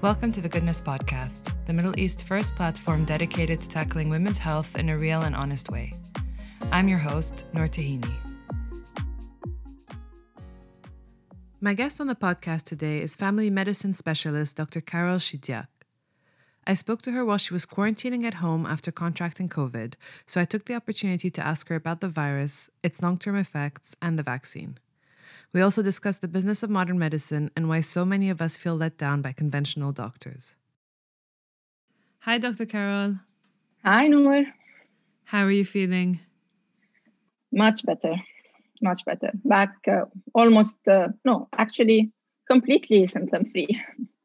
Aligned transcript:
Welcome 0.00 0.30
to 0.30 0.40
the 0.40 0.48
Goodness 0.48 0.80
Podcast, 0.80 1.54
the 1.66 1.72
Middle 1.72 1.98
East's 1.98 2.22
first 2.22 2.54
platform 2.54 3.04
dedicated 3.04 3.60
to 3.60 3.68
tackling 3.68 4.08
women's 4.08 4.38
health 4.38 4.76
in 4.76 4.90
a 4.90 4.96
real 4.96 5.22
and 5.22 5.34
honest 5.34 5.72
way. 5.72 5.92
I'm 6.70 6.86
your 6.86 7.00
host, 7.00 7.46
Noor 7.52 7.66
Tahini. 7.66 8.14
My 11.60 11.74
guest 11.74 12.00
on 12.00 12.06
the 12.06 12.14
podcast 12.14 12.62
today 12.62 13.02
is 13.02 13.16
family 13.16 13.50
medicine 13.50 13.92
specialist 13.92 14.56
Dr. 14.56 14.80
Carole 14.80 15.18
Chidiac. 15.18 15.66
I 16.64 16.74
spoke 16.74 17.02
to 17.02 17.10
her 17.10 17.24
while 17.24 17.38
she 17.38 17.52
was 17.52 17.66
quarantining 17.66 18.22
at 18.22 18.34
home 18.34 18.66
after 18.66 18.92
contracting 18.92 19.48
COVID, 19.48 19.94
so 20.26 20.40
I 20.40 20.44
took 20.44 20.66
the 20.66 20.76
opportunity 20.76 21.28
to 21.28 21.44
ask 21.44 21.68
her 21.70 21.74
about 21.74 22.02
the 22.02 22.08
virus, 22.08 22.70
its 22.84 23.02
long 23.02 23.18
term 23.18 23.34
effects, 23.34 23.96
and 24.00 24.16
the 24.16 24.22
vaccine. 24.22 24.78
We 25.52 25.62
also 25.62 25.82
discuss 25.82 26.18
the 26.18 26.28
business 26.28 26.62
of 26.62 26.70
modern 26.70 26.98
medicine 26.98 27.50
and 27.56 27.68
why 27.68 27.80
so 27.80 28.04
many 28.04 28.28
of 28.28 28.42
us 28.42 28.56
feel 28.56 28.76
let 28.76 28.98
down 28.98 29.22
by 29.22 29.32
conventional 29.32 29.92
doctors. 29.92 30.54
Hi, 32.20 32.38
Dr. 32.38 32.66
Carole. 32.66 33.16
Hi, 33.84 34.08
Noor. 34.08 34.44
How 35.24 35.44
are 35.44 35.50
you 35.50 35.64
feeling? 35.64 36.20
Much 37.50 37.84
better. 37.84 38.16
Much 38.82 39.04
better. 39.04 39.30
Back 39.44 39.74
uh, 39.90 40.04
almost, 40.34 40.76
uh, 40.86 41.08
no, 41.24 41.48
actually 41.56 42.12
completely 42.50 43.06
symptom 43.06 43.50
free. 43.50 43.80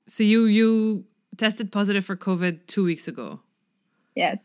So 0.07 0.23
you 0.23 0.45
you 0.45 1.05
tested 1.37 1.71
positive 1.71 2.05
for 2.05 2.15
COVID 2.15 2.67
two 2.67 2.83
weeks 2.83 3.07
ago? 3.07 3.39
Yes. 4.15 4.37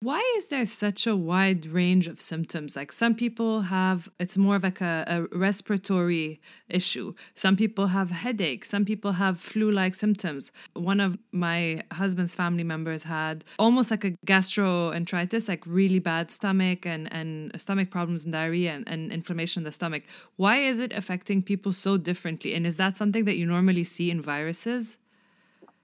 Why 0.00 0.22
is 0.36 0.48
there 0.48 0.66
such 0.66 1.06
a 1.06 1.16
wide 1.16 1.64
range 1.64 2.06
of 2.06 2.20
symptoms? 2.20 2.76
Like 2.76 2.92
some 2.92 3.14
people 3.14 3.62
have, 3.62 4.10
it's 4.20 4.36
more 4.36 4.56
of 4.56 4.62
like 4.62 4.82
a, 4.82 5.04
a 5.32 5.36
respiratory 5.36 6.38
issue. 6.68 7.14
Some 7.34 7.56
people 7.56 7.86
have 7.86 8.10
headache. 8.10 8.66
Some 8.66 8.84
people 8.84 9.12
have 9.12 9.40
flu 9.40 9.70
like 9.70 9.94
symptoms. 9.94 10.52
One 10.74 11.00
of 11.00 11.16
my 11.32 11.82
husband's 11.92 12.34
family 12.34 12.62
members 12.62 13.04
had 13.04 13.42
almost 13.58 13.90
like 13.90 14.04
a 14.04 14.10
gastroenteritis, 14.26 15.48
like 15.48 15.62
really 15.66 15.98
bad 15.98 16.30
stomach 16.30 16.84
and, 16.84 17.10
and 17.10 17.58
stomach 17.58 17.90
problems 17.90 18.24
and 18.24 18.34
diarrhea 18.34 18.74
and, 18.74 18.86
and 18.86 19.10
inflammation 19.10 19.60
in 19.60 19.64
the 19.64 19.72
stomach. 19.72 20.02
Why 20.36 20.58
is 20.58 20.78
it 20.80 20.92
affecting 20.92 21.42
people 21.42 21.72
so 21.72 21.96
differently? 21.96 22.54
And 22.54 22.66
is 22.66 22.76
that 22.76 22.98
something 22.98 23.24
that 23.24 23.38
you 23.38 23.46
normally 23.46 23.84
see 23.84 24.10
in 24.10 24.20
viruses? 24.20 24.98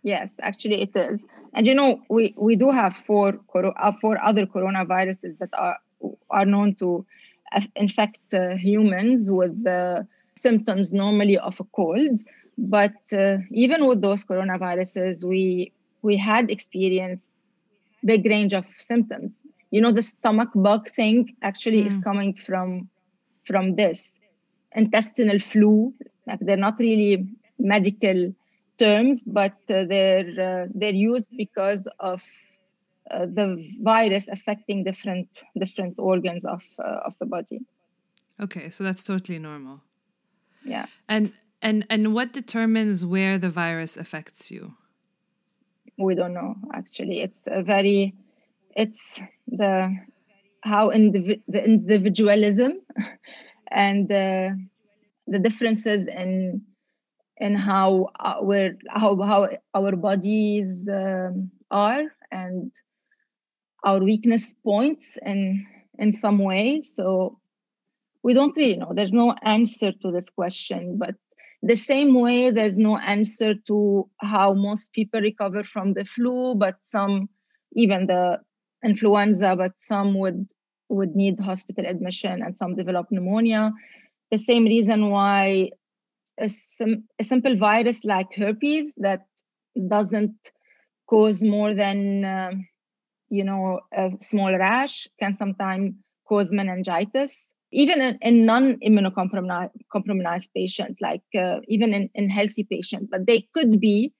Yes, 0.03 0.37
actually, 0.43 0.83
it 0.83 0.97
is. 0.97 1.21
And 1.55 1.67
you 1.67 1.75
know, 1.75 2.01
we, 2.09 2.35
we 2.37 2.57
do 2.57 2.71
have 2.71 2.97
four, 2.97 3.39
uh, 3.55 3.93
four 4.01 4.23
other 4.23 4.47
coronaviruses 4.47 5.39
that 5.39 5.51
are, 5.53 5.79
are 6.31 6.47
known 6.47 6.75
to 6.77 7.07
infect 7.77 8.35
uh, 8.35 8.57
humans 8.57 9.31
with 9.31 9.63
the 9.63 10.07
symptoms 10.37 10.93
normally 10.93 11.39
of 11.39 11.61
a 11.61 11.65
cold. 11.65 12.21
But 12.59 12.95
uh, 13.13 13.39
even 13.51 13.87
with 13.87 14.03
those 14.03 14.25
coronaviruses, 14.25 15.25
we, 15.25 15.73
we 16.03 16.17
had 16.17 16.51
experienced 16.51 17.31
big 18.05 18.25
range 18.27 18.55
of 18.55 18.67
symptoms. 18.79 19.31
You 19.71 19.81
know, 19.81 19.93
the 19.93 20.03
stomach 20.03 20.51
bug 20.55 20.91
thing 20.91 21.35
actually 21.43 21.83
mm. 21.83 21.87
is 21.87 21.97
coming 21.99 22.35
from 22.35 22.89
from 23.45 23.75
this 23.75 24.13
intestinal 24.77 25.39
flu. 25.39 25.93
Like 26.27 26.41
they're 26.41 26.57
not 26.57 26.79
really 26.79 27.27
medical 27.59 28.33
terms, 28.85 29.23
but 29.39 29.57
uh, 29.71 29.85
they're 29.91 30.31
uh, 30.49 30.65
they're 30.79 31.01
used 31.13 31.31
because 31.45 31.83
of 31.99 32.19
uh, 33.11 33.27
the 33.39 33.47
virus 33.83 34.25
affecting 34.37 34.85
different 34.85 35.29
different 35.65 35.95
organs 35.99 36.45
of 36.45 36.63
of 36.79 37.13
the 37.21 37.27
body. 37.27 37.61
Okay, 38.45 38.71
so 38.71 38.85
that's 38.85 39.05
totally 39.05 39.39
normal. 39.39 39.81
Yeah. 40.65 40.87
And 41.09 41.33
and 41.61 41.87
and 41.91 42.15
what 42.15 42.33
determines 42.33 43.05
where 43.05 43.39
the 43.39 43.51
virus 43.51 43.97
affects 43.97 44.51
you? 44.51 44.75
We 45.99 46.15
don't 46.15 46.35
know 46.35 46.57
actually. 46.75 47.21
It's 47.21 47.45
a 47.47 47.63
very 47.63 48.15
it's 48.77 49.21
the 49.47 49.95
how 50.63 50.91
indiv- 50.91 51.43
the 51.49 51.65
individualism 51.65 52.73
and 53.71 54.09
the 54.09 54.59
the 55.27 55.39
differences 55.39 56.07
in 56.07 56.63
and 57.43 57.59
how 57.59 58.09
our 58.21 58.71
how, 58.89 59.21
how 59.21 59.49
our 59.75 59.97
bodies 59.97 60.69
um, 60.89 61.51
are 61.71 62.05
and 62.31 62.71
our 63.85 63.99
weakness 63.99 64.55
points 64.65 65.19
in 65.27 65.67
in 65.99 66.13
some 66.13 66.39
way. 66.39 66.83
So 66.83 67.39
we 68.23 68.33
don't 68.33 68.57
really 68.57 68.77
know. 68.77 68.93
There's 68.95 69.13
no 69.13 69.35
answer 69.43 69.91
to 70.03 70.13
this 70.13 70.31
question 70.31 70.99
but 70.99 71.15
the 71.65 71.77
same 71.77 72.15
way 72.15 72.51
there's 72.51 72.79
no 72.79 72.97
answer 72.99 73.55
to 73.69 74.09
how 74.21 74.53
most 74.53 74.93
people 74.93 75.21
recover 75.21 75.63
from 75.63 75.95
the 75.95 76.05
flu 76.05 76.55
but 76.55 76.77
some 76.83 77.29
even 77.75 78.07
the 78.07 78.39
influenza 78.85 79.55
but 79.57 79.73
some 79.79 80.15
would 80.15 80.47
would 80.89 81.15
need 81.17 81.41
hospital 81.41 81.87
admission 81.87 82.43
and 82.43 82.57
some 82.57 82.77
develop 82.77 83.07
pneumonia. 83.11 83.73
The 84.31 84.39
same 84.39 84.65
reason 84.65 85.11
why 85.11 85.71
a, 86.41 86.49
sim- 86.49 87.05
a 87.19 87.25
simple 87.25 87.57
virus 87.57 88.05
like 88.05 88.29
herpes 88.35 88.95
that 88.97 89.27
doesn't 89.89 90.35
cause 91.09 91.43
more 91.43 91.75
than 91.75 92.25
uh, 92.25 92.51
you 93.31 93.45
know 93.45 93.81
a 93.95 94.11
small 94.21 94.57
rash 94.57 95.09
can 95.19 95.37
sometimes 95.37 95.95
cause 96.29 96.53
meningitis. 96.53 97.53
Even 97.75 98.03
in, 98.03 98.19
in 98.21 98.45
non-immunocompromised 98.45 100.49
patient 100.55 100.99
like 101.01 101.23
uh, 101.39 101.61
even 101.69 101.95
in, 101.95 102.11
in 102.15 102.29
healthy 102.29 102.65
patient 102.65 103.09
but 103.11 103.27
they 103.27 103.49
could 103.55 103.81
be 103.81 104.13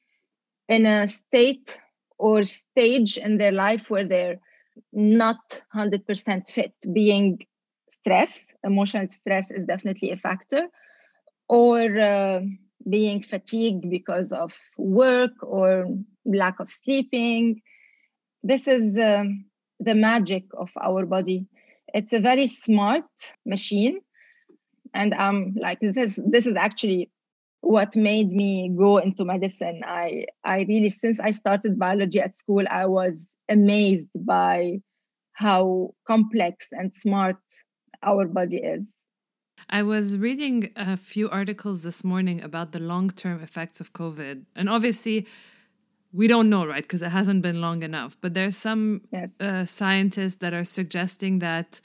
in 0.69 0.87
a 0.87 1.07
state 1.07 1.81
or 2.19 2.45
stage 2.45 3.19
in 3.19 3.37
their 3.37 3.53
life 3.53 3.91
where 3.91 4.07
they're 4.07 4.39
not 4.93 5.39
100% 5.75 6.49
fit. 6.49 6.73
Being 6.93 7.39
stress 7.91 8.47
emotional 8.65 9.07
stress 9.11 9.51
is 9.51 9.67
definitely 9.67 10.11
a 10.11 10.17
factor 10.17 10.69
or 11.49 12.01
uh, 12.01 12.41
being 12.89 13.23
fatigued 13.23 13.89
because 13.91 14.33
of 14.33 14.59
work 14.77 15.33
or 15.43 15.87
lack 16.25 16.61
of 16.61 16.71
sleeping. 16.71 17.61
This 18.43 18.67
is 18.67 18.97
um, 18.99 19.45
the 19.81 19.95
magic 19.95 20.45
of 20.57 20.71
our 20.81 21.07
body. 21.07 21.47
It's 21.95 22.13
a 22.13 22.21
very 22.21 22.47
smart 22.47 23.05
machine. 23.45 24.01
And 24.95 25.15
I'm 25.15 25.55
like, 25.59 25.81
this 25.81 25.97
is 25.97 26.21
this 26.27 26.47
is 26.47 26.57
actually 26.57 27.11
what 27.61 27.97
made 27.97 28.31
me 28.31 28.71
go 28.77 28.99
into 28.99 29.25
medicine. 29.25 29.83
I 29.87 30.27
I 30.45 30.67
really 30.69 30.91
since 30.91 31.19
I 31.21 31.31
started 31.31 31.79
biology 31.79 32.21
at 32.21 32.37
school, 32.37 32.65
I 32.71 32.87
was 32.87 33.27
amazed 33.49 34.09
by 34.15 34.81
how 35.35 35.95
complex 36.07 36.69
and 36.73 36.95
smart 36.95 37.39
our 38.03 38.27
body 38.27 38.59
is. 38.59 38.83
I 39.71 39.83
was 39.83 40.19
reading 40.19 40.71
a 40.77 40.97
few 40.97 41.29
articles 41.31 41.83
this 41.83 42.05
morning 42.05 42.43
about 42.43 42.73
the 42.73 42.81
long 42.81 43.11
term 43.11 43.43
effects 43.43 43.81
of 43.81 43.93
COVID. 43.93 44.45
And 44.57 44.69
obviously, 44.69 45.27
we 46.13 46.27
don't 46.27 46.51
know, 46.51 46.67
right? 46.67 46.83
Because 46.83 47.03
it 47.03 47.11
hasn't 47.11 47.43
been 47.43 47.61
long 47.61 47.83
enough. 47.83 48.19
But 48.21 48.35
there's 48.35 48.57
some 48.57 49.03
yes. 49.13 49.31
uh, 49.41 49.65
scientists 49.65 50.37
that 50.37 50.53
are 50.53 50.65
suggesting 50.65 51.39
that 51.39 51.81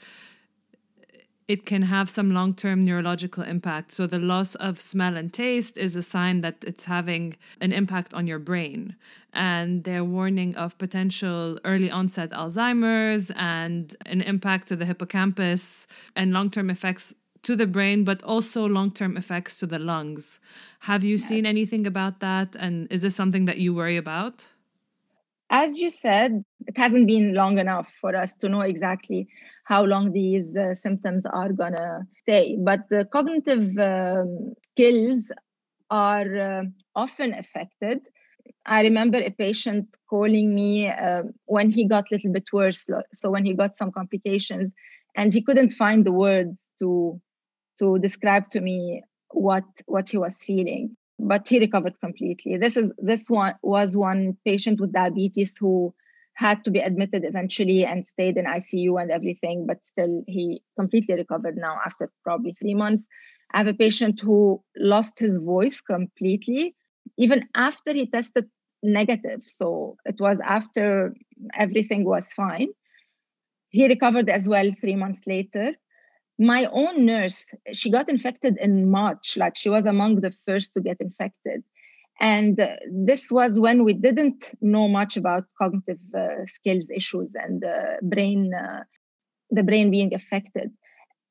it 1.48 1.64
can 1.64 1.80
have 1.82 2.10
some 2.10 2.30
long 2.30 2.54
term 2.54 2.84
neurological 2.84 3.42
impact. 3.42 3.92
So, 3.92 4.06
the 4.06 4.18
loss 4.18 4.54
of 4.56 4.80
smell 4.80 5.16
and 5.16 5.32
taste 5.32 5.78
is 5.78 5.96
a 5.96 6.02
sign 6.02 6.42
that 6.42 6.62
it's 6.66 6.84
having 6.84 7.36
an 7.60 7.72
impact 7.72 8.12
on 8.12 8.26
your 8.26 8.38
brain. 8.38 8.96
And 9.32 9.84
they're 9.84 10.04
warning 10.04 10.54
of 10.56 10.76
potential 10.78 11.58
early 11.64 11.90
onset 11.90 12.30
Alzheimer's 12.30 13.30
and 13.34 13.96
an 14.04 14.20
impact 14.20 14.68
to 14.68 14.76
the 14.76 14.84
hippocampus 14.84 15.86
and 16.14 16.32
long 16.32 16.50
term 16.50 16.68
effects 16.68 17.14
to 17.42 17.56
the 17.56 17.66
brain, 17.66 18.04
but 18.04 18.22
also 18.22 18.66
long 18.66 18.90
term 18.90 19.16
effects 19.16 19.58
to 19.60 19.66
the 19.66 19.78
lungs. 19.78 20.40
Have 20.80 21.04
you 21.04 21.18
seen 21.18 21.46
anything 21.46 21.86
about 21.86 22.20
that? 22.20 22.56
And 22.56 22.90
is 22.90 23.02
this 23.02 23.16
something 23.16 23.44
that 23.46 23.58
you 23.58 23.74
worry 23.74 23.96
about? 23.96 24.48
As 25.50 25.78
you 25.78 25.88
said, 25.88 26.44
it 26.66 26.76
hasn't 26.76 27.06
been 27.06 27.34
long 27.34 27.58
enough 27.58 27.88
for 28.00 28.14
us 28.14 28.34
to 28.34 28.48
know 28.48 28.60
exactly 28.60 29.28
how 29.64 29.84
long 29.84 30.12
these 30.12 30.56
uh, 30.56 30.74
symptoms 30.74 31.24
are 31.26 31.52
going 31.52 31.72
to 31.72 32.02
stay. 32.22 32.56
But 32.58 32.80
the 32.90 33.06
cognitive 33.06 33.76
um, 33.78 34.54
skills 34.72 35.32
are 35.90 36.36
uh, 36.36 36.62
often 36.94 37.32
affected. 37.32 38.00
I 38.66 38.82
remember 38.82 39.18
a 39.18 39.30
patient 39.30 39.86
calling 40.08 40.54
me 40.54 40.88
uh, 40.88 41.22
when 41.46 41.70
he 41.70 41.86
got 41.86 42.04
a 42.10 42.14
little 42.14 42.32
bit 42.32 42.48
worse. 42.52 42.86
So, 43.12 43.30
when 43.30 43.44
he 43.44 43.54
got 43.54 43.76
some 43.76 43.92
complications, 43.92 44.70
and 45.16 45.32
he 45.32 45.42
couldn't 45.42 45.70
find 45.70 46.04
the 46.04 46.12
words 46.12 46.68
to 46.78 47.20
to 47.78 47.98
describe 47.98 48.50
to 48.50 48.60
me 48.60 49.02
what 49.30 49.64
what 49.86 50.08
he 50.08 50.18
was 50.18 50.42
feeling 50.42 50.96
but 51.18 51.48
he 51.48 51.58
recovered 51.58 51.98
completely 52.00 52.56
this 52.56 52.76
is 52.76 52.92
this 52.98 53.28
one 53.28 53.54
was 53.62 53.96
one 53.96 54.36
patient 54.44 54.80
with 54.80 54.92
diabetes 54.92 55.54
who 55.58 55.94
had 56.34 56.64
to 56.64 56.70
be 56.70 56.78
admitted 56.78 57.24
eventually 57.24 57.84
and 57.84 58.06
stayed 58.06 58.36
in 58.36 58.44
icu 58.44 59.00
and 59.00 59.10
everything 59.10 59.66
but 59.66 59.84
still 59.84 60.22
he 60.26 60.62
completely 60.78 61.14
recovered 61.14 61.56
now 61.56 61.78
after 61.84 62.10
probably 62.24 62.52
three 62.52 62.74
months 62.74 63.04
i 63.52 63.58
have 63.58 63.66
a 63.66 63.74
patient 63.74 64.20
who 64.20 64.62
lost 64.76 65.18
his 65.18 65.38
voice 65.38 65.80
completely 65.80 66.74
even 67.16 67.48
after 67.54 67.92
he 67.92 68.06
tested 68.06 68.48
negative. 68.82 69.42
So 69.46 69.96
it 70.04 70.16
was 70.20 70.38
after 70.44 71.14
everything 71.54 72.04
was 72.04 72.32
fine. 72.32 72.68
He 73.70 73.86
recovered 73.86 74.28
as 74.28 74.48
well 74.48 74.70
three 74.72 74.96
months 74.96 75.20
later. 75.26 75.74
My 76.38 76.66
own 76.66 77.04
nurse, 77.04 77.46
she 77.72 77.90
got 77.90 78.08
infected 78.08 78.56
in 78.60 78.90
March, 78.90 79.36
like 79.36 79.56
she 79.56 79.68
was 79.68 79.86
among 79.86 80.16
the 80.16 80.32
first 80.46 80.74
to 80.74 80.80
get 80.80 81.00
infected. 81.00 81.64
And 82.20 82.58
uh, 82.58 82.76
this 82.90 83.30
was 83.30 83.58
when 83.60 83.84
we 83.84 83.92
didn't 83.92 84.52
know 84.60 84.88
much 84.88 85.16
about 85.16 85.44
cognitive 85.60 85.98
uh, 86.16 86.46
skills 86.46 86.86
issues 86.94 87.32
and 87.34 87.64
uh, 87.64 87.96
brain, 88.02 88.52
the 89.50 89.62
brain 89.62 89.90
being 89.90 90.14
affected. 90.14 90.70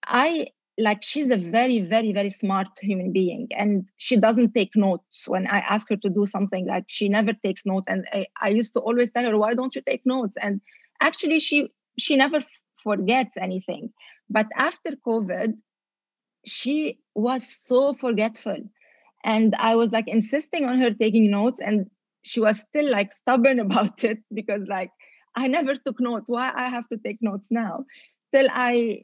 I 0.06 0.48
like 0.78 1.04
she's 1.04 1.32
a 1.32 1.38
very 1.38 1.80
very 1.80 2.14
very 2.14 2.30
smart 2.30 2.68
human 2.82 3.12
being 3.12 3.48
and 3.58 3.86
she 3.98 4.16
doesn't 4.16 4.54
take 4.54 4.76
notes 4.76 5.28
when 5.28 5.48
i 5.48 5.60
ask 5.60 5.90
her 5.90 5.96
to 5.96 6.10
do 6.10 6.26
something 6.26 6.68
like 6.68 6.84
she 6.88 7.10
never 7.10 7.34
takes 7.34 7.66
notes 7.66 7.86
and 7.88 8.06
I, 8.14 8.28
I 8.42 8.50
used 8.50 8.74
to 8.74 8.80
always 8.80 9.12
tell 9.12 9.24
her 9.24 9.38
why 9.38 9.54
don't 9.56 9.74
you 9.76 9.82
take 9.82 10.06
notes 10.06 10.38
and 10.42 10.62
actually 11.02 11.40
she 11.40 11.70
she 11.98 12.16
never 12.16 12.42
forgets 12.84 13.36
anything 13.38 13.92
but 14.30 14.48
after 14.56 14.92
covid 15.08 15.54
she 16.46 17.00
was 17.14 17.46
so 17.46 17.94
forgetful. 17.94 18.58
And 19.24 19.56
i 19.60 19.76
was 19.76 19.92
like 19.92 20.08
insisting 20.08 20.66
on 20.66 20.80
her 20.80 20.92
taking 20.92 21.30
notes 21.30 21.60
and 21.60 21.90
she 22.22 22.40
was 22.40 22.60
still 22.60 22.90
like 22.90 23.12
stubborn 23.12 23.60
about 23.68 24.04
it 24.04 24.20
because 24.34 24.64
like 24.68 24.92
i 25.36 25.48
never 25.48 25.76
took 25.76 26.00
notes. 26.00 26.26
Why 26.28 26.52
i 26.56 26.70
have 26.70 26.88
to 26.90 26.98
take 26.98 27.18
notes 27.22 27.48
now? 27.52 27.86
Till 28.34 28.48
i 28.52 29.02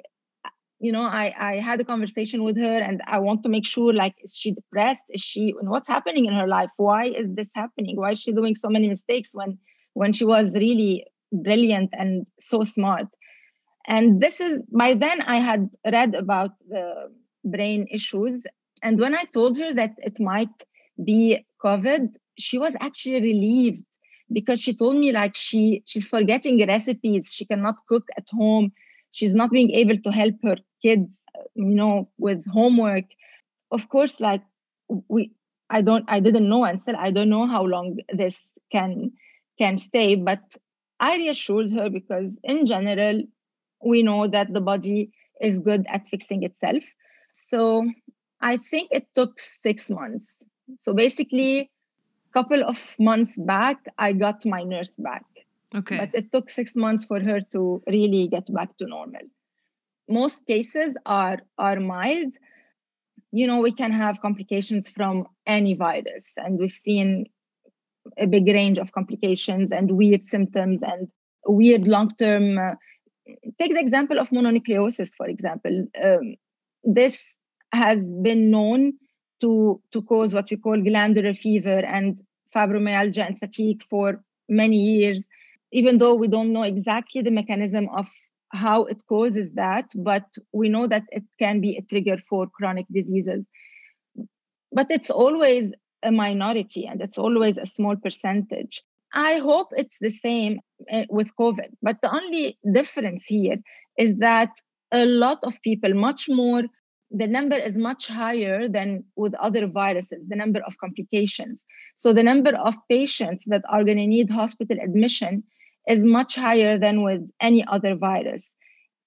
you 0.79 0.91
know 0.91 1.03
i 1.03 1.33
i 1.39 1.53
had 1.59 1.79
a 1.79 1.85
conversation 1.85 2.43
with 2.43 2.57
her 2.57 2.77
and 2.79 3.01
i 3.07 3.17
want 3.17 3.43
to 3.43 3.49
make 3.49 3.65
sure 3.65 3.93
like 3.93 4.15
is 4.23 4.35
she 4.35 4.51
depressed? 4.51 5.03
Is 5.09 5.21
she 5.21 5.53
what's 5.61 5.89
happening 5.89 6.25
in 6.25 6.33
her 6.33 6.47
life? 6.47 6.69
Why 6.77 7.05
is 7.07 7.27
this 7.33 7.51
happening? 7.55 7.97
Why 7.97 8.11
is 8.11 8.21
she 8.21 8.31
doing 8.31 8.55
so 8.55 8.69
many 8.69 8.87
mistakes 8.87 9.31
when 9.33 9.57
when 9.93 10.13
she 10.13 10.25
was 10.25 10.55
really 10.55 11.05
brilliant 11.31 11.89
and 11.93 12.25
so 12.39 12.63
smart 12.63 13.07
and 13.87 14.21
this 14.21 14.39
is 14.39 14.61
by 14.71 14.93
then 14.93 15.21
i 15.21 15.37
had 15.37 15.69
read 15.91 16.15
about 16.15 16.51
the 16.69 17.11
brain 17.45 17.87
issues. 17.91 18.43
And 18.81 18.99
when 18.99 19.15
i 19.15 19.23
told 19.33 19.57
her 19.57 19.73
that 19.73 19.93
it 19.97 20.19
might 20.19 20.55
be 21.03 21.45
covid 21.63 22.15
she 22.37 22.57
was 22.57 22.75
actually 22.79 23.21
relieved 23.21 23.83
because 24.31 24.59
she 24.61 24.73
told 24.73 24.95
me 24.97 25.11
like 25.11 25.35
she 25.35 25.83
she's 25.85 26.07
forgetting 26.07 26.65
recipes. 26.67 27.31
She 27.31 27.45
cannot 27.45 27.75
cook 27.87 28.07
at 28.17 28.27
home. 28.31 28.71
She's 29.11 29.35
not 29.35 29.51
being 29.51 29.71
able 29.71 29.97
to 29.97 30.11
help 30.11 30.35
her 30.43 30.57
kids 30.81 31.21
you 31.55 31.75
know 31.75 32.09
with 32.17 32.45
homework. 32.47 33.05
Of 33.71 33.89
course 33.89 34.19
like 34.19 34.41
we 35.07 35.31
i 35.69 35.81
don't 35.81 36.05
i 36.07 36.19
didn't 36.19 36.49
know 36.49 36.63
and 36.65 36.81
said 36.81 36.95
i 36.95 37.09
don't 37.11 37.29
know 37.29 37.47
how 37.47 37.63
long 37.63 37.97
this 38.13 38.49
can 38.71 39.11
can 39.57 39.77
stay. 39.77 40.15
But 40.15 40.57
i 40.99 41.15
reassured 41.17 41.71
her 41.71 41.89
because 41.89 42.37
in 42.43 42.65
general 42.65 43.23
we 43.85 44.03
know 44.03 44.27
that 44.27 44.53
the 44.53 44.61
body 44.61 45.11
is 45.41 45.59
good 45.59 45.85
at 45.89 46.07
fixing 46.07 46.43
itself 46.43 46.83
so 47.31 47.89
i 48.41 48.57
think 48.57 48.89
it 48.91 49.07
took 49.15 49.39
6 49.39 49.89
months 49.89 50.43
so 50.79 50.93
basically 50.93 51.59
a 51.61 52.33
couple 52.33 52.63
of 52.63 52.95
months 52.99 53.37
back 53.37 53.77
i 53.97 54.13
got 54.13 54.45
my 54.45 54.63
nurse 54.63 54.95
back 54.97 55.23
Okay. 55.75 55.97
But 55.97 56.09
it 56.13 56.31
took 56.31 56.49
six 56.49 56.75
months 56.75 57.03
for 57.03 57.19
her 57.19 57.41
to 57.51 57.81
really 57.87 58.27
get 58.27 58.51
back 58.53 58.77
to 58.77 58.85
normal. 58.85 59.21
Most 60.07 60.45
cases 60.45 60.95
are 61.05 61.39
are 61.57 61.79
mild. 61.79 62.33
You 63.31 63.47
know, 63.47 63.59
we 63.59 63.71
can 63.71 63.91
have 63.91 64.21
complications 64.21 64.89
from 64.89 65.25
any 65.47 65.73
virus, 65.73 66.27
and 66.37 66.59
we've 66.59 66.71
seen 66.71 67.25
a 68.17 68.27
big 68.27 68.45
range 68.47 68.77
of 68.77 68.91
complications 68.91 69.71
and 69.71 69.91
weird 69.91 70.25
symptoms 70.25 70.81
and 70.83 71.07
weird 71.47 71.87
long-term. 71.87 72.57
Uh, 72.57 72.75
Take 73.59 73.73
the 73.73 73.79
example 73.79 74.19
of 74.19 74.29
mononucleosis, 74.29 75.15
for 75.15 75.27
example. 75.27 75.87
Um, 76.03 76.35
this 76.83 77.37
has 77.73 78.09
been 78.09 78.51
known 78.51 78.93
to 79.41 79.81
to 79.91 80.01
cause 80.01 80.33
what 80.33 80.49
we 80.49 80.57
call 80.57 80.81
glandular 80.81 81.33
fever 81.33 81.79
and 81.79 82.19
fibromyalgia 82.53 83.25
and 83.25 83.39
fatigue 83.39 83.83
for 83.89 84.21
many 84.47 84.77
years 84.77 85.23
even 85.73 85.97
though 85.97 86.13
we 86.13 86.27
don't 86.27 86.53
know 86.53 86.63
exactly 86.63 87.21
the 87.21 87.31
mechanism 87.31 87.89
of 87.97 88.07
how 88.49 88.85
it 88.85 89.01
causes 89.09 89.49
that, 89.53 89.89
but 89.95 90.23
we 90.53 90.69
know 90.69 90.87
that 90.87 91.03
it 91.09 91.23
can 91.39 91.59
be 91.59 91.75
a 91.75 91.81
trigger 91.81 92.17
for 92.29 92.47
chronic 92.47 92.85
diseases. 92.91 93.43
But 94.71 94.87
it's 94.91 95.09
always 95.09 95.73
a 96.03 96.11
minority 96.11 96.85
and 96.85 97.01
it's 97.01 97.17
always 97.17 97.57
a 97.57 97.65
small 97.65 97.95
percentage. 97.95 98.83
I 99.13 99.37
hope 99.37 99.67
it's 99.71 99.97
the 99.99 100.09
same 100.09 100.59
eh, 100.89 101.05
with 101.09 101.35
COVID. 101.39 101.69
But 101.81 101.97
the 102.01 102.13
only 102.13 102.57
difference 102.73 103.25
here 103.25 103.57
is 103.97 104.17
that 104.17 104.49
a 104.91 105.05
lot 105.05 105.39
of 105.43 105.61
people, 105.61 105.93
much 105.93 106.27
more, 106.29 106.63
the 107.11 107.27
number 107.27 107.55
is 107.55 107.77
much 107.77 108.07
higher 108.07 108.67
than 108.67 109.03
with 109.15 109.35
other 109.35 109.67
viruses, 109.67 110.25
the 110.27 110.35
number 110.35 110.61
of 110.65 110.77
complications. 110.79 111.63
So 111.95 112.11
the 112.11 112.23
number 112.23 112.55
of 112.55 112.75
patients 112.89 113.45
that 113.47 113.63
are 113.69 113.83
going 113.83 113.97
to 113.97 114.07
need 114.07 114.31
hospital 114.31 114.77
admission 114.83 115.43
is 115.87 116.05
much 116.05 116.35
higher 116.35 116.77
than 116.77 117.03
with 117.03 117.29
any 117.39 117.63
other 117.67 117.95
virus. 117.95 118.51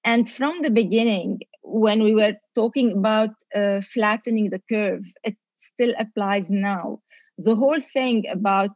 And 0.04 0.28
from 0.28 0.62
the 0.62 0.70
beginning, 0.70 1.40
when 1.62 2.04
we 2.04 2.14
were 2.14 2.34
talking 2.54 2.92
about 2.92 3.30
uh, 3.54 3.80
flattening 3.80 4.50
the 4.50 4.62
curve, 4.70 5.02
it 5.24 5.36
still 5.58 5.94
applies 5.98 6.48
now. 6.48 7.00
The 7.38 7.56
whole 7.56 7.80
thing 7.80 8.24
about 8.30 8.70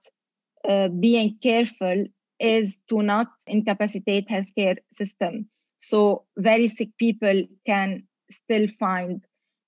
uh, 0.69 0.89
being 0.89 1.37
careful 1.43 2.05
is 2.39 2.79
to 2.89 3.03
not 3.03 3.29
incapacitate 3.47 4.29
healthcare 4.29 4.77
system. 4.91 5.49
So 5.79 6.25
very 6.37 6.69
sick 6.69 6.91
people 6.99 7.45
can 7.67 8.05
still 8.31 8.69
find 8.79 9.23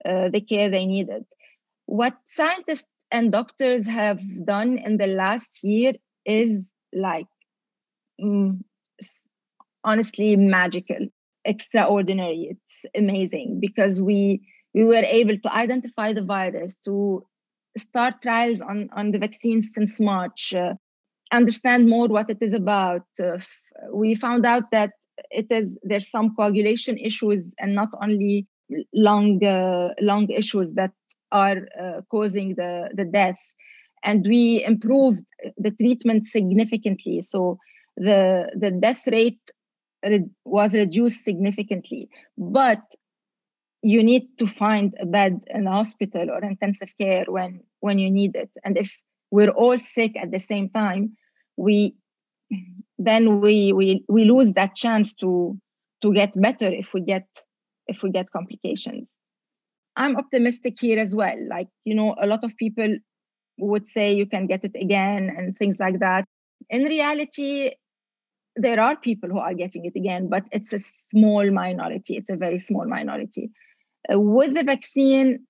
uh, 0.05 0.29
the 0.29 0.41
care 0.41 0.71
they 0.71 0.87
needed. 0.87 1.25
What 1.87 2.17
scientists 2.27 2.87
and 3.11 3.31
doctors 3.33 3.87
have 3.87 4.21
done 4.45 4.79
in 4.79 4.97
the 4.97 5.07
last 5.07 5.63
year 5.63 5.93
is 6.25 6.69
like 6.93 7.27
mm, 8.21 8.61
honestly 9.85 10.37
magical, 10.37 11.09
extraordinary. 11.45 12.57
It's 12.57 12.85
amazing 12.97 13.59
because 13.61 14.01
we 14.01 14.43
we 14.75 14.85
were 14.85 15.05
able 15.05 15.39
to 15.39 15.55
identify 15.55 16.15
the 16.15 16.23
virus, 16.23 16.77
to 16.85 17.27
start 17.77 18.23
trials 18.23 18.61
on 18.61 18.89
on 18.95 19.11
the 19.13 19.19
vaccine 19.19 19.63
since 19.63 20.01
March, 20.01 20.55
uh, 20.55 20.75
understand 21.33 21.89
more 21.89 22.09
what 22.09 22.31
it 22.31 22.39
is 22.41 22.53
about. 22.53 23.07
Uh, 23.23 23.39
we 23.93 24.15
found 24.15 24.47
out 24.47 24.71
that 24.71 24.93
it 25.31 25.47
is 25.51 25.79
there's 25.83 26.11
some 26.11 26.35
coagulation 26.35 26.99
issues 26.99 27.53
and 27.59 27.75
not 27.75 27.89
only 28.03 28.47
lung 28.95 29.45
uh, 29.45 29.89
lung 30.01 30.29
issues 30.31 30.71
that 30.73 30.93
are 31.33 31.69
uh, 31.81 32.03
causing 32.11 32.55
the 32.55 32.91
the 32.95 33.05
death. 33.05 33.41
And 34.05 34.27
we 34.27 34.65
improved 34.65 35.25
the 35.57 35.71
treatment 35.71 36.27
significantly. 36.27 37.23
So 37.23 37.59
the 37.97 38.51
the 38.57 38.71
death 38.71 39.07
rate 39.07 39.41
re- 40.05 40.29
was 40.45 40.75
reduced 40.75 41.25
significantly. 41.25 42.09
But 42.37 42.83
you 43.83 44.03
need 44.03 44.39
to 44.39 44.47
find 44.47 44.95
a 45.01 45.07
bed 45.07 45.41
in 45.53 45.65
the 45.65 45.71
hospital 45.71 46.31
or 46.31 46.43
intensive 46.45 46.93
care 46.99 47.25
when 47.27 47.61
when 47.81 47.99
you 47.99 48.11
need 48.11 48.37
it. 48.37 48.51
And 48.65 48.77
if 48.77 48.97
we're 49.31 49.51
all 49.51 49.79
sick 49.79 50.17
at 50.17 50.31
the 50.31 50.39
same 50.39 50.69
time 50.69 51.17
we 51.57 51.95
then 52.99 53.41
we 53.41 53.73
we 53.73 54.05
we 54.09 54.25
lose 54.25 54.53
that 54.53 54.75
chance 54.75 55.15
to 55.15 55.59
to 56.01 56.13
get 56.13 56.33
better 56.41 56.69
if 56.69 56.93
we 56.95 57.01
get 57.01 57.27
if 57.87 58.03
we 58.03 58.11
get 58.11 58.31
complications 58.31 59.11
i'm 59.97 60.17
optimistic 60.17 60.79
here 60.81 60.99
as 60.99 61.15
well 61.15 61.37
like 61.49 61.69
you 61.85 61.95
know 61.95 62.15
a 62.21 62.27
lot 62.27 62.45
of 62.45 62.57
people 62.57 62.97
would 63.59 63.87
say 63.87 64.13
you 64.13 64.27
can 64.27 64.47
get 64.47 64.65
it 64.65 64.75
again 64.75 65.33
and 65.37 65.57
things 65.57 65.79
like 65.79 65.99
that 65.99 66.25
in 66.71 66.85
reality 66.85 67.71
there 68.57 68.81
are 68.81 68.97
people 68.97 69.29
who 69.31 69.39
are 69.39 69.55
getting 69.55 69.85
it 69.85 69.95
again, 69.97 70.29
but 70.29 70.45
it's 70.53 70.73
a 70.73 70.79
small 71.11 71.51
minority. 71.51 72.17
It's 72.17 72.31
a 72.31 72.37
very 72.37 72.59
small 72.59 72.87
minority. 72.87 73.51
Uh, 74.13 74.21
with 74.21 74.55
the 74.55 74.63
vaccine, 74.63 75.47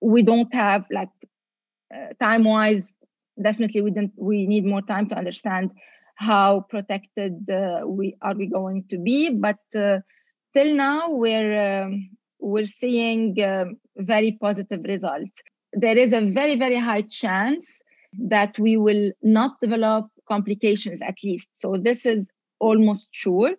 we 0.00 0.22
don't 0.22 0.52
have 0.54 0.84
like 0.90 1.10
uh, 1.94 2.12
time 2.20 2.44
wise. 2.44 2.94
Definitely, 3.42 3.82
we 3.82 3.90
didn't. 3.90 4.12
We 4.16 4.46
need 4.46 4.64
more 4.64 4.82
time 4.82 5.08
to 5.08 5.16
understand 5.16 5.70
how 6.16 6.66
protected 6.68 7.48
uh, 7.48 7.82
we 7.86 8.16
are 8.22 8.34
we 8.34 8.46
going 8.46 8.84
to 8.90 8.98
be. 8.98 9.30
But 9.30 9.58
uh, 9.76 10.00
till 10.56 10.74
now, 10.74 11.10
we're 11.10 11.82
um, 11.84 12.10
we're 12.40 12.64
seeing 12.64 13.40
um, 13.42 13.76
very 13.96 14.36
positive 14.40 14.82
results. 14.84 15.42
There 15.72 15.96
is 15.96 16.12
a 16.12 16.20
very 16.20 16.56
very 16.56 16.78
high 16.78 17.02
chance 17.02 17.80
that 18.18 18.58
we 18.58 18.76
will 18.76 19.12
not 19.22 19.60
develop 19.60 20.06
complications 20.28 21.02
at 21.02 21.16
least. 21.22 21.48
So 21.54 21.76
this 21.76 22.06
is 22.06 22.26
almost 22.58 23.08
sure. 23.12 23.54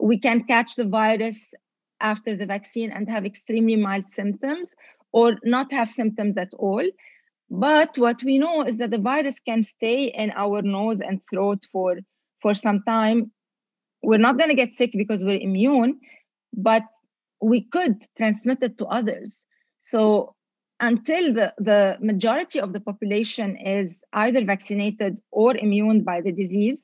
We 0.00 0.18
can 0.18 0.44
catch 0.44 0.76
the 0.76 0.84
virus 0.84 1.52
after 2.00 2.36
the 2.36 2.46
vaccine 2.46 2.90
and 2.90 3.08
have 3.08 3.24
extremely 3.24 3.76
mild 3.76 4.08
symptoms 4.10 4.74
or 5.12 5.38
not 5.44 5.72
have 5.72 5.88
symptoms 5.88 6.36
at 6.36 6.52
all. 6.58 6.84
But 7.52 7.98
what 7.98 8.22
we 8.24 8.38
know 8.38 8.62
is 8.62 8.78
that 8.78 8.92
the 8.92 8.98
virus 8.98 9.38
can 9.38 9.62
stay 9.62 10.04
in 10.04 10.32
our 10.34 10.62
nose 10.62 11.00
and 11.00 11.20
throat 11.22 11.66
for, 11.70 11.98
for 12.40 12.54
some 12.54 12.82
time. 12.84 13.30
We're 14.02 14.16
not 14.16 14.38
going 14.38 14.48
to 14.48 14.56
get 14.56 14.74
sick 14.74 14.92
because 14.96 15.22
we're 15.22 15.38
immune, 15.38 16.00
but 16.54 16.82
we 17.42 17.60
could 17.60 18.02
transmit 18.16 18.62
it 18.62 18.78
to 18.78 18.86
others. 18.86 19.44
So 19.80 20.34
until 20.80 21.34
the, 21.34 21.52
the 21.58 21.98
majority 22.00 22.58
of 22.58 22.72
the 22.72 22.80
population 22.80 23.58
is 23.58 24.00
either 24.14 24.42
vaccinated 24.42 25.20
or 25.30 25.54
immune 25.54 26.04
by 26.04 26.22
the 26.22 26.32
disease, 26.32 26.82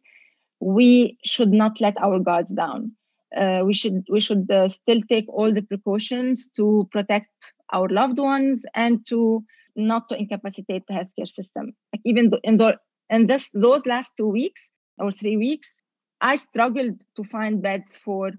we 0.61 1.17
should 1.25 1.51
not 1.51 1.81
let 1.81 1.97
our 2.03 2.19
guards 2.19 2.53
down. 2.53 2.93
Uh, 3.35 3.63
we 3.65 3.73
should 3.73 4.05
we 4.11 4.21
should 4.21 4.51
uh, 4.51 4.69
still 4.69 5.01
take 5.09 5.29
all 5.29 5.53
the 5.53 5.63
precautions 5.63 6.49
to 6.57 6.89
protect 6.91 7.53
our 7.73 7.89
loved 7.89 8.19
ones 8.19 8.65
and 8.75 9.07
to 9.07 9.45
not 9.79 10.09
to 10.09 10.17
incapacitate 10.17 10.85
the 10.87 10.95
healthcare 10.95 11.29
system. 11.29 11.73
Like 11.93 12.03
even 12.05 12.31
in 12.43 12.57
the 12.57 12.77
in 13.09 13.27
this 13.27 13.51
those 13.55 13.87
last 13.87 14.13
two 14.17 14.29
weeks 14.29 14.69
or 14.99 15.13
three 15.13 15.37
weeks, 15.37 15.83
I 16.21 16.37
struggled 16.37 17.03
to 17.17 17.25
find 17.25 17.63
beds 17.63 17.97
for 17.97 18.33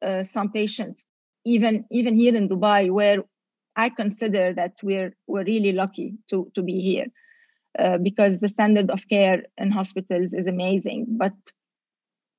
uh, 0.00 0.22
some 0.22 0.50
patients. 0.50 1.06
Even 1.44 1.84
even 1.90 2.16
here 2.16 2.34
in 2.34 2.48
Dubai, 2.48 2.90
where 2.90 3.18
I 3.76 3.90
consider 3.90 4.54
that 4.54 4.74
we're 4.82 5.14
we're 5.26 5.44
really 5.44 5.72
lucky 5.72 6.14
to 6.30 6.50
to 6.54 6.62
be 6.62 6.80
here, 6.80 7.06
uh, 7.78 7.98
because 7.98 8.38
the 8.38 8.48
standard 8.48 8.90
of 8.90 9.08
care 9.08 9.42
in 9.58 9.70
hospitals 9.70 10.32
is 10.32 10.46
amazing. 10.46 11.06
But 11.08 11.34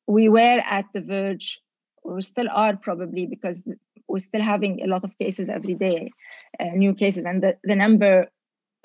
we 0.08 0.30
were 0.30 0.62
at 0.66 0.86
the 0.94 1.02
verge, 1.02 1.60
we 2.04 2.22
still 2.22 2.48
are 2.52 2.76
probably 2.78 3.26
because 3.26 3.64
we're 4.08 4.20
still 4.20 4.42
having 4.42 4.82
a 4.84 4.88
lot 4.88 5.04
of 5.04 5.18
cases 5.18 5.50
every 5.50 5.74
day, 5.74 6.12
uh, 6.60 6.66
new 6.76 6.94
cases, 6.94 7.26
and 7.26 7.42
the, 7.42 7.58
the 7.64 7.76
number 7.76 8.28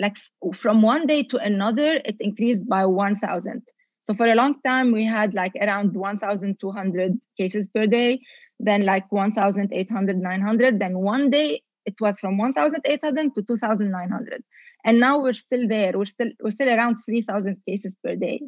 like 0.01 0.17
from 0.55 0.83
one 0.83 1.07
day 1.07 1.23
to 1.25 1.37
another, 1.37 2.01
it 2.05 2.17
increased 2.21 2.67
by 2.67 2.87
1,000. 2.87 3.63
So 4.03 4.15
for 4.15 4.27
a 4.27 4.35
long 4.35 4.61
time, 4.67 4.93
we 4.93 5.05
had 5.05 5.35
like 5.35 5.53
around 5.61 5.95
1,200 5.95 7.19
cases 7.37 7.69
per 7.69 7.87
day, 7.87 8.21
then 8.59 8.83
like 8.85 9.13
1,800, 9.13 10.19
900. 10.19 10.79
Then 10.79 10.99
one 10.99 11.31
day 11.31 11.63
it 11.85 12.01
was 12.01 12.19
from 12.19 12.39
1,800 12.39 13.35
to 13.35 13.43
2,900, 13.43 14.43
and 14.85 15.01
now 15.01 15.21
we're 15.21 15.35
still 15.35 15.69
there. 15.69 15.93
We're 15.97 16.07
still 16.07 16.31
we're 16.43 16.51
still 16.51 16.69
around 16.69 16.97
3,000 16.97 17.63
cases 17.69 17.95
per 18.03 18.17
day, 18.17 18.41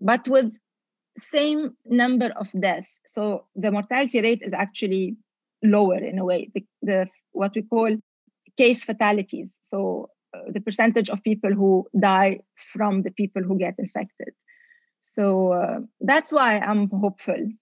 but 0.00 0.28
with 0.28 0.52
same 1.16 1.76
number 1.86 2.30
of 2.36 2.48
deaths. 2.60 2.88
So 3.06 3.46
the 3.56 3.70
mortality 3.70 4.20
rate 4.20 4.42
is 4.42 4.52
actually 4.52 5.16
lower 5.62 5.96
in 5.96 6.18
a 6.18 6.24
way. 6.24 6.50
The, 6.54 6.64
the 6.82 7.06
what 7.32 7.52
we 7.54 7.62
call 7.62 7.96
case 8.56 8.84
fatalities. 8.84 9.56
So 9.70 10.10
the 10.52 10.60
percentage 10.60 11.08
of 11.10 11.22
people 11.22 11.52
who 11.52 11.86
die 11.98 12.40
from 12.56 13.02
the 13.02 13.10
people 13.10 13.42
who 13.42 13.58
get 13.58 13.74
infected. 13.78 14.34
So 15.02 15.52
uh, 15.52 15.80
that's 16.00 16.32
why 16.32 16.58
I'm 16.58 16.88
hopeful. 16.90 17.52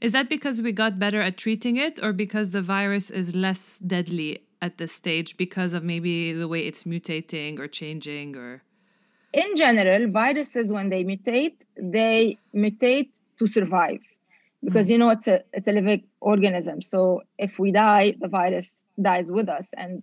Is 0.00 0.12
that 0.12 0.28
because 0.28 0.60
we 0.60 0.72
got 0.72 0.98
better 0.98 1.20
at 1.20 1.36
treating 1.36 1.76
it, 1.76 2.02
or 2.02 2.12
because 2.12 2.50
the 2.50 2.60
virus 2.62 3.10
is 3.10 3.34
less 3.34 3.78
deadly 3.78 4.40
at 4.60 4.78
this 4.78 4.92
stage 4.92 5.36
because 5.36 5.72
of 5.72 5.84
maybe 5.84 6.32
the 6.32 6.48
way 6.48 6.66
it's 6.66 6.84
mutating 6.84 7.58
or 7.58 7.68
changing, 7.68 8.36
or? 8.36 8.62
In 9.32 9.56
general, 9.56 10.10
viruses 10.10 10.72
when 10.72 10.90
they 10.90 11.04
mutate, 11.04 11.56
they 11.76 12.38
mutate 12.54 13.10
to 13.38 13.46
survive, 13.46 14.00
because 14.62 14.88
mm. 14.88 14.90
you 14.90 14.98
know 14.98 15.10
it's 15.10 15.28
a 15.28 15.42
it's 15.52 15.68
a 15.68 15.72
living 15.72 16.04
organism. 16.20 16.82
So 16.82 17.22
if 17.38 17.58
we 17.58 17.72
die, 17.72 18.14
the 18.20 18.28
virus 18.28 18.82
dies 19.00 19.30
with 19.30 19.48
us, 19.48 19.70
and 19.76 20.02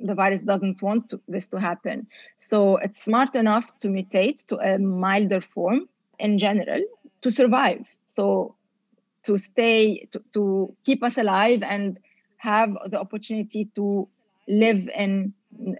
the 0.00 0.14
virus 0.14 0.40
doesn't 0.40 0.82
want 0.82 1.08
to, 1.10 1.20
this 1.28 1.46
to 1.48 1.60
happen. 1.60 2.06
So 2.36 2.76
it's 2.78 3.02
smart 3.02 3.34
enough 3.36 3.78
to 3.80 3.88
mutate 3.88 4.46
to 4.46 4.56
a 4.58 4.78
milder 4.78 5.40
form 5.40 5.88
in 6.18 6.38
general 6.38 6.80
to 7.22 7.30
survive. 7.30 7.94
So 8.06 8.54
to 9.24 9.38
stay, 9.38 10.06
to, 10.10 10.22
to 10.34 10.74
keep 10.84 11.02
us 11.02 11.16
alive 11.18 11.62
and 11.62 11.98
have 12.38 12.76
the 12.86 13.00
opportunity 13.00 13.66
to 13.74 14.06
live 14.48 14.88
in 14.94 15.32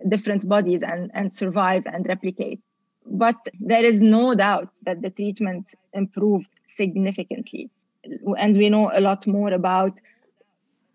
different 0.08 0.48
bodies 0.48 0.82
and, 0.82 1.10
and 1.14 1.32
survive 1.32 1.84
and 1.86 2.06
replicate. 2.06 2.60
But 3.06 3.36
there 3.60 3.84
is 3.84 4.00
no 4.00 4.34
doubt 4.34 4.70
that 4.86 5.02
the 5.02 5.10
treatment 5.10 5.74
improved 5.92 6.48
significantly. 6.66 7.68
And 8.38 8.56
we 8.56 8.70
know 8.70 8.90
a 8.94 9.00
lot 9.00 9.26
more 9.26 9.52
about 9.52 10.00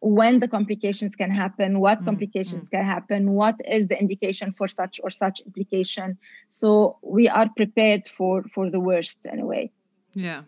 when 0.01 0.39
the 0.39 0.47
complications 0.47 1.15
can 1.15 1.31
happen, 1.31 1.79
what 1.79 2.01
mm, 2.01 2.05
complications 2.05 2.69
mm. 2.69 2.71
can 2.71 2.85
happen, 2.85 3.31
what 3.31 3.55
is 3.67 3.87
the 3.87 3.99
indication 3.99 4.51
for 4.53 4.67
such 4.67 4.99
or 5.03 5.09
such 5.09 5.41
implication. 5.41 6.17
So 6.47 6.97
we 7.01 7.27
are 7.27 7.49
prepared 7.55 8.07
for 8.07 8.43
for 8.53 8.69
the 8.69 8.79
worst 8.79 9.19
in 9.25 9.39
a 9.39 9.45
way. 9.45 9.71
Yeah. 10.13 10.43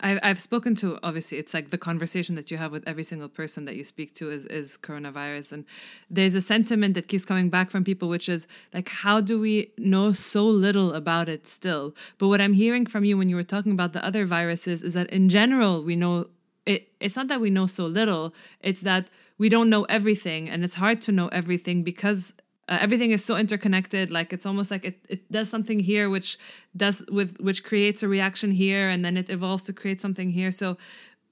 I've, 0.00 0.18
I've 0.22 0.40
spoken 0.40 0.74
to 0.76 0.98
obviously 1.02 1.38
it's 1.38 1.54
like 1.54 1.70
the 1.70 1.78
conversation 1.78 2.34
that 2.34 2.50
you 2.50 2.56
have 2.56 2.72
with 2.72 2.82
every 2.86 3.04
single 3.04 3.28
person 3.28 3.64
that 3.64 3.76
you 3.76 3.84
speak 3.84 4.12
to 4.16 4.30
is 4.30 4.44
is 4.46 4.76
coronavirus 4.76 5.52
and 5.52 5.64
there's 6.10 6.34
a 6.34 6.40
sentiment 6.40 6.94
that 6.94 7.06
keeps 7.06 7.24
coming 7.24 7.48
back 7.48 7.70
from 7.70 7.84
people 7.84 8.08
which 8.08 8.28
is 8.28 8.48
like 8.72 8.88
how 8.88 9.20
do 9.20 9.38
we 9.38 9.72
know 9.78 10.10
so 10.10 10.44
little 10.44 10.92
about 10.94 11.28
it 11.28 11.46
still 11.46 11.94
but 12.18 12.26
what 12.26 12.40
i'm 12.40 12.54
hearing 12.54 12.86
from 12.86 13.04
you 13.04 13.16
when 13.16 13.28
you 13.28 13.36
were 13.36 13.44
talking 13.44 13.70
about 13.70 13.92
the 13.92 14.04
other 14.04 14.26
viruses 14.26 14.82
is 14.82 14.94
that 14.94 15.08
in 15.10 15.28
general 15.28 15.82
we 15.82 15.94
know 15.94 16.26
it, 16.66 16.88
it's 17.00 17.16
not 17.16 17.28
that 17.28 17.40
we 17.40 17.50
know 17.50 17.66
so 17.66 17.86
little 17.86 18.34
it's 18.60 18.80
that 18.82 19.08
we 19.38 19.48
don't 19.48 19.68
know 19.68 19.84
everything 19.84 20.48
and 20.48 20.64
it's 20.64 20.74
hard 20.74 21.02
to 21.02 21.12
know 21.12 21.28
everything 21.28 21.82
because 21.82 22.34
uh, 22.68 22.78
everything 22.80 23.10
is 23.10 23.24
so 23.24 23.36
interconnected 23.36 24.10
like 24.10 24.32
it's 24.32 24.46
almost 24.46 24.70
like 24.70 24.84
it, 24.84 24.98
it 25.08 25.30
does 25.30 25.48
something 25.48 25.80
here 25.80 26.08
which 26.08 26.38
does 26.76 27.04
with 27.10 27.38
which 27.40 27.64
creates 27.64 28.02
a 28.02 28.08
reaction 28.08 28.50
here 28.50 28.88
and 28.88 29.04
then 29.04 29.16
it 29.16 29.28
evolves 29.28 29.62
to 29.64 29.72
create 29.72 30.00
something 30.00 30.30
here. 30.30 30.50
So 30.50 30.78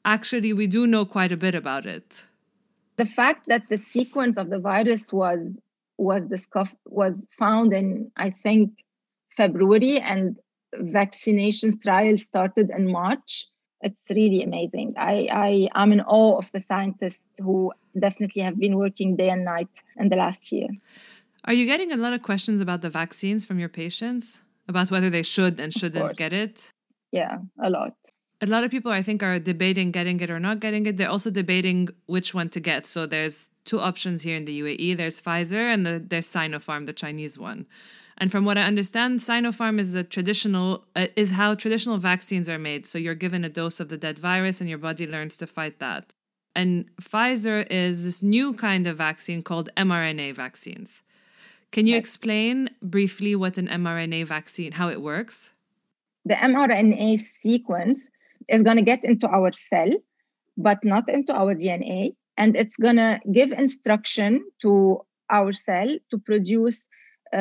actually 0.05 0.53
we 0.53 0.67
do 0.67 0.87
know 0.87 1.05
quite 1.05 1.33
a 1.33 1.37
bit 1.37 1.55
about 1.55 1.87
it. 1.87 2.25
The 2.97 3.07
fact 3.07 3.47
that 3.47 3.69
the 3.71 3.79
sequence 3.79 4.37
of 4.37 4.51
the 4.51 4.59
virus 4.59 5.13
was 5.13 5.39
was 5.99 6.25
discovered 6.25 6.77
was 6.87 7.15
found 7.39 7.73
in 7.73 8.11
i 8.17 8.31
think 8.31 8.71
february 9.37 10.01
and 10.01 10.37
vaccinations 10.77 11.81
trials 11.81 12.23
started 12.23 12.71
in 12.71 12.91
march 12.91 13.47
it's 13.83 14.03
really 14.11 14.43
amazing. 14.43 14.95
I, 14.97 15.29
I 15.31 15.69
am 15.83 15.93
in 15.93 16.01
awe 16.01 16.39
of 16.39 16.51
the 16.53 16.61
scientists 16.61 17.23
who 17.39 17.73
definitely 17.99 18.43
have 18.43 18.59
been 18.59 18.77
working 18.77 19.17
day 19.17 19.31
and 19.31 19.45
night 19.45 19.69
in 19.97 20.09
the 20.09 20.17
last 20.17 20.53
year. 20.53 20.69
Are 21.45 21.53
you 21.53 21.67
getting 21.67 21.93
a 21.93 21.97
lot 21.97 22.13
of 22.13 22.23
questions 22.23 22.61
about 22.61 22.83
the 22.83 22.91
vaccines 22.91 23.45
from 23.45 23.59
your 23.59 23.69
patients 23.69 24.43
about 24.69 24.91
whether 24.91 25.11
they 25.11 25.23
should 25.23 25.59
and 25.59 25.73
shouldn't 25.73 26.17
get 26.17 26.33
it? 26.33 26.71
Yeah, 27.11 27.39
a 27.61 27.69
lot. 27.69 27.95
A 28.41 28.47
lot 28.47 28.65
of 28.65 28.71
people, 28.71 28.91
I 28.91 29.03
think, 29.03 29.23
are 29.23 29.39
debating 29.39 29.91
getting 29.91 30.19
it 30.21 30.31
or 30.31 30.41
not 30.41 30.61
getting 30.61 30.87
it. 30.87 30.97
They're 30.97 31.11
also 31.11 31.31
debating 31.31 31.89
which 32.07 32.35
one 32.35 32.49
to 32.51 32.61
get. 32.61 32.87
So 32.87 33.07
there's 33.07 33.49
two 33.65 33.81
options 33.81 34.23
here 34.23 34.37
in 34.37 34.45
the 34.45 34.61
UAE. 34.61 34.97
There's 34.97 35.21
Pfizer 35.21 35.73
and 35.73 35.85
the, 35.87 36.05
there's 36.05 36.27
Sinopharm, 36.27 36.87
the 36.87 36.93
Chinese 36.93 37.39
one. 37.39 37.67
And 38.23 38.31
from 38.31 38.45
what 38.45 38.57
I 38.57 38.63
understand, 38.63 39.19
Sinopharm 39.19 39.81
is 39.81 39.91
the 39.91 40.05
traditional 40.05 40.85
uh, 40.95 41.09
is 41.17 41.33
how 41.33 41.57
traditional 41.57 41.99
vaccines 41.99 42.49
are 42.49 42.57
made. 42.71 42.87
So 42.87 42.97
you're 42.97 43.17
given 43.17 43.45
a 43.45 43.49
dose 43.49 43.81
of 43.81 43.89
the 43.89 43.97
dead 43.97 44.17
virus 44.17 44.61
and 44.61 44.71
your 44.71 44.79
body 44.79 45.09
learns 45.09 45.37
to 45.39 45.47
fight 45.49 45.81
that. 45.81 46.15
And 46.55 46.89
Pfizer 47.01 47.67
is 47.69 48.05
this 48.05 48.23
new 48.23 48.55
kind 48.55 48.87
of 48.87 48.97
vaccine 48.97 49.43
called 49.43 49.71
mRNA 49.77 50.37
vaccines. 50.37 51.03
Can 51.73 51.89
you 51.89 51.97
explain 51.97 52.71
briefly 52.81 53.35
what 53.35 53.59
an 53.59 53.67
mRNA 53.67 54.27
vaccine 54.27 54.71
how 54.71 54.89
it 54.89 55.03
works? 55.03 55.51
The 56.25 56.37
mRNA 56.37 57.19
sequence 57.19 58.09
is 58.47 58.63
going 58.63 58.77
to 58.77 58.85
get 58.85 59.05
into 59.05 59.27
our 59.27 59.51
cell 59.51 59.91
but 60.57 60.79
not 60.85 61.09
into 61.09 61.33
our 61.35 61.57
DNA 61.57 62.15
and 62.37 62.55
it's 62.55 62.77
going 62.77 62.99
to 62.99 63.19
give 63.33 63.51
instruction 63.51 64.45
to 64.61 65.01
our 65.29 65.51
cell 65.51 65.89
to 66.13 66.19
produce 66.19 66.87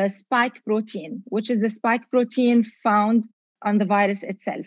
spike 0.07 0.63
protein, 0.65 1.23
which 1.25 1.49
is 1.49 1.61
the 1.61 1.69
spike 1.69 2.09
protein 2.09 2.63
found 2.63 3.27
on 3.63 3.77
the 3.77 3.85
virus 3.85 4.23
itself. 4.23 4.65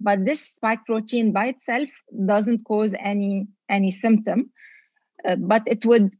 But 0.00 0.24
this 0.24 0.40
spike 0.40 0.84
protein 0.86 1.32
by 1.32 1.46
itself 1.46 1.90
doesn't 2.26 2.64
cause 2.64 2.94
any 2.98 3.46
any 3.68 3.90
symptom, 3.90 4.50
uh, 5.28 5.36
but 5.36 5.62
it 5.66 5.84
would 5.84 6.14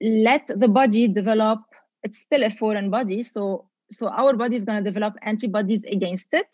let 0.00 0.46
the 0.48 0.68
body 0.68 1.08
develop. 1.08 1.60
It's 2.02 2.18
still 2.18 2.42
a 2.42 2.50
foreign 2.50 2.90
body, 2.90 3.22
so 3.22 3.68
so 3.90 4.08
our 4.08 4.34
body 4.34 4.56
is 4.56 4.64
going 4.64 4.82
to 4.82 4.90
develop 4.90 5.14
antibodies 5.22 5.82
against 5.84 6.28
it, 6.32 6.48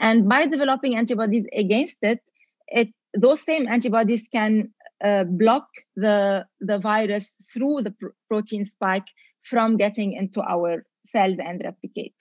and 0.00 0.28
by 0.28 0.46
developing 0.46 0.96
antibodies 0.96 1.46
against 1.56 1.98
it, 2.02 2.20
it 2.68 2.88
those 3.14 3.40
same 3.40 3.66
antibodies 3.66 4.28
can 4.28 4.68
uh, 5.02 5.24
block 5.24 5.66
the 5.96 6.46
the 6.60 6.78
virus 6.78 7.36
through 7.52 7.82
the 7.82 7.90
pr- 7.92 8.14
protein 8.28 8.64
spike 8.64 9.08
from 9.42 9.76
getting 9.76 10.12
into 10.12 10.40
our 10.40 10.84
cells 11.04 11.38
and 11.38 11.60
replicate. 11.64 12.14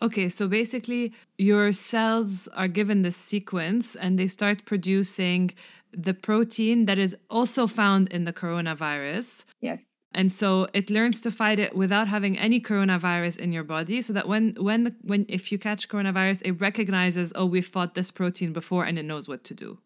Okay, 0.00 0.28
so 0.28 0.48
basically, 0.48 1.12
your 1.38 1.72
cells 1.72 2.48
are 2.48 2.68
given 2.68 3.02
this 3.02 3.16
sequence 3.16 3.94
and 3.94 4.18
they 4.18 4.26
start 4.26 4.64
producing 4.64 5.50
the 5.92 6.14
protein 6.14 6.86
that 6.86 6.98
is 6.98 7.16
also 7.30 7.66
found 7.66 8.08
in 8.08 8.24
the 8.24 8.32
coronavirus. 8.32 9.44
Yes. 9.60 9.86
and 10.14 10.32
so 10.32 10.66
it 10.72 10.90
learns 10.90 11.20
to 11.20 11.30
fight 11.30 11.58
it 11.58 11.74
without 11.74 12.08
having 12.08 12.38
any 12.38 12.60
coronavirus 12.60 13.38
in 13.38 13.52
your 13.52 13.64
body 13.64 14.02
so 14.02 14.12
that 14.12 14.28
when 14.28 14.54
when 14.58 14.84
the, 14.84 14.94
when 15.02 15.24
if 15.28 15.50
you 15.50 15.58
catch 15.58 15.88
coronavirus 15.88 16.42
it 16.44 16.52
recognizes 16.60 17.32
oh 17.34 17.46
we've 17.46 17.66
fought 17.66 17.94
this 17.94 18.10
protein 18.10 18.52
before 18.52 18.84
and 18.84 18.98
it 18.98 19.04
knows 19.04 19.26
what 19.26 19.42
to 19.44 19.54
do 19.54 19.78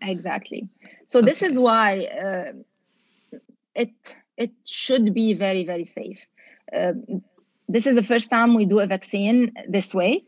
exactly 0.00 0.68
so 1.04 1.18
okay. 1.18 1.26
this 1.26 1.42
is 1.42 1.58
why 1.58 2.06
uh, 2.26 2.52
it 3.74 4.16
it 4.44 4.52
should 4.66 5.14
be 5.14 5.34
very 5.34 5.64
very 5.64 5.84
safe. 5.84 6.26
Uh, 6.76 6.92
this 7.68 7.86
is 7.86 7.96
the 7.96 8.02
first 8.12 8.28
time 8.30 8.54
we 8.54 8.64
do 8.64 8.80
a 8.80 8.86
vaccine 8.86 9.52
this 9.68 9.94
way. 9.94 10.24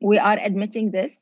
We 0.00 0.18
are 0.18 0.38
admitting 0.48 0.90
this 0.90 1.20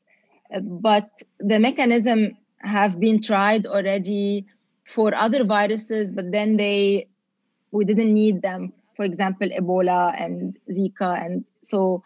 uh, 0.53 0.59
but 0.59 1.09
the 1.39 1.59
mechanism 1.59 2.37
have 2.59 2.99
been 2.99 3.21
tried 3.21 3.65
already 3.65 4.45
for 4.85 5.13
other 5.15 5.43
viruses 5.43 6.11
but 6.11 6.31
then 6.31 6.57
they 6.57 7.07
we 7.71 7.85
didn't 7.85 8.13
need 8.13 8.41
them 8.41 8.73
for 8.95 9.03
example 9.05 9.47
ebola 9.59 10.01
and 10.21 10.57
zika 10.69 11.09
and 11.25 11.45
so 11.61 12.03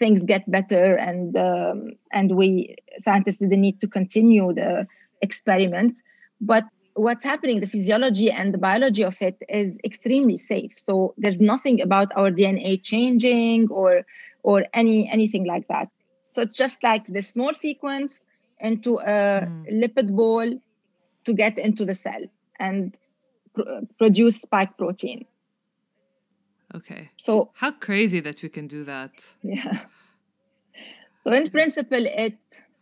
things 0.00 0.24
get 0.24 0.50
better 0.50 0.94
and 0.96 1.36
um, 1.36 1.92
and 2.12 2.36
we 2.36 2.74
scientists 2.98 3.36
didn't 3.36 3.60
need 3.60 3.80
to 3.80 3.88
continue 3.88 4.52
the 4.52 4.86
experiment. 5.22 5.98
But 6.40 6.64
what's 7.04 7.24
happening 7.24 7.60
the 7.60 7.72
physiology 7.74 8.30
and 8.30 8.54
the 8.54 8.58
biology 8.58 9.04
of 9.10 9.16
it 9.28 9.36
is 9.48 9.78
extremely 9.84 10.36
safe 10.36 10.72
so 10.76 11.14
there's 11.22 11.40
nothing 11.40 11.80
about 11.80 12.08
our 12.16 12.30
dna 12.30 12.72
changing 12.90 13.68
or 13.70 14.02
or 14.42 14.64
any 14.72 15.08
anything 15.16 15.44
like 15.44 15.66
that 15.68 15.88
so 16.30 16.42
it's 16.42 16.56
just 16.56 16.82
like 16.82 17.06
the 17.06 17.22
small 17.22 17.52
sequence 17.54 18.20
into 18.60 18.98
a 18.98 19.46
mm. 19.46 19.82
lipid 19.82 20.14
ball 20.14 20.48
to 21.24 21.32
get 21.32 21.58
into 21.58 21.84
the 21.84 21.94
cell 21.94 22.24
and 22.58 22.96
pr- 23.54 23.84
produce 23.98 24.40
spike 24.40 24.76
protein. 24.76 25.26
Okay. 26.74 27.10
So 27.16 27.50
how 27.54 27.72
crazy 27.72 28.20
that 28.20 28.42
we 28.42 28.48
can 28.48 28.66
do 28.68 28.84
that. 28.84 29.34
Yeah. 29.42 29.80
So 31.24 31.32
in 31.32 31.50
principle, 31.50 32.06
it 32.06 32.38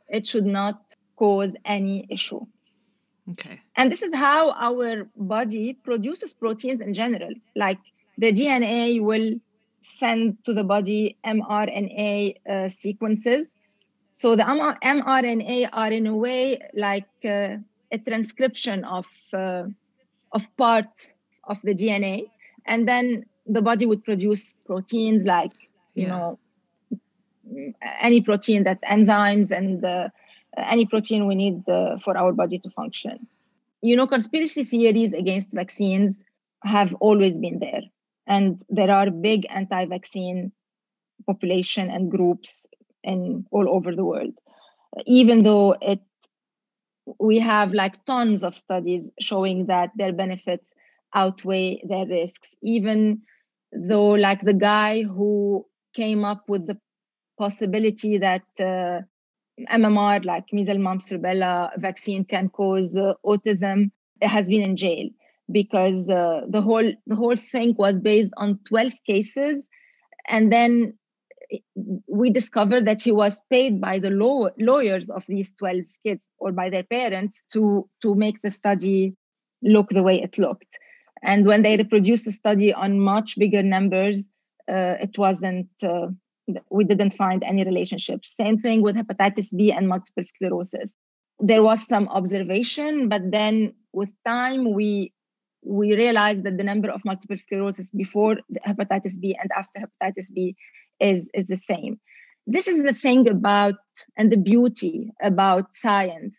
it 0.08 0.26
should 0.26 0.46
not 0.46 0.80
cause 1.16 1.56
any 1.64 2.06
issue. 2.10 2.46
Okay. 3.30 3.60
And 3.76 3.92
this 3.92 4.02
is 4.02 4.14
how 4.14 4.52
our 4.52 5.06
body 5.16 5.74
produces 5.74 6.32
proteins 6.32 6.80
in 6.80 6.94
general. 6.94 7.32
Like 7.54 7.78
the 8.16 8.32
DNA 8.32 9.02
will 9.02 9.38
send 9.80 10.42
to 10.44 10.52
the 10.52 10.64
body 10.64 11.16
mRNA 11.24 12.36
uh, 12.48 12.68
sequences. 12.68 13.48
So 14.12 14.34
the 14.34 14.42
mRNA 14.42 15.68
are 15.72 15.92
in 15.92 16.06
a 16.06 16.16
way 16.16 16.60
like 16.74 17.08
uh, 17.24 17.56
a 17.92 17.98
transcription 17.98 18.84
of 18.84 19.06
uh, 19.32 19.64
of 20.32 20.56
part 20.56 21.12
of 21.44 21.60
the 21.62 21.74
DNA, 21.74 22.28
and 22.66 22.88
then 22.88 23.24
the 23.46 23.62
body 23.62 23.86
would 23.86 24.04
produce 24.04 24.54
proteins 24.66 25.24
like 25.24 25.52
you 25.94 26.02
yeah. 26.02 26.08
know 26.08 26.38
any 28.00 28.20
protein 28.20 28.64
that 28.64 28.82
enzymes 28.82 29.50
and 29.50 29.84
uh, 29.84 30.08
any 30.56 30.86
protein 30.86 31.26
we 31.26 31.34
need 31.34 31.68
uh, 31.68 31.98
for 31.98 32.16
our 32.16 32.32
body 32.32 32.58
to 32.58 32.70
function. 32.70 33.26
You 33.82 33.96
know, 33.96 34.06
conspiracy 34.06 34.64
theories 34.64 35.12
against 35.12 35.52
vaccines 35.52 36.16
have 36.64 36.94
always 36.94 37.34
been 37.34 37.58
there, 37.60 37.82
and 38.26 38.62
there 38.68 38.90
are 38.90 39.10
big 39.10 39.46
anti-vaccine 39.50 40.52
population 41.26 41.90
and 41.90 42.10
groups 42.10 42.66
in 43.04 43.46
all 43.50 43.68
over 43.68 43.94
the 43.94 44.04
world. 44.04 44.34
Even 45.06 45.42
though 45.44 45.76
it 45.80 46.00
we 47.18 47.38
have 47.38 47.72
like 47.72 48.04
tons 48.04 48.42
of 48.42 48.54
studies 48.54 49.02
showing 49.20 49.66
that 49.66 49.90
their 49.96 50.12
benefits 50.12 50.72
outweigh 51.14 51.80
their 51.88 52.06
risks 52.06 52.54
even 52.62 53.20
though 53.72 54.10
like 54.10 54.42
the 54.42 54.52
guy 54.52 55.02
who 55.02 55.64
came 55.94 56.24
up 56.24 56.44
with 56.48 56.66
the 56.66 56.78
possibility 57.38 58.18
that 58.18 58.42
uh, 58.60 59.00
mmr 59.72 60.24
like 60.24 60.44
measles 60.52 60.78
mumps 60.78 61.10
rubella 61.10 61.70
vaccine 61.76 62.24
can 62.24 62.48
cause 62.48 62.96
uh, 62.96 63.14
autism 63.24 63.90
has 64.22 64.48
been 64.48 64.62
in 64.62 64.76
jail 64.76 65.08
because 65.50 66.08
uh, 66.10 66.40
the 66.48 66.60
whole 66.60 66.92
the 67.06 67.16
whole 67.16 67.36
thing 67.36 67.74
was 67.78 67.98
based 67.98 68.32
on 68.36 68.58
12 68.68 68.92
cases 69.06 69.62
and 70.28 70.52
then 70.52 70.94
we 72.06 72.30
discovered 72.30 72.86
that 72.86 73.02
he 73.02 73.12
was 73.12 73.40
paid 73.50 73.80
by 73.80 73.98
the 73.98 74.10
law, 74.10 74.48
lawyers 74.58 75.08
of 75.10 75.24
these 75.26 75.52
12 75.54 75.84
kids 76.04 76.20
or 76.38 76.52
by 76.52 76.70
their 76.70 76.82
parents 76.82 77.42
to, 77.52 77.88
to 78.02 78.14
make 78.14 78.42
the 78.42 78.50
study 78.50 79.14
look 79.62 79.88
the 79.90 80.02
way 80.02 80.20
it 80.20 80.38
looked. 80.38 80.78
And 81.22 81.46
when 81.46 81.62
they 81.62 81.76
reproduced 81.76 82.26
the 82.26 82.32
study 82.32 82.72
on 82.72 83.00
much 83.00 83.38
bigger 83.38 83.62
numbers, 83.62 84.24
uh, 84.68 84.96
it 85.00 85.16
wasn't, 85.18 85.68
uh, 85.82 86.08
we 86.70 86.84
didn't 86.84 87.14
find 87.14 87.42
any 87.44 87.64
relationship. 87.64 88.24
Same 88.24 88.56
thing 88.56 88.82
with 88.82 88.96
hepatitis 88.96 89.56
B 89.56 89.72
and 89.72 89.88
multiple 89.88 90.24
sclerosis. 90.24 90.94
There 91.40 91.62
was 91.62 91.86
some 91.86 92.08
observation, 92.08 93.08
but 93.08 93.30
then 93.30 93.74
with 93.92 94.12
time, 94.24 94.72
we 94.72 95.12
we 95.62 95.94
realized 95.94 96.44
that 96.44 96.56
the 96.56 96.64
number 96.64 96.90
of 96.90 97.04
multiple 97.04 97.36
sclerosis 97.36 97.90
before 97.90 98.36
hepatitis 98.66 99.20
B 99.20 99.36
and 99.40 99.50
after 99.56 99.80
hepatitis 99.80 100.32
B 100.32 100.56
is, 101.00 101.28
is 101.34 101.48
the 101.48 101.56
same. 101.56 102.00
This 102.46 102.66
is 102.66 102.82
the 102.82 102.94
thing 102.94 103.28
about 103.28 103.74
and 104.16 104.32
the 104.32 104.36
beauty 104.36 105.10
about 105.22 105.74
science. 105.74 106.38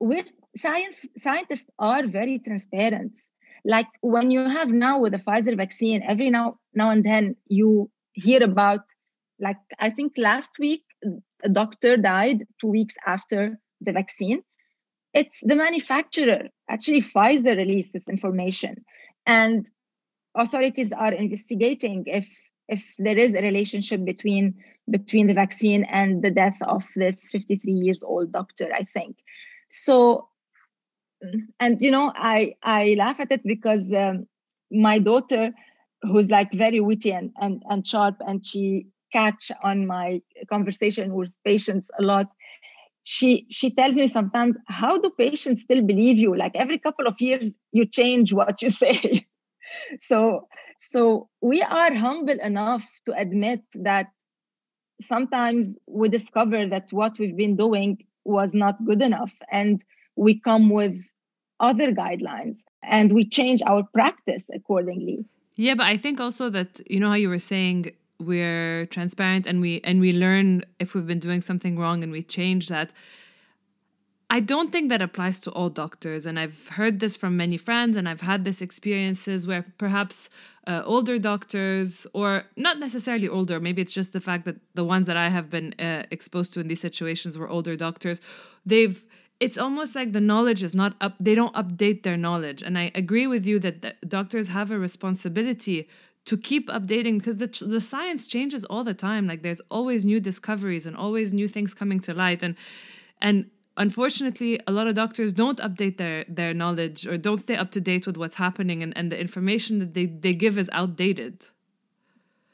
We're 0.00 0.24
science 0.56 1.06
scientists 1.16 1.70
are 1.78 2.06
very 2.06 2.38
transparent. 2.38 3.12
Like 3.64 3.86
when 4.00 4.30
you 4.30 4.48
have 4.48 4.68
now 4.68 4.98
with 4.98 5.12
the 5.12 5.18
Pfizer 5.18 5.56
vaccine, 5.56 6.02
every 6.02 6.30
now 6.30 6.58
now 6.74 6.90
and 6.90 7.04
then 7.04 7.36
you 7.46 7.90
hear 8.16 8.42
about 8.42 8.80
like 9.38 9.58
I 9.78 9.90
think 9.90 10.14
last 10.16 10.50
week 10.58 10.82
a 11.44 11.48
doctor 11.48 11.96
died 11.96 12.42
two 12.60 12.68
weeks 12.68 12.94
after 13.06 13.58
the 13.80 13.92
vaccine. 13.92 14.42
It's 15.14 15.40
the 15.42 15.56
manufacturer. 15.56 16.48
Actually, 16.68 17.02
Pfizer 17.02 17.56
released 17.56 17.92
this 17.92 18.08
information. 18.08 18.84
And 19.26 19.68
authorities 20.34 20.92
are 20.92 21.12
investigating 21.12 22.04
if 22.06 22.28
if 22.68 22.94
there 22.98 23.16
is 23.16 23.34
a 23.34 23.42
relationship 23.42 24.04
between 24.04 24.54
between 24.90 25.26
the 25.26 25.34
vaccine 25.34 25.84
and 25.84 26.22
the 26.22 26.30
death 26.30 26.58
of 26.62 26.84
this 26.96 27.30
53 27.30 27.72
years 27.72 28.02
old 28.02 28.32
doctor 28.32 28.68
i 28.74 28.84
think 28.84 29.16
so 29.70 30.28
and 31.60 31.80
you 31.80 31.90
know 31.90 32.12
i 32.16 32.54
i 32.62 32.94
laugh 32.98 33.18
at 33.20 33.32
it 33.32 33.42
because 33.44 33.82
um, 33.96 34.26
my 34.70 34.98
daughter 34.98 35.52
who's 36.06 36.30
like 36.30 36.52
very 36.52 36.80
witty 36.80 37.12
and, 37.12 37.32
and 37.40 37.62
and 37.68 37.86
sharp 37.86 38.16
and 38.26 38.44
she 38.44 38.86
catch 39.12 39.50
on 39.62 39.86
my 39.86 40.20
conversation 40.48 41.14
with 41.14 41.32
patients 41.44 41.88
a 41.98 42.02
lot. 42.02 42.26
She 43.04 43.46
she 43.50 43.70
tells 43.70 43.94
me 43.94 44.06
sometimes 44.08 44.56
how 44.66 44.98
do 44.98 45.10
patients 45.10 45.62
still 45.62 45.82
believe 45.82 46.18
you? 46.18 46.36
Like 46.36 46.52
every 46.54 46.78
couple 46.78 47.06
of 47.06 47.20
years 47.20 47.52
you 47.72 47.86
change 47.86 48.32
what 48.32 48.62
you 48.62 48.68
say. 48.82 49.26
So 50.00 50.48
so 50.78 51.28
we 51.40 51.62
are 51.62 51.94
humble 51.94 52.38
enough 52.40 52.86
to 53.06 53.12
admit 53.16 53.62
that 53.74 54.06
sometimes 55.00 55.78
we 55.86 56.08
discover 56.08 56.66
that 56.66 56.92
what 56.92 57.18
we've 57.18 57.36
been 57.36 57.56
doing 57.56 57.98
was 58.24 58.54
not 58.54 58.84
good 58.84 59.02
enough 59.02 59.32
and 59.52 59.84
we 60.16 60.40
come 60.40 60.70
with 60.70 60.96
other 61.60 61.92
guidelines 61.92 62.58
and 62.82 63.12
we 63.12 63.28
change 63.28 63.62
our 63.66 63.82
practice 63.94 64.46
accordingly 64.54 65.24
yeah 65.56 65.74
but 65.74 65.86
i 65.86 65.96
think 65.96 66.20
also 66.20 66.48
that 66.48 66.80
you 66.88 67.00
know 67.00 67.08
how 67.08 67.14
you 67.14 67.28
were 67.28 67.38
saying 67.38 67.90
we're 68.18 68.86
transparent 68.86 69.46
and 69.46 69.60
we 69.60 69.80
and 69.84 70.00
we 70.00 70.12
learn 70.12 70.62
if 70.78 70.94
we've 70.94 71.06
been 71.06 71.18
doing 71.18 71.40
something 71.40 71.78
wrong 71.78 72.02
and 72.02 72.12
we 72.12 72.22
change 72.22 72.68
that 72.68 72.92
I 74.28 74.40
don't 74.40 74.72
think 74.72 74.88
that 74.88 75.00
applies 75.00 75.38
to 75.40 75.50
all 75.52 75.70
doctors. 75.70 76.26
And 76.26 76.38
I've 76.38 76.68
heard 76.70 76.98
this 76.98 77.16
from 77.16 77.36
many 77.36 77.56
friends, 77.56 77.96
and 77.96 78.08
I've 78.08 78.22
had 78.22 78.44
this 78.44 78.60
experiences 78.60 79.46
where 79.46 79.64
perhaps 79.78 80.28
uh, 80.66 80.82
older 80.84 81.18
doctors, 81.18 82.08
or 82.12 82.44
not 82.56 82.80
necessarily 82.80 83.28
older, 83.28 83.60
maybe 83.60 83.82
it's 83.82 83.94
just 83.94 84.12
the 84.12 84.20
fact 84.20 84.44
that 84.46 84.56
the 84.74 84.84
ones 84.84 85.06
that 85.06 85.16
I 85.16 85.28
have 85.28 85.48
been 85.48 85.74
uh, 85.78 86.02
exposed 86.10 86.52
to 86.54 86.60
in 86.60 86.66
these 86.66 86.80
situations 86.80 87.38
were 87.38 87.48
older 87.48 87.76
doctors, 87.76 88.20
they've 88.64 89.04
it's 89.38 89.58
almost 89.58 89.94
like 89.94 90.12
the 90.12 90.20
knowledge 90.20 90.62
is 90.62 90.74
not 90.74 90.94
up 91.00 91.14
they 91.20 91.34
don't 91.34 91.54
update 91.54 92.02
their 92.02 92.16
knowledge. 92.16 92.62
And 92.62 92.78
i 92.78 92.90
agree 92.94 93.26
with 93.26 93.46
you 93.46 93.58
that 93.60 94.08
doctors 94.08 94.48
have 94.48 94.70
a 94.70 94.78
responsibility 94.78 95.88
to 96.24 96.36
keep 96.36 96.68
updating 96.68 97.18
because 97.18 97.36
the, 97.36 97.46
the 97.64 97.80
science 97.80 98.26
changes 98.26 98.64
all 98.64 98.82
the 98.82 98.94
time. 98.94 99.26
Like 99.26 99.42
there's 99.42 99.60
always 99.70 100.04
new 100.04 100.20
discoveries 100.20 100.84
and 100.84 100.96
always 100.96 101.32
new 101.32 101.48
things 101.48 101.72
coming 101.72 102.00
to 102.00 102.14
light. 102.14 102.42
And 102.42 102.56
and 103.20 103.50
unfortunately 103.76 104.58
a 104.66 104.72
lot 104.72 104.86
of 104.88 104.94
doctors 104.94 105.32
don't 105.32 105.58
update 105.58 105.98
their 105.98 106.24
their 106.28 106.54
knowledge 106.54 107.06
or 107.06 107.16
don't 107.16 107.38
stay 107.38 107.56
up 107.56 107.70
to 107.72 107.80
date 107.80 108.06
with 108.06 108.16
what's 108.16 108.36
happening. 108.36 108.82
And, 108.82 108.96
and 108.96 109.12
the 109.12 109.18
information 109.18 109.78
that 109.78 109.94
they, 109.94 110.06
they 110.06 110.34
give 110.34 110.58
is 110.58 110.70
outdated. 110.72 111.46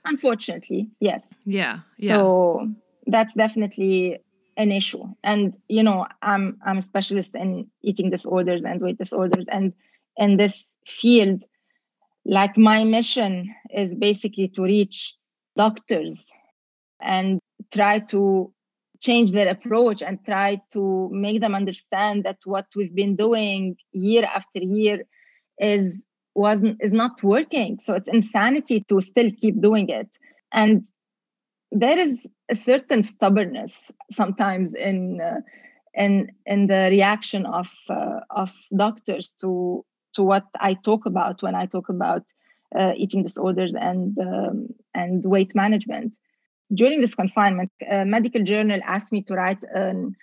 Unfortunately 0.04 0.90
yes. 1.00 1.28
Yeah 1.44 1.80
yeah. 1.98 2.18
So 2.18 2.68
that's 3.06 3.34
definitely 3.34 4.18
an 4.56 4.72
issue. 4.72 5.04
And 5.22 5.56
you 5.68 5.82
know 5.82 6.06
i'm 6.22 6.58
i'm 6.64 6.78
a 6.78 6.82
specialist 6.82 7.34
in 7.34 7.66
eating 7.82 8.10
disorders 8.10 8.62
and 8.64 8.80
weight 8.80 8.98
disorders. 8.98 9.44
And 9.48 9.72
in 10.16 10.36
this 10.36 10.68
field 10.86 11.42
like 12.24 12.56
my 12.56 12.84
mission 12.84 13.54
is 13.70 13.94
basically 13.94 14.48
to 14.48 14.62
reach 14.62 15.16
doctors 15.56 16.30
and 17.00 17.40
try 17.72 17.98
to 17.98 18.52
change 19.00 19.32
their 19.32 19.48
approach 19.48 20.00
and 20.02 20.24
try 20.24 20.60
to 20.72 21.08
make 21.12 21.40
them 21.40 21.54
understand 21.54 22.24
that 22.24 22.38
what 22.44 22.66
we've 22.76 22.94
been 22.94 23.16
doing 23.16 23.76
year 23.92 24.24
after 24.24 24.60
year 24.60 25.02
is 25.58 26.02
wasn't 26.34 26.78
is 26.80 26.92
not 26.92 27.22
working. 27.22 27.78
So 27.80 27.94
it's 27.94 28.08
insanity 28.08 28.84
to 28.88 29.00
still 29.00 29.30
keep 29.40 29.60
doing 29.60 29.88
it. 29.88 30.08
And 30.52 30.84
there 31.70 31.98
is 31.98 32.26
a 32.50 32.54
certain 32.54 33.02
stubbornness 33.02 33.90
sometimes 34.10 34.74
in 34.74 35.20
uh, 35.20 35.40
in 35.94 36.30
in 36.46 36.66
the 36.66 36.88
reaction 36.90 37.46
of 37.46 37.68
uh, 37.88 38.20
of 38.30 38.54
doctors 38.76 39.34
to 39.40 39.84
to 40.14 40.22
what 40.22 40.44
I 40.60 40.74
talk 40.74 41.06
about 41.06 41.42
when 41.42 41.54
I 41.54 41.66
talk 41.66 41.88
about 41.88 42.24
uh, 42.78 42.92
eating 42.96 43.22
disorders 43.22 43.72
and 43.78 44.16
um, 44.18 44.68
and 44.94 45.24
weight 45.24 45.54
management. 45.54 46.16
During 46.74 47.02
this 47.02 47.14
confinement, 47.14 47.70
a 47.90 48.04
medical 48.04 48.42
journal 48.42 48.80
asked 48.86 49.12
me 49.12 49.22
to 49.24 49.34
write 49.34 49.58
an, 49.74 50.16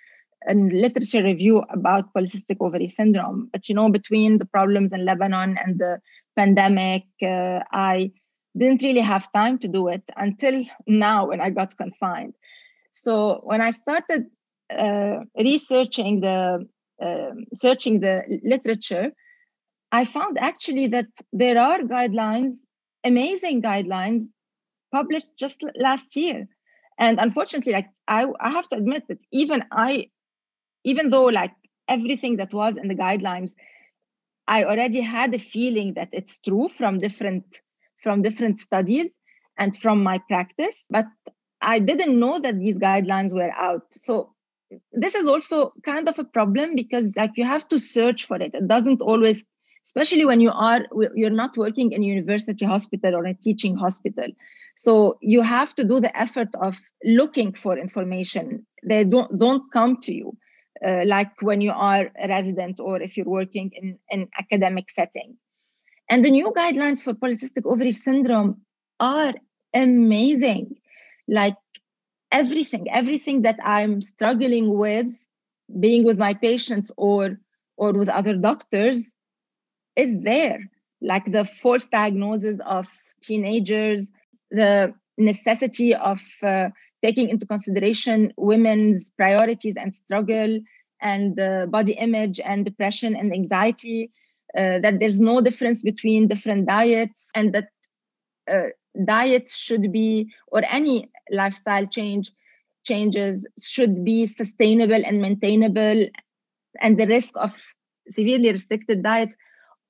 a 0.48 0.54
literature 0.54 1.22
review 1.22 1.62
about 1.70 2.12
polycystic 2.12 2.56
ovary 2.60 2.88
syndrome. 2.88 3.48
But 3.52 3.68
you 3.68 3.74
know, 3.74 3.88
between 3.88 4.38
the 4.38 4.46
problems 4.46 4.92
in 4.92 5.04
Lebanon 5.04 5.56
and 5.64 5.78
the 5.78 6.00
pandemic, 6.36 7.04
uh, 7.22 7.60
I 7.70 8.10
didn't 8.56 8.82
really 8.82 9.00
have 9.00 9.32
time 9.32 9.58
to 9.58 9.68
do 9.68 9.88
it 9.88 10.02
until 10.16 10.64
now 10.86 11.26
when 11.28 11.40
I 11.40 11.50
got 11.50 11.76
confined. 11.76 12.34
So 12.92 13.40
when 13.44 13.60
I 13.60 13.70
started 13.70 14.26
uh, 14.76 15.20
researching 15.38 16.20
the 16.20 16.66
uh, 17.00 17.30
searching 17.54 18.00
the 18.00 18.22
literature, 18.44 19.12
I 19.92 20.04
found 20.04 20.38
actually 20.38 20.86
that 20.88 21.06
there 21.32 21.58
are 21.58 21.80
guidelines, 21.80 22.52
amazing 23.04 23.62
guidelines, 23.62 24.22
published 24.92 25.28
just 25.38 25.62
last 25.76 26.14
year. 26.14 26.46
And 26.98 27.18
unfortunately, 27.18 27.72
like 27.72 27.88
I, 28.06 28.26
I 28.40 28.50
have 28.50 28.68
to 28.68 28.76
admit 28.76 29.04
that 29.08 29.18
even 29.32 29.64
I, 29.72 30.10
even 30.84 31.10
though 31.10 31.24
like 31.24 31.52
everything 31.88 32.36
that 32.36 32.52
was 32.52 32.76
in 32.76 32.88
the 32.88 32.94
guidelines, 32.94 33.52
I 34.46 34.64
already 34.64 35.00
had 35.00 35.32
a 35.32 35.38
feeling 35.38 35.94
that 35.94 36.08
it's 36.12 36.38
true 36.38 36.68
from 36.68 36.98
different 36.98 37.60
from 38.02 38.22
different 38.22 38.60
studies 38.60 39.10
and 39.58 39.76
from 39.76 40.02
my 40.02 40.18
practice, 40.28 40.84
but 40.90 41.06
I 41.60 41.78
didn't 41.78 42.18
know 42.18 42.38
that 42.38 42.58
these 42.58 42.78
guidelines 42.78 43.34
were 43.34 43.50
out. 43.52 43.82
So 43.92 44.34
this 44.92 45.14
is 45.14 45.26
also 45.26 45.72
kind 45.84 46.08
of 46.08 46.18
a 46.18 46.24
problem 46.24 46.74
because 46.74 47.14
like 47.16 47.32
you 47.36 47.44
have 47.44 47.68
to 47.68 47.78
search 47.78 48.26
for 48.26 48.36
it. 48.36 48.54
It 48.54 48.68
doesn't 48.68 49.02
always 49.02 49.44
especially 49.84 50.24
when 50.24 50.40
you 50.40 50.50
are 50.50 50.86
you're 51.14 51.30
not 51.30 51.56
working 51.56 51.92
in 51.92 52.02
a 52.02 52.06
university 52.06 52.64
hospital 52.64 53.14
or 53.14 53.24
a 53.24 53.34
teaching 53.34 53.76
hospital 53.76 54.26
so 54.76 55.18
you 55.20 55.42
have 55.42 55.74
to 55.74 55.84
do 55.84 56.00
the 56.00 56.14
effort 56.16 56.48
of 56.60 56.78
looking 57.04 57.52
for 57.52 57.78
information 57.78 58.66
they 58.84 59.04
don't 59.04 59.38
don't 59.38 59.62
come 59.72 59.96
to 60.00 60.12
you 60.12 60.36
uh, 60.86 61.02
like 61.06 61.30
when 61.42 61.60
you 61.60 61.72
are 61.72 62.10
a 62.22 62.28
resident 62.28 62.80
or 62.80 63.00
if 63.00 63.16
you're 63.16 63.26
working 63.26 63.70
in 63.74 63.98
an 64.10 64.28
academic 64.38 64.90
setting 64.90 65.36
and 66.10 66.24
the 66.24 66.30
new 66.30 66.52
guidelines 66.56 67.02
for 67.02 67.14
polycystic 67.14 67.64
ovary 67.64 67.92
syndrome 67.92 68.60
are 68.98 69.32
amazing. 69.72 70.76
Like 71.26 71.56
everything 72.32 72.86
everything 72.92 73.42
that 73.42 73.58
i'm 73.64 74.00
struggling 74.00 74.78
with 74.78 75.26
being 75.80 76.04
with 76.04 76.16
my 76.16 76.32
patients 76.32 76.92
or 76.96 77.38
or 77.76 77.92
with 77.92 78.08
other 78.08 78.36
doctors 78.36 79.10
is 79.96 80.20
there, 80.20 80.60
like 81.00 81.24
the 81.26 81.44
false 81.44 81.86
diagnosis 81.86 82.60
of 82.66 82.88
teenagers, 83.22 84.10
the 84.50 84.92
necessity 85.16 85.94
of 85.94 86.20
uh, 86.42 86.68
taking 87.02 87.28
into 87.28 87.46
consideration 87.46 88.32
women's 88.36 89.10
priorities 89.10 89.76
and 89.76 89.94
struggle 89.94 90.60
and 91.00 91.40
uh, 91.40 91.66
body 91.66 91.94
image 91.94 92.38
and 92.44 92.64
depression 92.64 93.16
and 93.16 93.32
anxiety, 93.32 94.10
uh, 94.56 94.78
that 94.80 94.98
there's 94.98 95.20
no 95.20 95.40
difference 95.40 95.82
between 95.82 96.28
different 96.28 96.66
diets 96.66 97.28
and 97.34 97.54
that 97.54 97.68
uh, 98.50 98.68
diet 99.04 99.50
should 99.50 99.92
be, 99.92 100.32
or 100.48 100.62
any 100.68 101.10
lifestyle 101.30 101.86
change, 101.86 102.30
changes 102.84 103.46
should 103.62 104.04
be 104.04 104.26
sustainable 104.26 105.02
and 105.04 105.20
maintainable 105.20 106.06
and 106.80 106.98
the 106.98 107.06
risk 107.06 107.32
of 107.36 107.52
severely 108.08 108.50
restricted 108.50 109.02
diets 109.02 109.34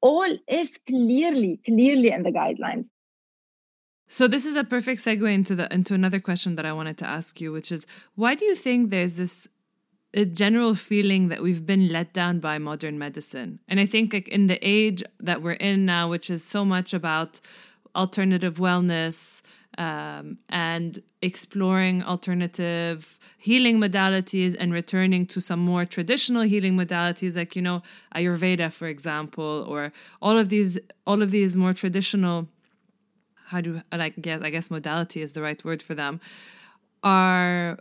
all 0.00 0.36
is 0.48 0.78
clearly 0.86 1.60
clearly 1.64 2.10
in 2.10 2.22
the 2.22 2.32
guidelines. 2.32 2.86
So 4.08 4.26
this 4.26 4.44
is 4.44 4.56
a 4.56 4.64
perfect 4.64 5.00
segue 5.00 5.32
into 5.32 5.54
the 5.54 5.72
into 5.72 5.94
another 5.94 6.20
question 6.20 6.56
that 6.56 6.66
i 6.66 6.72
wanted 6.72 6.98
to 6.98 7.06
ask 7.06 7.40
you 7.40 7.52
which 7.52 7.70
is 7.70 7.86
why 8.14 8.34
do 8.34 8.44
you 8.44 8.56
think 8.56 8.90
there's 8.90 9.16
this 9.16 9.46
a 10.12 10.24
general 10.24 10.74
feeling 10.74 11.28
that 11.28 11.42
we've 11.42 11.64
been 11.64 11.88
let 11.88 12.12
down 12.12 12.40
by 12.40 12.58
modern 12.58 12.98
medicine. 12.98 13.60
And 13.68 13.78
i 13.80 13.86
think 13.86 14.12
like 14.12 14.28
in 14.28 14.46
the 14.46 14.58
age 14.62 15.02
that 15.20 15.42
we're 15.42 15.52
in 15.52 15.84
now 15.84 16.08
which 16.10 16.30
is 16.30 16.44
so 16.44 16.64
much 16.64 16.92
about 16.92 17.40
alternative 17.94 18.56
wellness 18.56 19.42
um, 19.78 20.38
and 20.48 21.02
exploring 21.22 22.02
alternative 22.02 23.18
healing 23.38 23.78
modalities 23.78 24.56
and 24.58 24.72
returning 24.72 25.26
to 25.26 25.40
some 25.40 25.60
more 25.60 25.84
traditional 25.84 26.42
healing 26.42 26.76
modalities 26.76 27.36
like 27.36 27.54
you 27.56 27.62
know 27.62 27.82
ayurveda 28.14 28.72
for 28.72 28.88
example 28.88 29.64
or 29.68 29.92
all 30.20 30.36
of 30.36 30.48
these 30.48 30.78
all 31.06 31.22
of 31.22 31.30
these 31.30 31.56
more 31.56 31.72
traditional 31.72 32.48
how 33.46 33.60
do 33.60 33.80
like 33.92 34.20
guess 34.20 34.40
i 34.42 34.50
guess 34.50 34.70
modality 34.70 35.22
is 35.22 35.32
the 35.32 35.42
right 35.42 35.64
word 35.64 35.82
for 35.82 35.94
them 35.94 36.20
are 37.02 37.78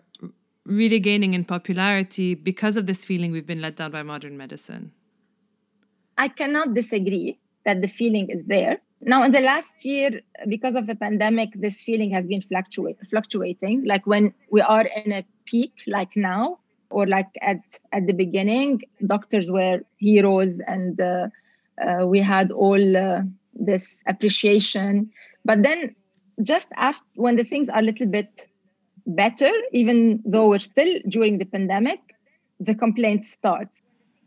really 0.69 0.99
gaining 0.99 1.33
in 1.33 1.43
popularity 1.43 2.35
because 2.35 2.77
of 2.77 2.85
this 2.85 3.03
feeling 3.03 3.31
we've 3.31 3.45
been 3.45 3.61
let 3.61 3.75
down 3.75 3.91
by 3.91 4.03
modern 4.03 4.37
medicine 4.37 4.91
i 6.17 6.27
cannot 6.27 6.73
disagree 6.73 7.37
that 7.65 7.81
the 7.81 7.87
feeling 7.87 8.29
is 8.29 8.43
there 8.45 8.79
now, 9.01 9.23
in 9.23 9.31
the 9.31 9.39
last 9.39 9.85
year, 9.85 10.21
because 10.49 10.75
of 10.75 10.85
the 10.85 10.95
pandemic, 10.95 11.49
this 11.55 11.81
feeling 11.81 12.11
has 12.11 12.27
been 12.27 12.41
fluctuate, 12.41 12.97
fluctuating. 13.09 13.85
Like 13.85 14.05
when 14.05 14.33
we 14.51 14.61
are 14.61 14.85
in 14.85 15.13
a 15.13 15.25
peak, 15.45 15.71
like 15.87 16.15
now, 16.17 16.59
or 16.89 17.07
like 17.07 17.29
at, 17.41 17.61
at 17.93 18.07
the 18.07 18.13
beginning, 18.13 18.81
doctors 19.05 19.51
were 19.51 19.79
heroes 19.97 20.59
and 20.67 20.99
uh, 20.99 21.27
uh, 21.81 22.05
we 22.05 22.19
had 22.19 22.51
all 22.51 22.97
uh, 22.97 23.21
this 23.53 24.03
appreciation. 24.05 25.09
But 25.45 25.63
then, 25.63 25.95
just 26.41 26.67
after 26.75 27.05
when 27.15 27.37
the 27.37 27.43
things 27.45 27.69
are 27.69 27.79
a 27.79 27.83
little 27.83 28.07
bit 28.07 28.47
better, 29.05 29.51
even 29.71 30.21
though 30.25 30.49
we're 30.49 30.59
still 30.59 30.99
during 31.07 31.37
the 31.37 31.45
pandemic, 31.45 31.99
the 32.59 32.75
complaints 32.75 33.31
start. 33.31 33.67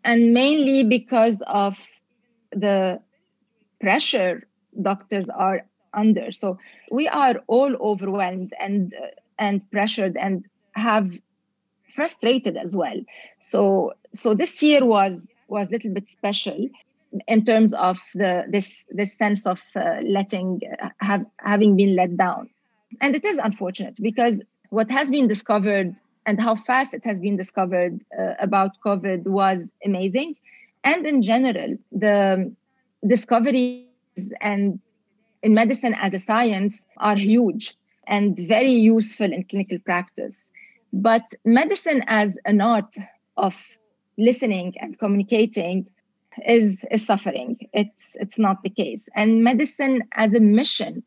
And 0.05 0.33
mainly 0.33 0.83
because 0.83 1.43
of 1.47 1.87
the 2.51 3.01
pressure 3.81 4.47
doctors 4.81 5.29
are 5.29 5.65
under. 5.95 6.33
So 6.33 6.59
we 6.91 7.09
are 7.09 7.37
all 7.47 7.75
overwhelmed 7.77 8.53
and 8.61 8.95
uh, 8.95 9.07
and 9.39 9.69
pressured 9.71 10.17
and 10.17 10.45
have 10.73 11.19
frustrated 11.93 12.57
as 12.57 12.75
well. 12.75 13.01
So 13.41 13.93
so 14.15 14.35
this 14.35 14.63
year 14.63 14.85
was 14.85 15.29
was 15.49 15.69
a 15.69 15.73
little 15.73 15.93
bit 15.93 16.09
special 16.09 16.69
in 17.29 17.45
terms 17.45 17.75
of 17.75 18.01
the 18.15 18.45
this 18.49 18.85
this 18.91 19.15
sense 19.15 19.47
of 19.47 19.63
uh, 19.77 20.01
letting 20.03 20.61
uh, 20.83 20.89
have 21.01 21.25
having 21.39 21.77
been 21.77 21.95
let 21.95 22.17
down, 22.17 22.49
and 23.01 23.15
it 23.15 23.25
is 23.25 23.39
unfortunate 23.39 23.97
because 24.01 24.43
what 24.73 24.91
has 24.91 25.11
been 25.11 25.29
discovered 25.29 25.95
and 26.25 26.41
how 26.41 26.55
fast 26.57 26.95
it 26.95 27.05
has 27.05 27.21
been 27.21 27.37
discovered 27.37 28.01
uh, 28.19 28.33
about 28.41 28.71
COVID 28.85 29.25
was 29.25 29.69
amazing, 29.85 30.35
and 30.83 31.07
in 31.07 31.21
general 31.21 31.77
the 31.93 32.51
discoveries 33.07 33.85
and 34.41 34.81
in 35.43 35.53
medicine 35.53 35.95
as 36.01 36.15
a 36.15 36.19
science 36.19 36.87
are 36.99 37.17
huge 37.17 37.75
and 38.07 38.39
very 38.39 38.71
useful 38.71 39.31
in 39.31 39.45
clinical 39.45 39.79
practice. 39.81 40.43
But 40.93 41.25
medicine 41.45 42.03
as 42.07 42.39
an 42.47 42.63
art 42.63 42.95
of 43.37 43.55
listening 44.17 44.75
and 44.81 44.99
communicating 44.99 45.87
is, 46.49 46.85
is 46.91 47.05
suffering. 47.05 47.59
It's, 47.73 48.15
it's 48.15 48.39
not 48.39 48.63
the 48.63 48.71
case. 48.71 49.09
And 49.15 49.45
medicine 49.45 50.03
as 50.13 50.35
a 50.35 50.41
mission 50.41 51.03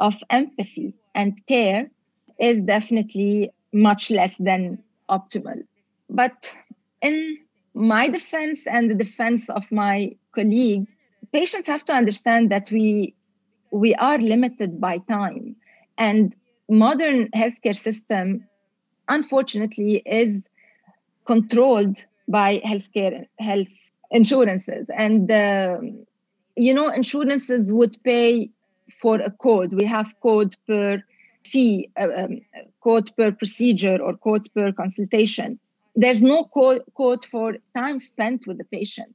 of 0.00 0.14
empathy 0.30 0.94
and 1.14 1.34
care 1.46 1.90
is 2.38 2.60
definitely 2.62 3.50
much 3.72 4.10
less 4.10 4.36
than 4.36 4.78
optimal. 5.10 5.62
But 6.10 6.54
in 7.02 7.38
my 7.74 8.08
defense 8.08 8.66
and 8.66 8.90
the 8.90 8.94
defense 8.94 9.48
of 9.50 9.70
my 9.70 10.14
colleague, 10.34 10.86
patients 11.32 11.66
have 11.68 11.84
to 11.86 11.92
understand 11.92 12.50
that 12.50 12.70
we 12.70 13.14
we 13.70 13.94
are 13.96 14.18
limited 14.18 14.80
by 14.80 14.98
time 14.98 15.56
and 15.98 16.34
modern 16.70 17.28
healthcare 17.34 17.76
system 17.76 18.44
unfortunately 19.08 20.02
is 20.06 20.42
controlled 21.26 21.96
by 22.28 22.60
healthcare 22.64 23.26
health 23.40 23.74
insurances 24.10 24.86
and 24.96 25.30
um, 25.32 26.06
you 26.56 26.72
know, 26.72 26.88
insurances 26.88 27.72
would 27.72 28.02
pay 28.02 28.50
for 29.00 29.20
a 29.20 29.30
code. 29.30 29.74
We 29.74 29.84
have 29.86 30.14
code 30.20 30.56
per 30.66 31.02
fee, 31.50 31.90
uh, 32.00 32.08
um, 32.22 32.40
code 32.82 33.08
per 33.16 33.30
procedure, 33.32 33.98
or 34.06 34.16
code 34.16 34.48
per 34.54 34.72
consultation. 34.72 35.58
There's 35.94 36.22
no 36.22 36.44
code, 36.44 36.82
code 36.96 37.24
for 37.24 37.56
time 37.74 37.98
spent 37.98 38.46
with 38.46 38.58
the 38.58 38.68
patient. 38.78 39.14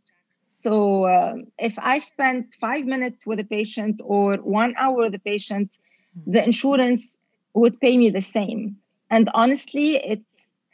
So 0.50 1.06
uh, 1.06 1.36
if 1.58 1.76
I 1.80 2.00
spend 2.00 2.54
five 2.60 2.86
minutes 2.86 3.26
with 3.26 3.40
a 3.40 3.44
patient 3.44 4.02
or 4.04 4.38
one 4.38 4.74
hour 4.78 4.98
with 5.06 5.16
a 5.16 5.20
patient, 5.20 5.78
the 6.28 6.44
insurance 6.44 7.18
would 7.54 7.80
pay 7.80 7.98
me 7.98 8.10
the 8.10 8.22
same. 8.22 8.78
And 9.10 9.30
honestly, 9.34 9.98
it's 9.98 10.26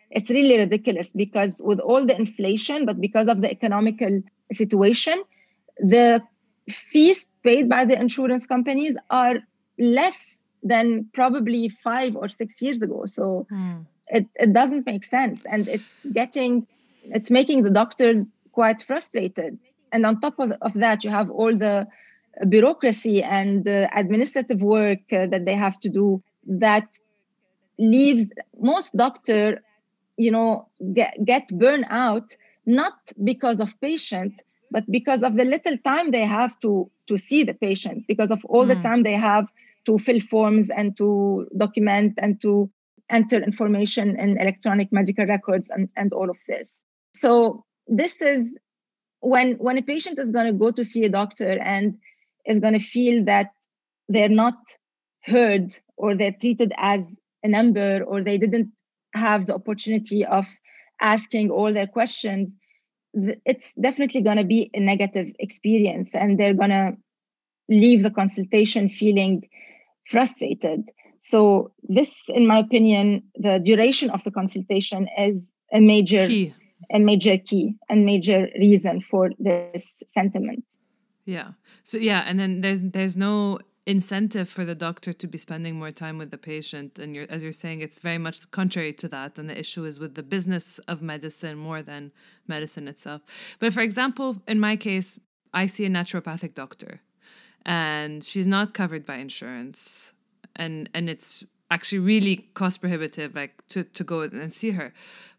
it's 0.10 0.30
really 0.30 0.58
ridiculous 0.58 1.10
because 1.14 1.62
with 1.64 1.80
all 1.80 2.06
the 2.06 2.16
inflation, 2.16 2.86
but 2.86 3.00
because 3.02 3.28
of 3.28 3.42
the 3.42 3.52
economical 3.52 4.24
situation, 4.52 5.22
the 5.80 6.22
fees 6.70 7.28
paid 7.44 7.68
by 7.70 7.86
the 7.86 8.00
insurance 8.00 8.46
companies 8.46 8.96
are 9.10 9.36
less 9.78 10.37
than 10.68 11.10
probably 11.14 11.70
five 11.70 12.16
or 12.16 12.28
six 12.30 12.62
years 12.62 12.82
ago. 12.82 13.06
So 13.06 13.48
mm. 13.52 13.86
it, 14.10 14.26
it 14.36 14.54
doesn't 14.54 14.86
make 14.86 15.04
sense. 15.04 15.46
And 15.52 15.68
it's 15.68 16.06
getting, 16.14 16.68
it's 17.06 17.32
making 17.32 17.64
the 17.64 17.70
doctors 17.70 18.26
quite 18.52 18.82
frustrated. 18.82 19.58
And 19.92 20.06
on 20.06 20.20
top 20.20 20.40
of, 20.40 20.52
of 20.62 20.74
that, 20.76 21.04
you 21.04 21.10
have 21.10 21.30
all 21.30 21.56
the 21.58 21.88
bureaucracy 22.50 23.24
and 23.24 23.68
uh, 23.68 23.88
administrative 23.96 24.62
work 24.62 25.00
uh, 25.12 25.26
that 25.28 25.46
they 25.46 25.56
have 25.56 25.80
to 25.80 25.90
do 25.90 26.22
that 26.46 27.00
leaves 27.80 28.28
most 28.60 28.96
doctor 28.96 29.62
you 30.18 30.32
know 30.32 30.68
get, 30.94 31.14
get 31.26 31.48
burned 31.60 31.86
out 31.90 32.36
not 32.66 32.94
because 33.24 33.60
of 33.60 33.80
patient 33.82 34.42
but 34.72 34.84
because 34.92 35.24
of 35.24 35.36
the 35.36 35.44
little 35.44 35.78
time 35.80 36.12
they 36.12 36.26
have 36.26 36.58
to 36.60 36.90
to 37.08 37.18
see 37.18 37.44
the 37.44 37.54
patient 37.54 38.06
because 38.08 38.32
of 38.32 38.44
all 38.46 38.66
mm. 38.66 38.70
the 38.70 38.76
hmm. 38.76 38.82
time 38.82 39.04
they 39.04 39.16
have 39.16 39.48
to 39.88 39.98
fill 39.98 40.20
forms 40.20 40.70
and 40.70 40.96
to 40.98 41.48
document 41.58 42.14
and 42.18 42.40
to 42.42 42.70
enter 43.10 43.42
information 43.42 44.20
in 44.20 44.40
electronic 44.40 44.92
medical 44.92 45.26
records 45.26 45.70
and, 45.70 45.90
and 45.96 46.14
all 46.14 46.30
of 46.30 46.38
this. 46.48 46.76
So 47.16 47.64
this 47.88 48.22
is 48.22 48.52
when 49.22 49.54
when 49.54 49.78
a 49.78 49.82
patient 49.82 50.20
is 50.20 50.30
going 50.32 50.46
to 50.46 50.54
go 50.54 50.72
to 50.72 50.84
see 50.84 51.04
a 51.06 51.10
doctor 51.10 51.60
and 51.60 51.98
is 52.46 52.60
going 52.60 52.74
to 52.74 52.80
feel 52.80 53.24
that 53.26 53.52
they're 54.10 54.30
not 54.30 54.58
heard 55.24 55.74
or 55.96 56.16
they're 56.16 56.36
treated 56.40 56.74
as 56.78 57.02
a 57.44 57.48
number 57.48 58.04
or 58.04 58.22
they 58.22 58.38
didn't 58.38 58.72
have 59.16 59.48
the 59.48 59.56
opportunity 59.56 60.26
of 60.26 60.46
asking 61.02 61.50
all 61.50 61.74
their 61.74 61.88
questions 61.88 62.50
it's 63.46 63.74
definitely 63.82 64.22
going 64.22 64.38
to 64.38 64.44
be 64.44 64.70
a 64.74 64.80
negative 64.80 65.28
experience 65.40 66.10
and 66.14 66.40
they're 66.40 66.54
going 66.54 66.70
to 66.70 66.96
leave 67.70 68.04
the 68.04 68.12
consultation 68.12 68.90
feeling 68.90 69.48
frustrated. 70.10 70.90
So 71.20 71.72
this 71.84 72.24
in 72.30 72.48
my 72.48 72.60
opinion 72.60 73.24
the 73.36 73.60
duration 73.64 74.10
of 74.10 74.24
the 74.24 74.32
consultation 74.32 75.08
is 75.18 75.38
a 75.74 75.80
major 75.80 76.26
key. 76.28 76.54
a 76.92 77.00
major 77.00 77.38
key 77.38 77.76
and 77.90 78.06
major 78.06 78.48
reason 78.60 79.02
for 79.02 79.32
this 79.40 80.04
sentiment. 80.14 80.64
Yeah. 81.26 81.52
So 81.84 81.98
yeah 81.98 82.24
and 82.26 82.40
then 82.40 82.62
there's 82.62 82.82
there's 82.82 83.18
no 83.18 83.60
incentive 83.86 84.50
for 84.50 84.66
the 84.66 84.76
doctor 84.76 85.14
to 85.14 85.28
be 85.28 85.38
spending 85.38 85.80
more 85.80 85.92
time 85.92 86.18
with 86.18 86.30
the 86.30 86.38
patient. 86.38 87.00
And 87.00 87.16
you're 87.16 87.28
as 87.30 87.42
you're 87.44 87.52
saying 87.52 87.82
it's 87.82 88.00
very 88.00 88.18
much 88.20 88.50
contrary 88.52 88.94
to 88.94 89.08
that. 89.10 89.40
And 89.40 89.50
the 89.50 89.58
issue 89.58 89.86
is 89.86 90.00
with 90.00 90.16
the 90.16 90.24
business 90.24 90.80
of 90.88 91.02
medicine 91.02 91.58
more 91.58 91.82
than 91.82 92.12
medicine 92.48 92.88
itself. 92.88 93.22
But 93.60 93.74
for 93.74 93.82
example 93.82 94.42
in 94.48 94.60
my 94.60 94.76
case 94.76 95.20
i 95.54 95.66
see 95.66 95.86
a 95.86 95.90
naturopathic 95.90 96.54
doctor 96.54 97.02
and 97.68 98.24
she's 98.24 98.48
not 98.48 98.74
covered 98.74 99.06
by 99.06 99.18
insurance. 99.18 100.14
And 100.56 100.90
and 100.94 101.10
it's 101.10 101.44
actually 101.70 102.00
really 102.00 102.48
cost 102.54 102.80
prohibitive 102.82 103.36
like 103.36 103.68
to 103.68 103.84
to 103.84 104.04
go 104.04 104.22
and 104.22 104.54
see 104.54 104.72
her. 104.72 104.94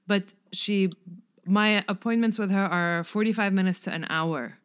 But 0.07 0.35
she 0.53 0.93
my 1.45 1.83
appointments 1.89 2.39
with 2.39 2.51
her 2.51 2.67
are 2.67 3.03
45 3.03 3.55
minutes 3.55 3.81
to 3.83 3.91
an 3.93 4.07
hour. 4.11 4.59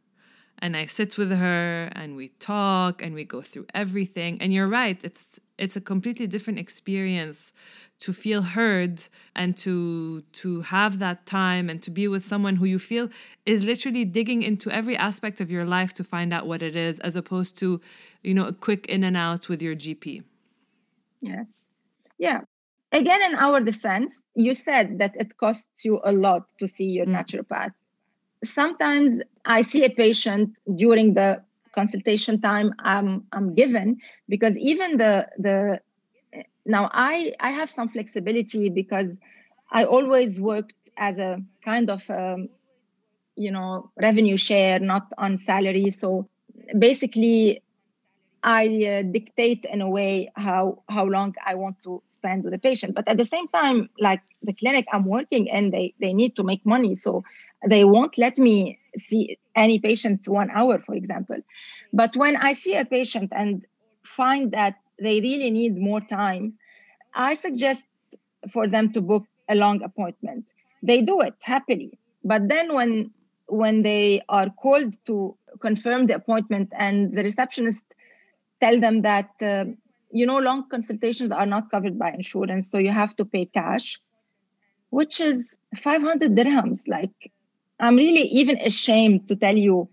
And 0.60 0.78
I 0.78 0.86
sit 0.86 1.17
with 1.17 1.32
her 1.32 1.89
and 1.93 2.15
we 2.15 2.30
talk 2.39 3.02
and 3.02 3.15
we 3.15 3.23
go 3.23 3.41
through 3.41 3.65
everything. 3.73 4.41
And 4.41 4.54
you're 4.54 4.67
right, 4.67 4.99
it's 5.04 5.39
it's 5.57 5.75
a 5.75 5.81
completely 5.81 6.27
different 6.27 6.59
experience 6.59 7.53
to 7.99 8.11
feel 8.11 8.41
heard 8.41 9.07
and 9.35 9.55
to 9.57 10.21
to 10.33 10.61
have 10.61 10.99
that 10.99 11.25
time 11.25 11.69
and 11.69 11.81
to 11.83 11.91
be 11.91 12.07
with 12.07 12.23
someone 12.25 12.55
who 12.57 12.65
you 12.65 12.79
feel 12.79 13.09
is 13.45 13.63
literally 13.63 14.03
digging 14.03 14.41
into 14.43 14.71
every 14.71 14.97
aspect 14.97 15.39
of 15.39 15.51
your 15.51 15.65
life 15.65 15.93
to 15.93 16.03
find 16.03 16.33
out 16.33 16.47
what 16.47 16.61
it 16.61 16.75
is 16.75 16.99
as 16.99 17.15
opposed 17.15 17.57
to 17.57 17.79
you 18.23 18.33
know 18.33 18.47
a 18.47 18.53
quick 18.53 18.85
in 18.87 19.03
and 19.03 19.15
out 19.15 19.47
with 19.47 19.61
your 19.61 19.75
gp 19.75 20.23
yes. 21.21 21.45
Yeah. 22.17 22.41
Again 22.91 23.21
in 23.23 23.35
our 23.35 23.59
defense 23.59 24.21
you 24.35 24.53
said 24.53 24.99
that 24.99 25.15
it 25.15 25.37
costs 25.37 25.85
you 25.85 26.01
a 26.03 26.11
lot 26.11 26.47
to 26.59 26.67
see 26.67 26.85
your 26.85 27.05
mm. 27.05 27.15
naturopath. 27.17 27.73
Sometimes 28.43 29.21
I 29.45 29.61
see 29.61 29.85
a 29.85 29.89
patient 29.89 30.55
during 30.75 31.13
the 31.13 31.41
consultation 31.73 32.39
time 32.39 32.73
I'm, 32.79 33.23
I'm 33.31 33.53
given 33.55 33.97
because 34.29 34.57
even 34.57 34.97
the 34.97 35.27
the 35.38 35.79
now 36.65 36.89
I 36.93 37.33
I 37.39 37.51
have 37.51 37.69
some 37.69 37.89
flexibility 37.89 38.69
because 38.69 39.09
I 39.71 39.83
always 39.83 40.39
worked 40.39 40.75
as 40.97 41.17
a 41.17 41.41
kind 41.63 41.89
of 41.89 42.09
um, 42.09 42.49
you 43.36 43.51
know 43.51 43.91
revenue 44.01 44.38
share, 44.38 44.79
not 44.79 45.12
on 45.17 45.38
salary. 45.38 45.89
So 45.91 46.29
basically, 46.77 47.62
I 48.43 48.65
uh, 48.67 49.01
dictate 49.12 49.65
in 49.65 49.81
a 49.81 49.89
way 49.89 50.31
how 50.36 50.83
how 50.89 51.05
long 51.05 51.36
I 51.45 51.55
want 51.55 51.81
to 51.83 52.01
spend 52.07 52.43
with 52.43 52.53
a 52.53 52.59
patient. 52.59 52.93
But 52.95 53.07
at 53.07 53.17
the 53.17 53.25
same 53.25 53.47
time, 53.49 53.89
like 53.99 54.21
the 54.41 54.53
clinic 54.53 54.86
I'm 54.91 55.05
working 55.05 55.47
in, 55.47 55.71
they 55.71 55.93
they 55.99 56.13
need 56.13 56.36
to 56.36 56.43
make 56.43 56.65
money, 56.65 56.95
so 56.95 57.23
they 57.67 57.84
won't 57.84 58.17
let 58.17 58.38
me 58.38 58.80
see 58.95 59.38
any 59.56 59.80
patients 59.80 60.28
one 60.28 60.49
hour, 60.52 60.80
for 60.80 60.95
example. 60.95 61.38
But 61.91 62.15
when 62.15 62.36
I 62.38 62.54
see 62.54 62.76
a 62.76 62.86
patient 62.86 63.32
and 63.36 63.65
find 64.04 64.52
that 64.52 64.76
they 64.99 65.21
really 65.21 65.52
need 65.52 65.78
more 65.78 66.02
time, 66.02 66.54
I 67.13 67.36
suggest 67.36 67.84
for 68.52 68.67
them 68.67 68.91
to 68.93 69.02
book 69.02 69.26
a 69.49 69.56
long 69.56 69.82
appointment. 69.82 70.54
They 70.82 71.02
do 71.02 71.21
it 71.21 71.36
happily. 71.41 71.97
But 72.23 72.49
then 72.49 72.73
when 72.73 73.12
when 73.47 73.84
they 73.84 74.21
are 74.30 74.49
called 74.49 74.95
to 75.06 75.36
confirm 75.60 76.08
the 76.08 76.15
appointment 76.15 76.71
and 76.78 77.15
the 77.15 77.23
receptionist 77.23 77.84
tell 78.62 78.80
them 78.80 79.02
that 79.02 79.30
uh, 79.41 79.65
you 80.12 80.26
know 80.26 80.39
long 80.39 80.67
consultations 80.69 81.32
are 81.32 81.45
not 81.45 81.69
covered 81.69 81.99
by 81.99 82.10
insurance 82.12 82.69
so 82.71 82.78
you 82.78 82.91
have 82.91 83.15
to 83.15 83.26
pay 83.26 83.45
cash 83.45 83.99
which 84.91 85.19
is 85.19 85.58
500 85.76 86.36
dirhams 86.36 86.88
like 86.88 87.32
i'm 87.83 87.95
really 87.95 88.25
even 88.39 88.57
ashamed 88.71 89.27
to 89.27 89.35
tell 89.35 89.57
you 89.57 89.89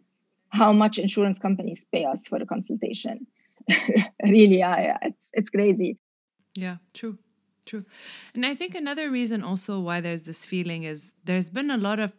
how 0.51 0.73
much 0.73 0.99
insurance 0.99 1.39
companies 1.39 1.87
pay 1.93 2.05
us 2.05 2.23
for 2.29 2.37
a 2.37 2.47
consultation. 2.47 3.27
Really 4.23 4.63
I, 4.63 4.99
it's, 5.03 5.23
it's 5.33 5.51
crazy. 5.51 5.97
Yeah 6.55 6.77
true 6.93 7.17
true. 7.67 7.85
And 8.35 8.45
i 8.45 8.55
think 8.55 8.75
another 8.75 9.11
reason 9.11 9.43
also 9.43 9.79
why 9.81 10.01
there's 10.01 10.25
this 10.25 10.45
feeling 10.45 10.83
is 10.93 11.13
there's 11.25 11.51
been 11.51 11.71
a 11.71 11.77
lot 11.77 11.99
of 12.01 12.13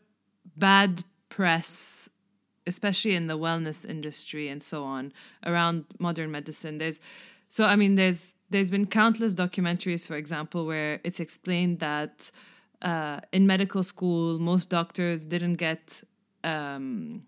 bad 0.56 1.04
press 1.30 2.10
especially 2.68 3.16
in 3.16 3.28
the 3.28 3.38
wellness 3.38 3.90
industry 3.96 4.48
and 4.48 4.62
so 4.62 4.84
on 4.84 5.12
around 5.46 5.86
modern 6.00 6.30
medicine. 6.32 6.78
There's 6.78 7.00
so 7.50 7.66
i 7.66 7.76
mean 7.76 7.96
there's 7.96 8.36
there's 8.50 8.72
been 8.72 8.86
countless 8.86 9.34
documentaries 9.34 10.08
for 10.08 10.16
example 10.16 10.66
where 10.66 11.00
it's 11.04 11.20
explained 11.20 11.80
that 11.80 12.32
uh, 12.82 13.20
in 13.32 13.48
medical 13.48 13.84
school 13.84 14.40
most 14.40 14.70
doctors 14.70 15.26
didn't 15.26 15.56
get 15.56 16.02
um, 16.44 17.24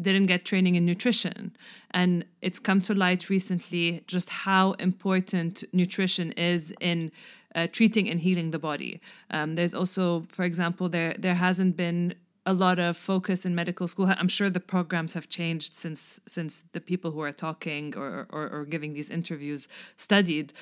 didn't 0.00 0.26
get 0.26 0.44
training 0.44 0.74
in 0.74 0.86
nutrition 0.86 1.54
and 1.90 2.24
it's 2.40 2.58
come 2.58 2.80
to 2.80 2.94
light 2.94 3.28
recently 3.28 4.02
just 4.06 4.30
how 4.30 4.72
important 4.72 5.62
nutrition 5.72 6.32
is 6.32 6.74
in 6.80 7.12
uh, 7.54 7.66
treating 7.70 8.08
and 8.08 8.20
healing 8.20 8.50
the 8.50 8.58
body 8.58 9.00
um, 9.30 9.54
there's 9.54 9.74
also 9.74 10.22
for 10.28 10.44
example 10.44 10.88
there 10.88 11.14
there 11.18 11.34
hasn't 11.34 11.76
been 11.76 12.14
a 12.46 12.54
lot 12.54 12.78
of 12.78 12.96
focus 12.96 13.44
in 13.44 13.54
medical 13.54 13.86
school. 13.86 14.06
I'm 14.06 14.28
sure 14.28 14.50
the 14.50 14.60
programs 14.60 15.14
have 15.14 15.28
changed 15.28 15.76
since 15.76 16.20
since 16.26 16.64
the 16.72 16.80
people 16.80 17.10
who 17.10 17.20
are 17.20 17.32
talking 17.32 17.96
or 17.96 18.26
or, 18.30 18.48
or 18.48 18.64
giving 18.64 18.94
these 18.94 19.10
interviews 19.10 19.68
studied. 19.96 20.52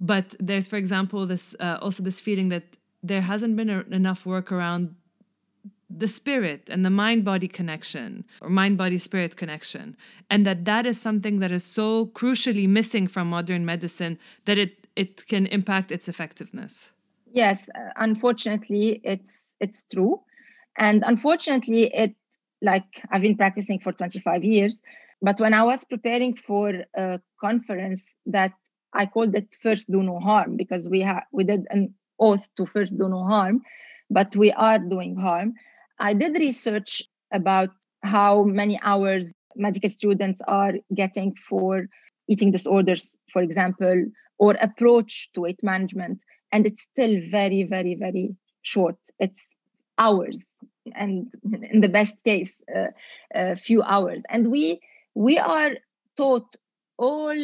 But 0.00 0.34
there's, 0.40 0.66
for 0.66 0.76
example, 0.76 1.26
this 1.26 1.54
uh, 1.60 1.78
also 1.80 2.02
this 2.02 2.20
feeling 2.20 2.48
that 2.48 2.76
there 3.02 3.22
hasn't 3.22 3.56
been 3.56 3.70
a, 3.70 3.80
enough 3.90 4.24
work 4.26 4.52
around 4.52 4.94
the 5.90 6.08
spirit 6.08 6.70
and 6.70 6.84
the 6.84 6.90
mind 6.90 7.24
body 7.24 7.48
connection 7.48 8.24
or 8.40 8.48
mind 8.48 8.78
body 8.78 8.96
spirit 8.96 9.36
connection 9.36 9.94
and 10.30 10.46
that 10.46 10.64
that 10.64 10.86
is 10.86 10.98
something 10.98 11.38
that 11.40 11.52
is 11.52 11.64
so 11.64 12.06
crucially 12.06 12.66
missing 12.66 13.06
from 13.06 13.28
modern 13.28 13.64
medicine 13.66 14.18
that 14.46 14.56
it 14.56 14.86
it 14.96 15.26
can 15.26 15.44
impact 15.46 15.92
its 15.92 16.08
effectiveness 16.08 16.92
yes 17.32 17.68
uh, 17.74 17.90
unfortunately 17.96 19.02
it's 19.04 19.52
it's 19.60 19.84
true 19.84 20.18
and 20.78 21.02
unfortunately, 21.06 21.84
it 21.94 22.14
like 22.60 23.02
I've 23.10 23.22
been 23.22 23.36
practicing 23.36 23.78
for 23.80 23.92
25 23.92 24.44
years. 24.44 24.76
but 25.20 25.38
when 25.38 25.54
I 25.54 25.62
was 25.62 25.84
preparing 25.84 26.34
for 26.34 26.84
a 26.94 27.20
conference 27.40 28.02
that 28.26 28.52
I 28.92 29.06
called 29.06 29.34
it 29.34 29.54
first 29.60 29.90
do 29.90 30.02
no 30.02 30.18
harm 30.18 30.56
because 30.56 30.88
we 30.88 31.00
have 31.00 31.24
we 31.32 31.44
did 31.44 31.66
an 31.70 31.94
oath 32.26 32.44
to 32.56 32.64
first 32.74 32.92
do 32.98 33.08
no 33.08 33.22
harm, 33.34 33.56
but 34.18 34.30
we 34.42 34.48
are 34.52 34.78
doing 34.78 35.14
harm. 35.16 35.54
I 35.98 36.14
did 36.14 36.34
research 36.48 37.02
about 37.32 37.70
how 38.02 38.44
many 38.44 38.78
hours 38.82 39.32
medical 39.56 39.90
students 39.90 40.40
are 40.48 40.74
getting 40.94 41.34
for 41.48 41.86
eating 42.28 42.50
disorders, 42.52 43.16
for 43.32 43.42
example, 43.42 43.96
or 44.38 44.56
approach 44.68 45.12
to 45.32 45.42
weight 45.42 45.62
management. 45.62 46.18
And 46.52 46.66
it's 46.66 46.82
still 46.82 47.14
very, 47.30 47.62
very, 47.62 47.94
very 47.94 48.34
short. 48.62 48.96
It's 49.18 49.42
hours, 49.98 50.40
and 50.94 51.30
in 51.72 51.80
the 51.80 51.88
best 51.88 52.16
case, 52.24 52.54
uh, 52.74 52.90
a 53.34 53.56
few 53.56 53.82
hours. 53.82 54.20
And 54.28 54.50
we 54.50 54.80
we 55.14 55.38
are 55.38 55.72
taught 56.16 56.56
all 56.98 57.36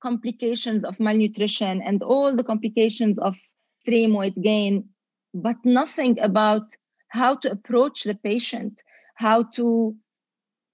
complications 0.00 0.84
of 0.84 1.00
malnutrition 1.00 1.82
and 1.82 2.02
all 2.02 2.36
the 2.36 2.44
complications 2.44 3.18
of 3.18 3.36
extreme 3.84 4.14
weight 4.14 4.40
gain, 4.40 4.88
but 5.34 5.56
nothing 5.64 6.18
about 6.20 6.62
how 7.08 7.34
to 7.36 7.50
approach 7.50 8.04
the 8.04 8.14
patient, 8.14 8.82
how 9.16 9.42
to 9.42 9.94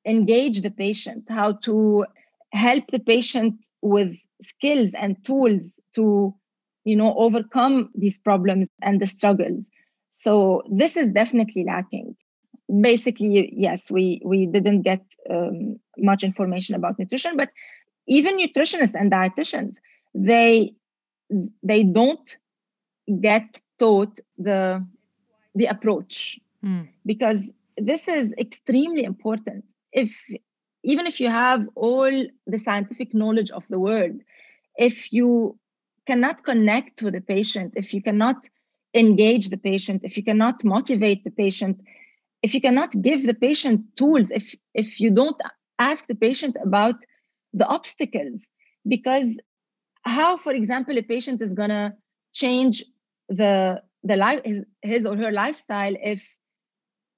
engage 0.07 0.63
the 0.63 0.71
patient, 0.71 1.25
how 1.29 1.53
to 1.53 2.05
help 2.53 2.85
the 2.89 2.99
patient 3.01 3.55
with 3.83 4.15
skills 4.41 4.91
and 4.95 5.17
tools 5.25 5.73
to 5.95 6.35
you 6.85 6.97
know 6.97 7.15
overcome 7.17 7.91
these 7.95 8.19
problems 8.19 8.69
and 8.83 9.01
the 9.01 9.07
struggles. 9.07 9.67
So 10.11 10.63
this 10.71 10.97
is 10.97 11.11
definitely 11.11 11.65
lacking. 11.65 12.17
Basically 12.81 13.53
yes 13.57 13.91
we 13.91 14.23
we 14.25 14.47
didn't 14.47 14.83
get 14.83 15.03
um, 15.29 15.81
much 15.99 16.23
information 16.23 16.77
about 16.77 16.99
nutrition 16.99 17.37
but 17.37 17.51
even 18.07 18.39
nutritionists 18.39 18.95
and 18.95 19.11
dietitians 19.11 19.75
they 20.15 20.71
they 21.63 21.83
don't 21.83 22.37
get 23.11 23.61
taught 23.79 24.19
the 24.39 24.85
the 25.55 25.67
approach 25.67 26.39
mm. 26.65 26.89
because 27.05 27.51
this 27.77 28.07
is 28.09 28.33
extremely 28.39 29.05
important 29.05 29.65
if 29.93 30.25
even 30.83 31.07
if 31.07 31.21
you 31.21 31.29
have 31.29 31.67
all 31.75 32.13
the 32.47 32.59
scientific 32.59 33.13
knowledge 33.15 33.51
of 33.51 33.67
the 33.69 33.79
world 33.79 34.21
if 34.77 35.13
you 35.13 35.59
cannot 36.07 36.45
connect 36.45 37.03
with 37.03 37.15
the 37.15 37.21
patient 37.21 37.73
if 37.77 37.93
you 37.93 38.03
cannot 38.03 38.37
engage 38.95 39.49
the 39.49 39.57
patient 39.57 40.03
if 40.05 40.17
you 40.17 40.25
cannot 40.25 40.63
motivate 40.65 41.25
the 41.25 41.31
patient 41.31 41.81
if 42.43 42.55
you 42.55 42.61
cannot 42.61 42.91
give 43.03 43.27
the 43.27 43.35
patient 43.35 43.81
tools 43.97 44.31
if 44.31 44.55
if 44.75 45.01
you 45.01 45.11
don't 45.11 45.41
ask 45.79 46.07
the 46.07 46.15
patient 46.15 46.57
about 46.63 46.97
the 47.53 47.67
obstacles 47.67 48.49
because 48.87 49.37
how 50.05 50.37
for 50.37 50.53
example 50.53 50.97
a 50.97 51.03
patient 51.03 51.41
is 51.43 51.55
going 51.55 51.69
to 51.71 51.93
change 52.33 52.85
the 53.31 53.83
the 54.03 54.17
life 54.17 54.41
his, 54.45 54.63
his 54.83 55.07
or 55.07 55.17
her 55.17 55.31
lifestyle 55.31 55.95
if 56.03 56.37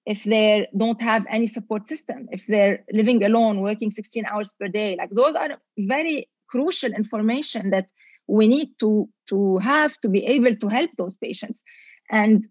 if 0.04 0.24
they 0.24 0.66
don't 0.76 1.00
have 1.00 1.26
any 1.30 1.46
support 1.46 1.88
system 1.88 2.28
if 2.30 2.46
they're 2.46 2.84
living 2.92 3.24
alone 3.24 3.60
working 3.60 3.90
16 3.90 4.26
hours 4.26 4.52
per 4.60 4.68
day. 4.68 4.96
Like 4.96 5.10
those 5.10 5.34
are 5.34 5.58
very 5.78 6.28
crucial 6.48 6.92
information 6.92 7.70
that 7.70 7.86
we 8.26 8.46
need 8.46 8.68
to 8.80 9.08
to 9.28 9.58
have 9.58 9.98
to 10.00 10.08
be 10.08 10.24
able 10.26 10.54
to 10.54 10.68
help 10.68 10.90
those 10.96 11.16
patients. 11.16 11.62
And 12.10 12.46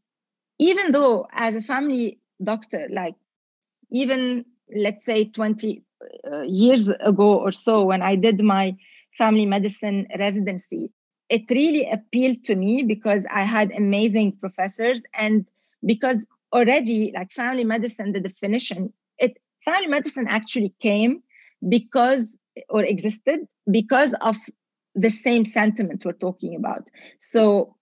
even 0.60 0.92
though 0.92 1.28
as 1.34 1.56
a 1.56 1.62
family 1.62 2.20
doctor 2.44 2.88
like 2.92 3.16
even 3.92 4.46
let's 4.76 5.06
say 5.06 5.26
20 5.26 5.84
uh, 6.32 6.42
years 6.42 6.88
ago 6.88 7.38
or 7.38 7.52
so 7.52 7.84
when 7.84 8.02
i 8.02 8.16
did 8.16 8.42
my 8.42 8.76
family 9.18 9.46
medicine 9.46 10.08
residency 10.18 10.92
it 11.32 11.44
really 11.50 11.90
appealed 11.90 12.44
to 12.44 12.56
me 12.56 12.84
because 12.84 13.24
i 13.32 13.44
had 13.44 13.72
amazing 13.72 14.32
professors 14.44 15.02
and 15.18 15.46
because 15.86 16.24
already 16.54 17.12
like 17.16 17.32
family 17.32 17.64
medicine 17.64 18.12
the 18.12 18.20
definition 18.20 18.92
it 19.18 19.38
family 19.66 19.88
medicine 19.88 20.28
actually 20.28 20.74
came 20.80 21.22
because 21.70 22.36
or 22.70 22.84
existed 22.84 23.40
because 23.70 24.14
of 24.22 24.38
the 24.96 25.10
same 25.10 25.46
sentiment 25.46 26.04
we're 26.06 26.14
talking 26.14 26.56
about. 26.56 26.90
So 27.20 27.76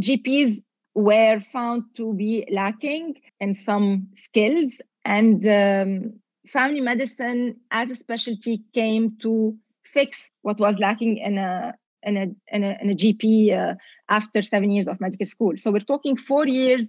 gps 0.00 0.58
were 0.94 1.40
found 1.40 1.82
to 1.96 2.14
be 2.14 2.46
lacking 2.50 3.14
in 3.40 3.52
some 3.54 4.08
skills 4.14 4.72
and 5.04 5.46
um, 5.46 6.12
family 6.46 6.80
medicine 6.80 7.56
as 7.70 7.90
a 7.90 7.94
specialty 7.94 8.62
came 8.72 9.16
to 9.20 9.54
fix 9.84 10.30
what 10.42 10.58
was 10.58 10.78
lacking 10.78 11.18
in 11.18 11.38
a 11.38 11.74
in 12.06 12.16
a, 12.16 12.26
in 12.56 12.64
a, 12.64 12.72
a 12.92 12.94
gp 13.02 13.24
uh, 13.52 13.74
after 14.08 14.40
seven 14.42 14.70
years 14.70 14.88
of 14.88 15.00
medical 15.00 15.26
school 15.26 15.54
so 15.56 15.70
we're 15.70 15.80
talking 15.80 16.16
four 16.16 16.46
years 16.46 16.86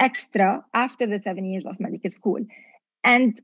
extra 0.00 0.64
after 0.74 1.06
the 1.06 1.18
seven 1.18 1.44
years 1.44 1.66
of 1.66 1.78
medical 1.78 2.10
school. 2.10 2.40
And 3.04 3.38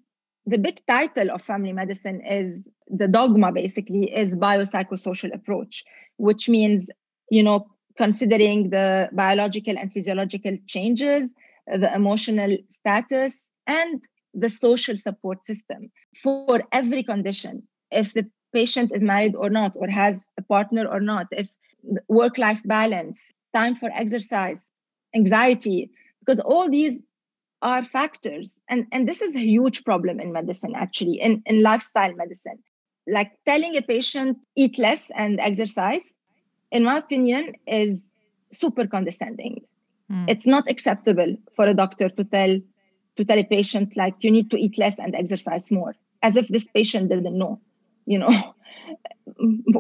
the 0.47 0.59
big 0.59 0.81
title 0.87 1.31
of 1.31 1.43
family 1.43 1.73
medicine 1.73 2.21
is 2.25 2.59
the 2.89 3.07
dogma 3.07 3.53
basically 3.53 4.05
is 4.13 4.35
biopsychosocial 4.35 5.35
approach, 5.35 5.85
which 6.17 6.49
means, 6.49 6.89
you 7.31 7.43
know, 7.43 7.67
considering 7.97 8.71
the 8.71 9.09
biological 9.13 9.77
and 9.79 9.93
physiological 9.93 10.57
changes, 10.67 11.33
the 11.67 11.93
emotional 11.95 12.57
status, 12.71 13.47
and 13.67 14.03
the 14.35 14.49
social 14.49 14.97
support 14.99 15.45
system 15.47 15.91
for 16.23 16.63
every 16.73 17.03
condition. 17.03 17.63
If 17.91 18.15
the 18.15 18.27
patient 18.53 18.93
is 18.95 19.03
married 19.03 19.35
or 19.35 19.51
not, 19.51 19.73
or 19.75 19.89
has 19.89 20.19
a 20.39 20.43
partner 20.43 20.87
or 20.87 21.01
not, 21.01 21.27
if 21.31 21.49
work 22.09 22.39
life 22.39 22.61
balance, 22.65 23.21
time 23.55 23.75
for 23.75 23.91
exercise, 23.95 24.65
anxiety, 25.15 25.91
because 26.21 26.41
all 26.41 26.71
these 26.71 27.01
are 27.63 27.83
factors. 27.83 28.59
And 28.69 28.87
and 28.93 29.09
this 29.09 29.23
is 29.23 29.35
a 29.35 29.41
huge 29.41 29.85
problem 29.85 30.21
in 30.21 30.33
medicine 30.33 30.75
actually 30.75 31.21
in, 31.21 31.43
in 31.47 31.63
lifestyle 31.63 32.15
medicine. 32.15 32.59
Like 33.07 33.33
telling 33.47 33.77
a 33.77 33.83
patient 33.83 34.39
eat 34.57 34.79
less 34.79 35.11
and 35.15 35.39
exercise 35.41 36.13
in 36.73 36.85
my 36.85 36.99
opinion 36.99 37.55
is 37.67 38.05
super 38.51 38.87
condescending. 38.87 39.63
Mm. 40.11 40.27
it's 40.29 40.47
not 40.47 40.71
acceptable 40.71 41.37
for 41.53 41.67
a 41.67 41.75
doctor 41.75 42.09
to 42.09 42.23
tell 42.23 42.61
to 43.17 43.25
tell 43.25 43.39
a 43.41 43.43
patient 43.43 43.97
like 43.97 44.15
you 44.21 44.31
need 44.31 44.49
to 44.53 44.57
eat 44.57 44.79
less 44.79 45.01
and 45.01 45.17
exercise 45.17 45.69
more 45.73 45.97
as 46.23 46.37
if 46.37 46.47
this 46.47 46.69
patient 46.69 47.09
didn't 47.09 47.37
know 47.37 47.61
you 48.07 48.19
know 48.19 48.31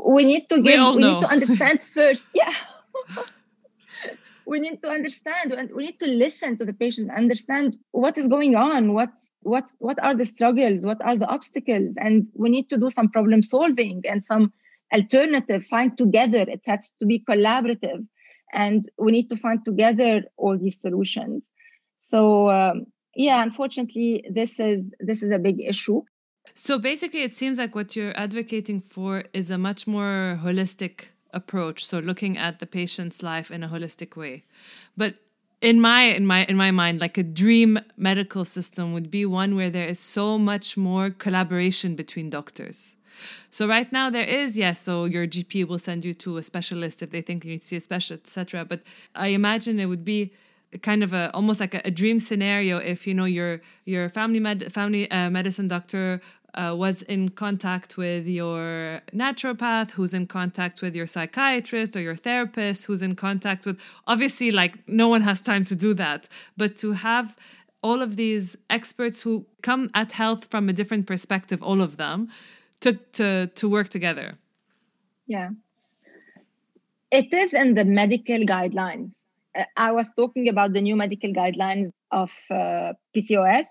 we 0.04 0.24
need 0.24 0.48
to 0.48 0.60
give 0.60 0.80
we, 0.80 0.96
we 0.96 1.12
need 1.12 1.20
to 1.20 1.28
understand 1.28 1.82
first. 1.94 2.24
Yeah. 2.34 2.52
We 4.48 4.60
need 4.60 4.80
to 4.84 4.88
understand 4.90 5.52
and 5.52 5.72
we 5.72 5.86
need 5.86 5.98
to 5.98 6.06
listen 6.06 6.56
to 6.58 6.64
the 6.64 6.72
patient 6.72 7.10
understand 7.10 7.76
what 7.90 8.16
is 8.16 8.28
going 8.28 8.54
on 8.54 8.94
what 8.94 9.08
what 9.40 9.64
what 9.78 10.00
are 10.04 10.14
the 10.14 10.24
struggles 10.24 10.86
what 10.86 11.02
are 11.04 11.16
the 11.16 11.26
obstacles 11.26 11.94
and 11.96 12.28
we 12.34 12.48
need 12.48 12.70
to 12.70 12.78
do 12.78 12.88
some 12.88 13.08
problem 13.08 13.42
solving 13.42 14.04
and 14.08 14.24
some 14.24 14.52
alternative 14.94 15.66
find 15.66 15.98
together 15.98 16.42
it 16.46 16.60
has 16.64 16.92
to 17.00 17.06
be 17.06 17.18
collaborative 17.28 18.06
and 18.52 18.88
we 18.98 19.10
need 19.10 19.28
to 19.30 19.36
find 19.36 19.64
together 19.64 20.22
all 20.36 20.56
these 20.56 20.80
solutions. 20.80 21.44
So 21.96 22.48
um, 22.48 22.86
yeah 23.16 23.42
unfortunately 23.42 24.24
this 24.30 24.60
is 24.60 24.94
this 25.00 25.24
is 25.24 25.30
a 25.32 25.40
big 25.40 25.60
issue 25.60 26.02
so 26.54 26.78
basically 26.78 27.22
it 27.22 27.34
seems 27.34 27.58
like 27.58 27.74
what 27.74 27.96
you're 27.96 28.16
advocating 28.18 28.80
for 28.80 29.24
is 29.32 29.50
a 29.50 29.58
much 29.58 29.86
more 29.86 30.38
holistic 30.42 31.06
approach 31.32 31.84
so 31.84 31.98
looking 31.98 32.38
at 32.38 32.58
the 32.58 32.66
patient's 32.66 33.22
life 33.22 33.50
in 33.50 33.62
a 33.62 33.68
holistic 33.68 34.16
way. 34.16 34.44
But 34.96 35.16
in 35.60 35.80
my 35.80 36.02
in 36.02 36.26
my 36.26 36.44
in 36.44 36.56
my 36.56 36.70
mind 36.70 37.00
like 37.00 37.16
a 37.18 37.22
dream 37.22 37.78
medical 37.96 38.44
system 38.44 38.92
would 38.92 39.10
be 39.10 39.24
one 39.24 39.56
where 39.56 39.70
there 39.70 39.86
is 39.86 39.98
so 39.98 40.38
much 40.38 40.76
more 40.76 41.10
collaboration 41.10 41.94
between 41.94 42.30
doctors. 42.30 42.96
So 43.50 43.66
right 43.66 43.90
now 43.90 44.10
there 44.10 44.24
is 44.24 44.58
yes 44.58 44.78
so 44.80 45.04
your 45.04 45.26
gp 45.26 45.66
will 45.66 45.78
send 45.78 46.04
you 46.04 46.12
to 46.14 46.36
a 46.36 46.42
specialist 46.42 47.02
if 47.02 47.10
they 47.10 47.22
think 47.22 47.44
you 47.44 47.52
need 47.52 47.62
to 47.62 47.66
see 47.66 47.76
a 47.76 47.80
specialist 47.80 48.26
etc 48.26 48.64
but 48.64 48.82
i 49.14 49.28
imagine 49.28 49.80
it 49.80 49.86
would 49.86 50.04
be 50.04 50.32
kind 50.82 51.02
of 51.02 51.12
a 51.12 51.30
almost 51.32 51.60
like 51.60 51.74
a, 51.74 51.80
a, 51.84 51.90
dream 51.90 52.18
scenario 52.18 52.78
if 52.78 53.06
you 53.06 53.14
know 53.14 53.24
your 53.24 53.60
your 53.84 54.08
family 54.08 54.40
med 54.40 54.72
family 54.72 55.10
uh, 55.10 55.30
medicine 55.30 55.68
doctor 55.68 56.20
uh, 56.54 56.74
was 56.76 57.02
in 57.02 57.28
contact 57.30 57.96
with 57.96 58.26
your 58.26 59.02
naturopath, 59.12 59.90
who's 59.92 60.14
in 60.14 60.26
contact 60.26 60.82
with 60.82 60.94
your 60.94 61.06
psychiatrist 61.06 61.96
or 61.96 62.00
your 62.00 62.14
therapist, 62.14 62.86
who's 62.86 63.02
in 63.02 63.14
contact 63.14 63.66
with 63.66 63.80
obviously, 64.06 64.50
like, 64.50 64.86
no 64.88 65.08
one 65.08 65.22
has 65.22 65.40
time 65.40 65.64
to 65.66 65.74
do 65.74 65.94
that, 65.94 66.28
but 66.56 66.76
to 66.78 66.92
have 66.92 67.36
all 67.82 68.02
of 68.02 68.16
these 68.16 68.56
experts 68.70 69.22
who 69.22 69.46
come 69.62 69.90
at 69.94 70.12
health 70.12 70.50
from 70.50 70.68
a 70.68 70.72
different 70.72 71.06
perspective, 71.06 71.62
all 71.62 71.82
of 71.82 71.96
them, 71.96 72.28
to, 72.80 72.94
to, 73.12 73.46
to 73.48 73.68
work 73.68 73.88
together. 73.88 74.34
Yeah. 75.26 75.50
It 77.10 77.32
is 77.32 77.54
in 77.54 77.74
the 77.74 77.84
medical 77.84 78.38
guidelines. 78.38 79.12
Uh, 79.54 79.64
I 79.76 79.92
was 79.92 80.12
talking 80.12 80.48
about 80.48 80.72
the 80.72 80.80
new 80.80 80.96
medical 80.96 81.32
guidelines 81.32 81.92
of 82.10 82.32
uh, 82.50 82.94
PCOS. 83.14 83.66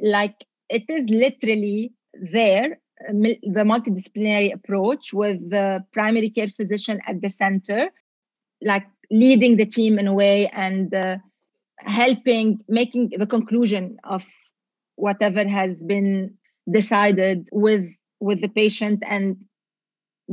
Like 0.00 0.44
it 0.68 0.84
is 0.88 1.08
literally 1.08 1.92
there 2.12 2.78
the 3.10 3.64
multidisciplinary 3.64 4.52
approach 4.52 5.12
with 5.12 5.50
the 5.50 5.84
primary 5.92 6.30
care 6.30 6.48
physician 6.48 7.00
at 7.06 7.20
the 7.20 7.28
center, 7.28 7.90
like 8.62 8.86
leading 9.10 9.56
the 9.56 9.66
team 9.66 9.98
in 9.98 10.06
a 10.06 10.14
way 10.14 10.48
and 10.48 10.94
uh, 10.94 11.16
helping 11.80 12.58
making 12.68 13.10
the 13.18 13.26
conclusion 13.26 13.98
of 14.04 14.24
whatever 14.96 15.46
has 15.46 15.78
been 15.80 16.34
decided 16.72 17.48
with 17.52 17.84
with 18.20 18.40
the 18.40 18.48
patient 18.48 19.02
and 19.06 19.36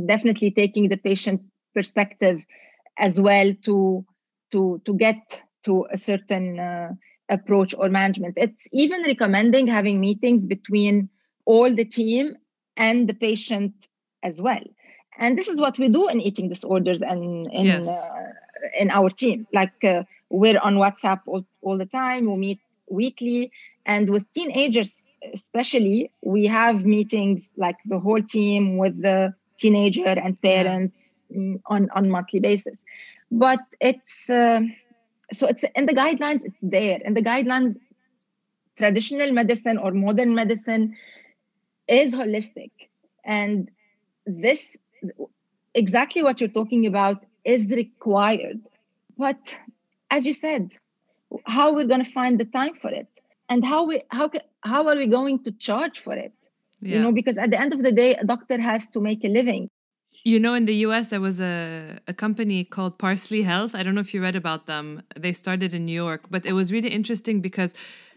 definitely 0.07 0.49
taking 0.49 0.89
the 0.89 0.97
patient 0.97 1.41
perspective 1.75 2.41
as 2.97 3.19
well 3.19 3.53
to 3.63 4.05
to 4.51 4.81
to 4.85 4.93
get 4.95 5.43
to 5.63 5.85
a 5.91 5.97
certain 5.97 6.59
uh, 6.59 6.89
approach 7.29 7.73
or 7.77 7.89
management. 7.89 8.35
It's 8.37 8.67
even 8.71 9.03
recommending 9.03 9.67
having 9.67 9.99
meetings 9.99 10.45
between 10.45 11.09
all 11.45 11.73
the 11.73 11.85
team 11.85 12.35
and 12.77 13.07
the 13.07 13.13
patient 13.13 13.87
as 14.23 14.41
well. 14.41 14.63
And 15.17 15.37
this 15.37 15.47
is 15.47 15.59
what 15.59 15.77
we 15.77 15.89
do 15.89 16.07
in 16.07 16.21
eating 16.21 16.49
disorders 16.49 17.01
and 17.01 17.45
in 17.47 17.65
yes. 17.65 17.87
uh, 17.87 18.09
in 18.79 18.89
our 18.91 19.09
team. 19.09 19.47
Like 19.53 19.83
uh, 19.83 20.03
we're 20.29 20.59
on 20.59 20.75
whatsapp 20.75 21.21
all, 21.27 21.45
all 21.61 21.77
the 21.77 21.85
time. 21.85 22.25
We 22.25 22.37
meet 22.37 22.59
weekly. 22.89 23.51
And 23.85 24.09
with 24.09 24.31
teenagers 24.33 24.93
especially 25.33 26.11
we 26.21 26.45
have 26.45 26.85
meetings 26.85 27.49
like 27.57 27.77
the 27.85 27.99
whole 27.99 28.21
team 28.21 28.77
with 28.77 29.01
the 29.01 29.33
teenager 29.57 30.05
and 30.05 30.41
parents 30.41 31.23
yeah. 31.29 31.55
on 31.67 31.89
on 31.95 32.09
monthly 32.09 32.39
basis. 32.39 32.77
But 33.31 33.61
it's 33.79 34.29
uh, 34.29 34.61
so 35.33 35.47
it's 35.47 35.63
in 35.75 35.85
the 35.85 35.93
guidelines 35.93 36.43
it's 36.43 36.61
there. 36.61 36.99
In 37.03 37.13
the 37.13 37.21
guidelines 37.21 37.75
traditional 38.77 39.31
medicine 39.31 39.77
or 39.77 39.91
modern 39.91 40.33
medicine 40.33 40.95
is 41.87 42.13
holistic. 42.13 42.71
And 43.23 43.69
this 44.25 44.75
exactly 45.73 46.23
what 46.23 46.39
you're 46.39 46.49
talking 46.49 46.85
about 46.85 47.25
is 47.43 47.69
required. 47.69 48.61
But 49.17 49.55
as 50.09 50.25
you 50.25 50.33
said 50.33 50.71
how 51.45 51.73
we're 51.73 51.87
going 51.87 52.03
to 52.03 52.11
find 52.11 52.39
the 52.39 52.45
time 52.45 52.75
for 52.75 52.91
it? 52.91 53.07
And 53.49 53.65
how 53.65 53.85
we 53.85 54.01
how 54.09 54.29
how 54.61 54.87
are 54.87 54.95
we 54.95 55.07
going 55.07 55.43
to 55.43 55.51
charge 55.51 55.99
for 55.99 56.13
it? 56.13 56.33
Yeah. 56.79 56.97
you 56.97 57.03
know 57.03 57.11
because 57.13 57.37
at 57.37 57.49
the 57.49 57.59
end 57.59 57.71
of 57.73 57.81
the 57.81 57.93
day 57.93 58.15
a 58.15 58.25
doctor 58.25 58.59
has 58.59 58.87
to 58.87 58.99
make 58.99 59.23
a 59.23 59.29
living 59.29 59.69
you 60.23 60.39
know, 60.39 60.53
in 60.53 60.65
the 60.65 60.75
US, 60.87 61.09
there 61.09 61.19
was 61.19 61.41
a, 61.41 61.99
a 62.07 62.13
company 62.13 62.63
called 62.63 62.97
Parsley 62.97 63.41
Health. 63.41 63.75
I 63.75 63.83
don't 63.83 63.93
know 63.93 64.01
if 64.01 64.13
you 64.13 64.21
read 64.21 64.35
about 64.35 64.67
them. 64.67 65.03
They 65.17 65.33
started 65.33 65.73
in 65.73 65.85
New 65.85 65.93
York, 65.93 66.25
but 66.29 66.45
it 66.45 66.53
was 66.53 66.71
really 66.71 66.89
interesting 66.89 67.41
because 67.41 67.75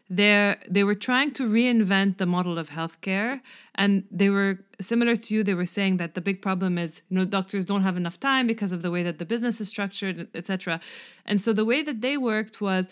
they 0.08 0.54
they 0.70 0.84
were 0.84 0.94
trying 0.94 1.32
to 1.32 1.42
reinvent 1.48 2.18
the 2.18 2.26
model 2.26 2.58
of 2.58 2.70
healthcare 2.70 3.40
and 3.74 4.04
they 4.08 4.30
were 4.30 4.60
similar 4.80 5.16
to 5.16 5.34
you 5.34 5.42
they 5.42 5.54
were 5.54 5.66
saying 5.66 5.96
that 5.96 6.14
the 6.14 6.20
big 6.20 6.40
problem 6.40 6.78
is 6.78 7.02
you 7.08 7.16
know 7.16 7.24
doctors 7.24 7.64
don't 7.64 7.82
have 7.82 7.96
enough 7.96 8.20
time 8.20 8.46
because 8.46 8.70
of 8.70 8.82
the 8.82 8.90
way 8.92 9.02
that 9.02 9.18
the 9.18 9.24
business 9.24 9.60
is 9.60 9.68
structured 9.68 10.28
etc 10.32 10.78
and 11.24 11.40
so 11.40 11.52
the 11.52 11.64
way 11.64 11.82
that 11.82 12.02
they 12.02 12.16
worked 12.16 12.60
was 12.60 12.88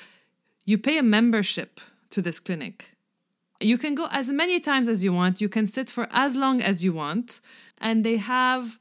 you 0.64 0.76
pay 0.76 0.98
a 0.98 1.04
membership 1.04 1.80
to 2.10 2.20
this 2.20 2.40
clinic 2.40 2.90
you 3.60 3.78
can 3.78 3.94
go 3.94 4.08
as 4.10 4.32
many 4.32 4.58
times 4.58 4.88
as 4.88 5.04
you 5.04 5.12
want 5.12 5.40
you 5.40 5.48
can 5.48 5.68
sit 5.68 5.88
for 5.88 6.08
as 6.10 6.34
long 6.34 6.60
as 6.60 6.82
you 6.82 6.92
want 6.92 7.40
and 7.78 8.04
they 8.04 8.16
have 8.16 8.80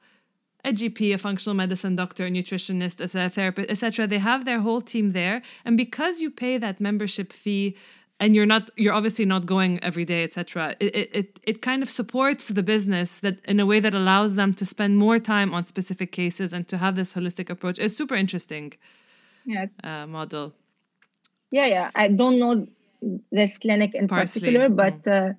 a 0.66 0.72
GP, 0.72 1.14
a 1.14 1.18
functional 1.18 1.56
medicine 1.56 1.96
doctor, 1.96 2.26
a 2.26 2.30
nutritionist, 2.30 3.02
a 3.02 3.30
therapist, 3.30 3.70
etc. 3.70 4.08
They 4.08 4.20
have 4.20 4.46
their 4.46 4.60
whole 4.60 4.82
team 4.82 5.12
there, 5.12 5.42
and 5.66 5.76
because 5.76 6.22
you 6.22 6.32
pay 6.32 6.58
that 6.58 6.80
membership 6.80 7.34
fee 7.34 7.76
and 8.20 8.36
you're 8.36 8.46
not 8.46 8.70
you're 8.78 8.94
obviously 8.94 9.26
not 9.26 9.46
going 9.46 9.84
every 9.84 10.06
day 10.06 10.24
etc 10.24 10.76
it, 10.80 10.96
it 11.20 11.40
it 11.44 11.62
kind 11.62 11.82
of 11.84 11.90
supports 11.90 12.48
the 12.48 12.64
business 12.64 13.20
that 13.20 13.38
in 13.46 13.60
a 13.60 13.66
way 13.66 13.80
that 13.80 13.94
allows 13.94 14.36
them 14.36 14.54
to 14.54 14.66
spend 14.66 14.98
more 14.98 15.20
time 15.20 15.54
on 15.54 15.66
specific 15.66 16.12
cases 16.12 16.54
and 16.54 16.68
to 16.68 16.78
have 16.78 16.96
this 16.96 17.14
holistic 17.14 17.50
approach 17.50 17.78
it's 17.80 17.96
super 17.96 18.16
interesting 18.16 18.74
yes 19.46 19.70
uh, 19.84 20.06
model 20.08 20.54
yeah 21.52 21.66
yeah 21.66 21.92
i 21.96 22.08
don't 22.08 22.40
know 22.40 22.66
this 23.32 23.58
clinic 23.58 23.94
in 23.94 24.08
Parsley. 24.08 24.40
particular 24.40 24.70
but 24.70 25.04
mm. 25.04 25.30
uh, 25.30 25.34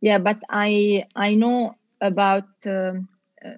yeah 0.00 0.18
but 0.18 0.38
i 0.48 1.04
i 1.16 1.34
know 1.34 1.74
about 2.00 2.48
uh, 2.66 2.94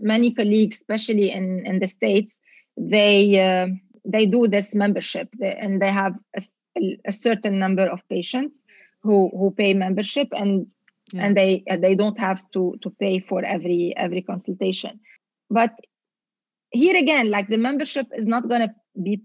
many 0.00 0.32
colleagues 0.32 0.76
especially 0.76 1.30
in 1.30 1.66
in 1.66 1.78
the 1.78 1.88
states 1.88 2.36
they 2.76 3.38
uh, 3.40 3.66
they 4.04 4.26
do 4.26 4.48
this 4.48 4.74
membership. 4.74 5.28
And 5.40 5.80
they 5.80 5.90
have 5.90 6.18
a, 6.36 6.42
a 7.06 7.12
certain 7.12 7.58
number 7.58 7.86
of 7.86 8.06
patients 8.08 8.62
who 9.02 9.30
who 9.36 9.50
pay 9.50 9.74
membership 9.74 10.28
and 10.36 10.72
yeah. 11.12 11.24
and 11.24 11.36
they 11.36 11.64
they 11.78 11.94
don't 11.94 12.18
have 12.18 12.42
to 12.52 12.76
to 12.82 12.90
pay 12.90 13.18
for 13.20 13.44
every 13.44 13.94
every 13.96 14.22
consultation. 14.22 15.00
But 15.50 15.74
here 16.70 16.96
again 16.96 17.30
like 17.30 17.48
the 17.48 17.58
membership 17.58 18.06
is 18.16 18.26
not 18.26 18.48
going 18.48 18.62
to 18.62 18.74
be 19.02 19.20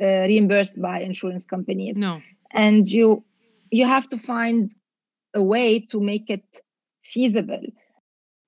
uh, 0.00 0.04
reimbursed 0.04 0.80
by 0.80 1.00
insurance 1.00 1.44
companies. 1.44 1.96
No. 1.96 2.22
And 2.50 2.86
you 2.86 3.24
you 3.70 3.86
have 3.86 4.08
to 4.10 4.18
find 4.18 4.72
a 5.34 5.42
way 5.42 5.80
to 5.80 6.00
make 6.00 6.30
it 6.30 6.44
feasible 7.02 7.62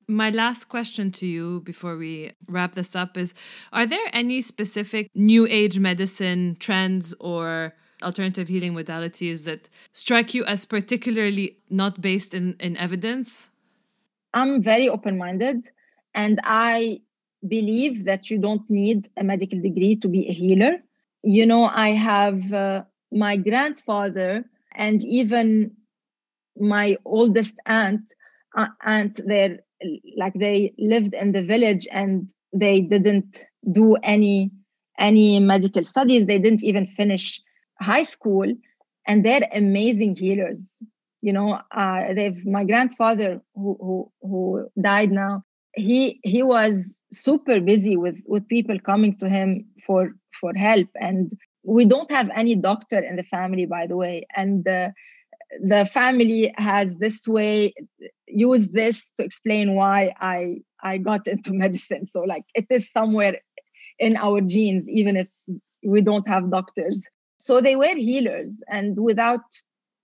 my 0.09 0.31
last 0.31 0.67
question 0.67 1.11
to 1.11 1.27
you 1.27 1.61
before 1.61 1.97
we 1.97 2.33
wrap 2.49 2.73
this 2.73 2.95
up 2.95 3.17
is 3.17 3.35
Are 3.73 3.87
there 3.87 4.07
any 4.13 4.41
specific 4.41 5.11
new 5.15 5.47
age 5.47 5.79
medicine 5.79 6.57
trends 6.61 7.15
or 7.21 7.75
alternative 8.03 8.49
healing 8.49 8.75
modalities 8.75 9.45
that 9.45 9.69
strike 9.93 10.35
you 10.35 10.45
as 10.45 10.65
particularly 10.65 11.59
not 11.71 12.01
based 12.01 12.35
in, 12.35 12.57
in 12.61 12.77
evidence? 12.77 13.51
I'm 14.35 14.63
very 14.63 14.89
open 14.89 15.19
minded 15.19 15.69
and 16.15 16.41
I 16.45 17.01
believe 17.47 18.05
that 18.05 18.31
you 18.31 18.39
don't 18.39 18.69
need 18.69 19.09
a 19.17 19.25
medical 19.25 19.61
degree 19.61 19.97
to 19.97 20.09
be 20.09 20.29
a 20.29 20.33
healer. 20.33 20.79
You 21.23 21.47
know, 21.47 21.65
I 21.65 21.91
have 21.91 22.53
uh, 22.53 22.85
my 23.11 23.37
grandfather 23.37 24.45
and 24.73 25.03
even 25.05 25.73
my 26.59 26.97
oldest 27.05 27.55
aunt, 27.67 28.03
uh, 28.57 28.67
aunt, 28.83 29.21
their 29.27 29.61
like 30.17 30.35
they 30.35 30.75
lived 30.79 31.15
in 31.15 31.33
the 31.33 31.43
village 31.43 31.87
and 31.93 32.31
they 32.53 32.81
didn't 32.81 33.45
do 33.73 33.97
any 33.97 34.51
any 34.99 35.39
medical 35.39 35.85
studies. 35.85 36.27
They 36.27 36.39
didn't 36.39 36.65
even 36.65 36.87
finish 36.87 37.41
high 37.81 38.05
school. 38.05 38.51
And 39.07 39.25
they're 39.25 39.49
amazing 39.53 40.17
healers. 40.17 40.61
You 41.23 41.33
know 41.33 41.61
uh, 41.71 42.15
they've 42.15 42.45
my 42.47 42.65
grandfather 42.65 43.41
who, 43.55 43.77
who 43.81 44.13
who 44.23 44.71
died 44.81 45.11
now 45.11 45.43
he 45.77 46.21
he 46.25 46.43
was 46.43 46.97
super 47.13 47.61
busy 47.61 47.97
with 47.97 48.21
with 48.27 48.49
people 48.49 48.79
coming 48.81 49.17
to 49.19 49.29
him 49.29 49.65
for 49.87 50.13
for 50.41 50.53
help. 50.55 50.89
And 51.01 51.39
we 51.63 51.85
don't 51.85 52.11
have 52.11 52.31
any 52.35 52.55
doctor 52.55 52.99
in 52.99 53.17
the 53.17 53.23
family 53.25 53.67
by 53.67 53.87
the 53.87 53.97
way. 53.97 54.27
And 54.35 54.65
the 54.65 54.93
family 55.87 56.53
has 56.57 56.95
this 56.97 57.29
way 57.29 57.75
use 58.29 58.69
this 58.69 59.09
to 59.17 59.25
explain 59.25 59.75
why 59.75 60.13
i 60.21 60.59
i 60.83 60.99
got 60.99 61.27
into 61.35 61.53
medicine. 61.53 62.07
So 62.07 62.21
like 62.21 62.45
it 62.55 62.67
is 62.71 62.91
somewhere 62.91 63.37
in 63.99 64.17
our 64.17 64.41
genes 64.41 64.89
even 64.89 65.17
if 65.17 65.29
we 65.85 66.01
don't 66.01 66.29
have 66.29 66.51
doctors. 66.51 67.01
So 67.39 67.61
they 67.61 67.77
were 67.77 67.95
healers 67.95 68.61
and 68.69 68.99
without 68.99 69.45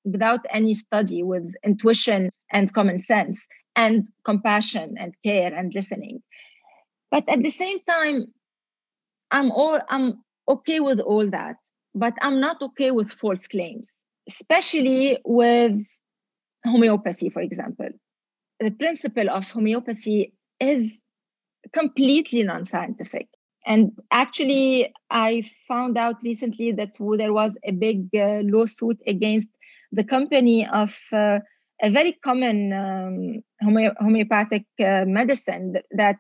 without 0.04 0.40
any 0.50 0.74
study 0.74 1.22
with 1.22 1.54
intuition 1.64 2.30
and 2.50 2.72
common 2.72 2.98
sense 2.98 3.46
and 3.76 4.06
compassion 4.24 4.96
and 4.98 5.14
care 5.24 5.54
and 5.54 5.72
listening. 5.74 6.22
But 7.10 7.24
at 7.28 7.42
the 7.42 7.50
same 7.50 7.78
time 7.88 8.26
i'm 9.32 9.50
all 9.50 9.80
i'm 9.88 10.22
okay 10.46 10.78
with 10.78 11.00
all 11.00 11.28
that 11.28 11.56
but 11.94 12.14
i'm 12.22 12.38
not 12.38 12.62
okay 12.62 12.90
with 12.92 13.10
false 13.10 13.48
claims 13.48 13.84
especially 14.28 15.18
with 15.24 15.76
homeopathy 16.64 17.28
for 17.28 17.42
example 17.42 17.88
the 18.62 18.70
principle 18.70 19.28
of 19.30 19.50
homeopathy 19.50 20.32
is 20.60 21.00
completely 21.72 22.42
non-scientific 22.42 23.28
and 23.64 23.92
actually, 24.10 24.92
I 25.10 25.44
found 25.68 25.96
out 25.96 26.16
recently 26.24 26.72
that 26.72 26.94
there 26.98 27.32
was 27.32 27.56
a 27.64 27.72
big 27.72 28.08
uh, 28.14 28.40
lawsuit 28.42 28.98
against 29.06 29.48
the 29.92 30.04
company 30.04 30.66
of 30.66 30.98
uh, 31.12 31.38
a 31.82 31.90
very 31.90 32.12
common 32.24 32.72
um, 32.72 33.42
home- 33.60 33.94
homeopathic 34.00 34.64
uh, 34.80 35.04
medicine 35.06 35.74
that 35.92 36.18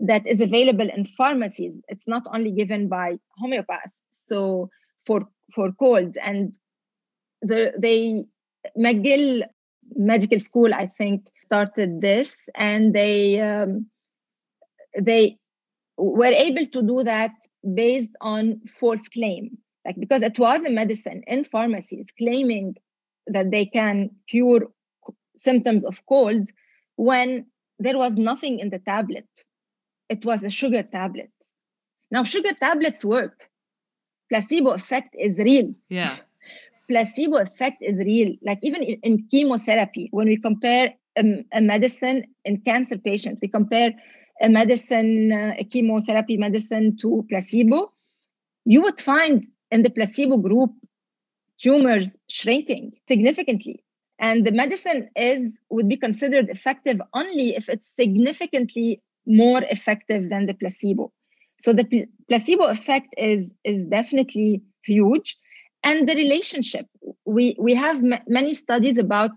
that 0.00 0.26
is 0.26 0.40
available 0.40 0.88
in 0.88 1.06
pharmacies. 1.06 1.74
It's 1.88 2.08
not 2.08 2.24
only 2.34 2.50
given 2.50 2.88
by 2.88 3.18
homeopaths. 3.42 3.96
So 4.10 4.68
for 5.06 5.28
for 5.54 5.72
colds 5.72 6.18
and 6.22 6.58
the 7.40 7.72
they 7.78 8.24
McGill 8.78 9.44
Medical 9.96 10.38
School, 10.38 10.74
I 10.74 10.86
think, 10.86 11.22
started 11.52 12.00
this, 12.00 12.36
and 12.54 12.94
they 12.94 13.40
um, 13.40 13.86
they 14.98 15.38
were 15.96 16.34
able 16.48 16.66
to 16.66 16.82
do 16.82 17.02
that 17.02 17.32
based 17.74 18.14
on 18.20 18.60
false 18.80 19.08
claim 19.08 19.58
like 19.84 19.98
because 19.98 20.22
it 20.22 20.38
was 20.38 20.64
a 20.64 20.70
medicine 20.70 21.22
in 21.26 21.44
pharmacies 21.44 22.08
claiming 22.16 22.76
that 23.26 23.50
they 23.50 23.64
can 23.64 24.10
cure 24.28 24.68
symptoms 25.36 25.84
of 25.84 26.04
cold 26.06 26.48
when 26.96 27.46
there 27.78 27.98
was 27.98 28.16
nothing 28.16 28.58
in 28.58 28.70
the 28.70 28.78
tablet. 28.78 29.28
It 30.08 30.24
was 30.24 30.44
a 30.44 30.50
sugar 30.50 30.82
tablet. 30.82 31.30
Now, 32.10 32.24
sugar 32.24 32.52
tablets 32.52 33.04
work. 33.04 33.48
Placebo 34.28 34.70
effect 34.70 35.16
is 35.18 35.36
real. 35.38 35.74
Yeah. 35.88 36.14
Placebo 36.88 37.36
effect 37.38 37.78
is 37.80 37.96
real. 37.96 38.34
Like 38.42 38.58
even 38.62 38.82
in, 38.82 38.98
in 39.02 39.26
chemotherapy, 39.30 40.08
when 40.12 40.28
we 40.28 40.36
compare 40.38 40.94
a, 41.16 41.44
a, 41.52 41.60
medicine 41.60 42.24
in 42.44 42.58
cancer 42.60 42.98
patients, 42.98 43.38
we 43.42 43.48
compare 43.48 43.92
a 44.40 44.48
medicine, 44.48 45.32
uh, 45.32 45.54
a 45.58 45.64
chemotherapy 45.64 46.36
medicine 46.36 46.96
to 46.98 47.24
placebo, 47.28 47.92
you 48.64 48.82
would 48.82 49.00
find 49.00 49.46
in 49.70 49.82
the 49.82 49.90
placebo 49.90 50.36
group 50.36 50.70
tumors 51.58 52.16
shrinking 52.28 52.92
significantly. 53.08 53.84
And 54.18 54.46
the 54.46 54.52
medicine 54.52 55.08
is 55.16 55.58
would 55.70 55.88
be 55.88 55.96
considered 55.96 56.48
effective 56.48 57.00
only 57.14 57.56
if 57.56 57.68
it's 57.68 57.88
significantly 57.94 59.00
more 59.26 59.62
effective 59.64 60.30
than 60.30 60.46
the 60.46 60.54
placebo. 60.54 61.12
So 61.60 61.72
the 61.72 61.84
pl- 61.84 62.06
placebo 62.28 62.64
effect 62.64 63.08
is 63.16 63.50
is 63.64 63.84
definitely 63.84 64.62
huge. 64.84 65.36
And 65.84 66.08
the 66.08 66.14
relationship 66.14 66.86
we 67.24 67.56
we 67.58 67.74
have 67.74 67.96
m- 67.96 68.22
many 68.28 68.54
studies 68.54 68.98
about 68.98 69.32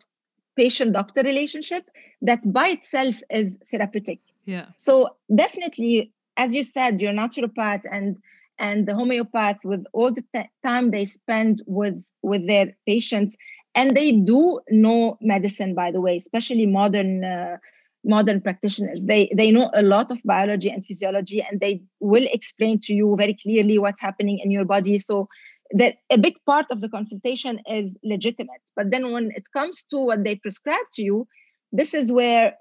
patient 0.55 0.93
doctor 0.93 1.21
relationship 1.21 1.89
that 2.21 2.41
by 2.51 2.69
itself 2.69 3.21
is 3.29 3.57
therapeutic. 3.69 4.19
Yeah. 4.45 4.67
So 4.77 5.15
definitely 5.33 6.11
as 6.37 6.53
you 6.53 6.63
said 6.63 7.01
your 7.01 7.13
naturopath 7.13 7.83
and 7.91 8.17
and 8.57 8.87
the 8.87 8.93
homeopath 8.93 9.59
with 9.65 9.83
all 9.91 10.11
the 10.11 10.23
t- 10.33 10.49
time 10.63 10.91
they 10.91 11.05
spend 11.05 11.61
with 11.65 12.05
with 12.21 12.47
their 12.47 12.75
patients 12.85 13.35
and 13.73 13.95
they 13.95 14.11
do 14.11 14.59
know 14.69 15.17
medicine 15.21 15.75
by 15.75 15.91
the 15.91 16.01
way 16.01 16.15
especially 16.15 16.65
modern 16.65 17.23
uh, 17.23 17.57
modern 18.05 18.39
practitioners. 18.39 19.03
They 19.03 19.31
they 19.35 19.51
know 19.51 19.71
a 19.73 19.81
lot 19.81 20.11
of 20.11 20.21
biology 20.23 20.69
and 20.69 20.85
physiology 20.85 21.41
and 21.41 21.59
they 21.59 21.81
will 21.99 22.27
explain 22.31 22.79
to 22.81 22.93
you 22.93 23.15
very 23.17 23.33
clearly 23.33 23.77
what's 23.79 24.01
happening 24.01 24.39
in 24.39 24.51
your 24.51 24.65
body. 24.65 24.99
So 24.99 25.27
that 25.71 25.95
a 26.09 26.17
big 26.17 26.35
part 26.45 26.65
of 26.69 26.81
the 26.81 26.89
consultation 26.89 27.59
is 27.69 27.97
legitimate. 28.03 28.61
But 28.75 28.91
then 28.91 29.11
when 29.11 29.31
it 29.35 29.45
comes 29.51 29.83
to 29.91 29.97
what 29.97 30.23
they 30.23 30.35
prescribe 30.35 30.85
to 30.93 31.01
you 31.01 31.27
this 31.75 31.93
is 31.93 32.11
where 32.11 32.55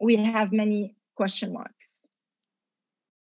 we 0.00 0.16
have 0.16 0.52
many 0.52 0.94
question 1.16 1.52
marks. 1.52 1.86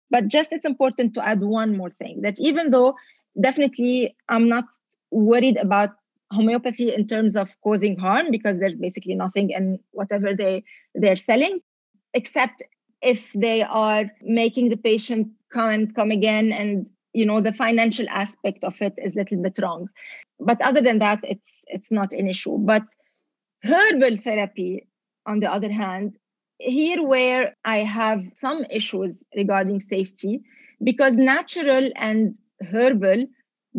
But 0.09 0.27
just 0.27 0.51
it's 0.51 0.65
important 0.65 1.13
to 1.15 1.25
add 1.25 1.41
one 1.41 1.77
more 1.77 1.89
thing 1.89 2.21
that 2.21 2.35
even 2.39 2.71
though 2.71 2.95
definitely 3.41 4.15
i'm 4.29 4.47
not 4.47 4.63
worried 5.11 5.57
about 5.57 5.89
homeopathy 6.31 6.93
in 6.93 7.05
terms 7.05 7.35
of 7.35 7.53
causing 7.61 7.97
harm 7.97 8.27
because 8.31 8.59
there's 8.59 8.77
basically 8.77 9.13
nothing 9.13 9.49
in 9.49 9.77
whatever 9.91 10.33
they 10.33 10.63
they're 10.93 11.17
selling 11.17 11.59
except 12.13 12.63
if 13.01 13.33
they 13.33 13.61
are 13.63 14.05
making 14.21 14.69
the 14.69 14.77
patient 14.77 15.27
come 15.53 15.69
and 15.69 15.95
come 15.95 16.11
again 16.11 16.53
and 16.53 16.89
you 17.15 17.25
know 17.25 17.39
the 17.41 17.53
financial 17.53 18.07
aspect 18.09 18.63
of 18.63 18.81
it 18.81 18.93
is 18.97 19.13
a 19.13 19.19
little 19.19 19.41
bit 19.41 19.57
wrong. 19.61 19.87
But 20.39 20.61
other 20.61 20.81
than 20.81 20.99
that 20.99 21.19
it's 21.23 21.63
it's 21.67 21.91
not 21.91 22.11
an 22.13 22.27
issue. 22.27 22.57
But 22.57 22.83
herbal 23.63 24.17
therapy 24.17 24.87
on 25.25 25.39
the 25.39 25.51
other 25.51 25.71
hand 25.71 26.17
here 26.59 27.01
where 27.03 27.55
i 27.65 27.79
have 27.79 28.21
some 28.33 28.63
issues 28.69 29.23
regarding 29.35 29.79
safety 29.79 30.41
because 30.83 31.17
natural 31.17 31.89
and 31.95 32.37
herbal 32.71 33.25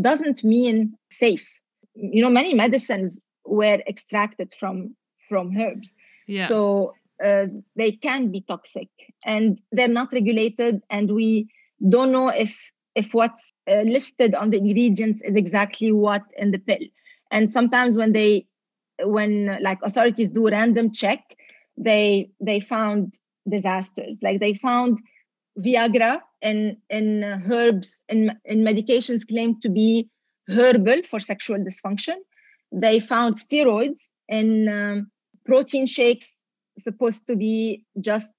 doesn't 0.00 0.44
mean 0.44 0.94
safe. 1.10 1.48
You 1.94 2.22
know 2.22 2.30
many 2.30 2.54
medicines 2.54 3.20
were 3.44 3.80
extracted 3.92 4.52
from 4.54 4.96
from 5.28 5.56
herbs. 5.56 5.94
Yeah. 6.28 6.48
so 6.48 6.94
uh, 7.24 7.46
they 7.76 7.92
can 7.92 8.32
be 8.32 8.40
toxic 8.42 8.88
and 9.24 9.60
they're 9.72 9.96
not 10.00 10.12
regulated 10.12 10.82
and 10.90 11.12
we 11.12 11.48
don't 11.88 12.12
know 12.12 12.28
if 12.28 12.70
if 12.96 13.14
what's 13.14 13.52
uh, 13.70 13.82
listed 13.82 14.34
on 14.34 14.50
the 14.50 14.58
ingredients 14.58 15.22
is 15.22 15.36
exactly 15.36 15.92
what 15.92 16.22
in 16.36 16.50
the 16.50 16.58
pill 16.58 16.86
and 17.30 17.52
sometimes 17.52 17.96
when 17.96 18.12
they 18.12 18.46
when 19.04 19.58
like 19.62 19.78
authorities 19.82 20.30
do 20.30 20.48
random 20.48 20.92
check 20.92 21.36
they 21.76 22.28
they 22.40 22.58
found 22.58 23.18
disasters 23.48 24.18
like 24.22 24.40
they 24.40 24.54
found 24.54 25.00
viagra 25.58 26.20
in 26.42 26.76
in 26.90 27.24
herbs 27.50 28.04
in 28.08 28.32
in 28.44 28.62
medications 28.62 29.26
claimed 29.26 29.62
to 29.62 29.68
be 29.68 30.08
herbal 30.48 31.02
for 31.04 31.20
sexual 31.20 31.58
dysfunction. 31.58 32.16
They 32.72 33.00
found 33.00 33.36
steroids 33.36 34.08
in 34.28 34.68
um, 34.68 35.10
protein 35.44 35.86
shakes, 35.86 36.34
supposed 36.78 37.26
to 37.28 37.36
be 37.36 37.84
just 38.00 38.32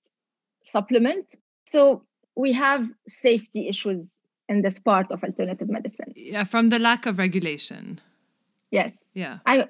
supplement. 0.63 1.35
So 1.67 2.03
we 2.35 2.53
have 2.53 2.89
safety 3.07 3.67
issues 3.67 4.05
in 4.49 4.61
this 4.61 4.79
part 4.79 5.11
of 5.11 5.23
alternative 5.23 5.69
medicine. 5.69 6.13
Yeah, 6.15 6.43
from 6.43 6.69
the 6.69 6.79
lack 6.79 7.05
of 7.05 7.17
regulation. 7.17 7.99
Yes. 8.71 9.03
Yeah. 9.13 9.39
I 9.45 9.65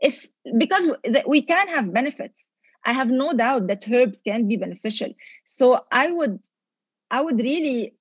if 0.00 0.28
because 0.56 0.90
we 1.26 1.42
can 1.42 1.68
have 1.68 1.92
benefits. 1.92 2.44
I 2.84 2.92
have 2.92 3.10
no 3.10 3.32
doubt 3.32 3.66
that 3.66 3.90
herbs 3.90 4.20
can 4.24 4.48
be 4.48 4.56
beneficial. 4.56 5.12
So 5.44 5.84
I 5.90 6.10
would 6.10 6.40
I 7.10 7.20
would 7.20 7.38
really 7.38 7.94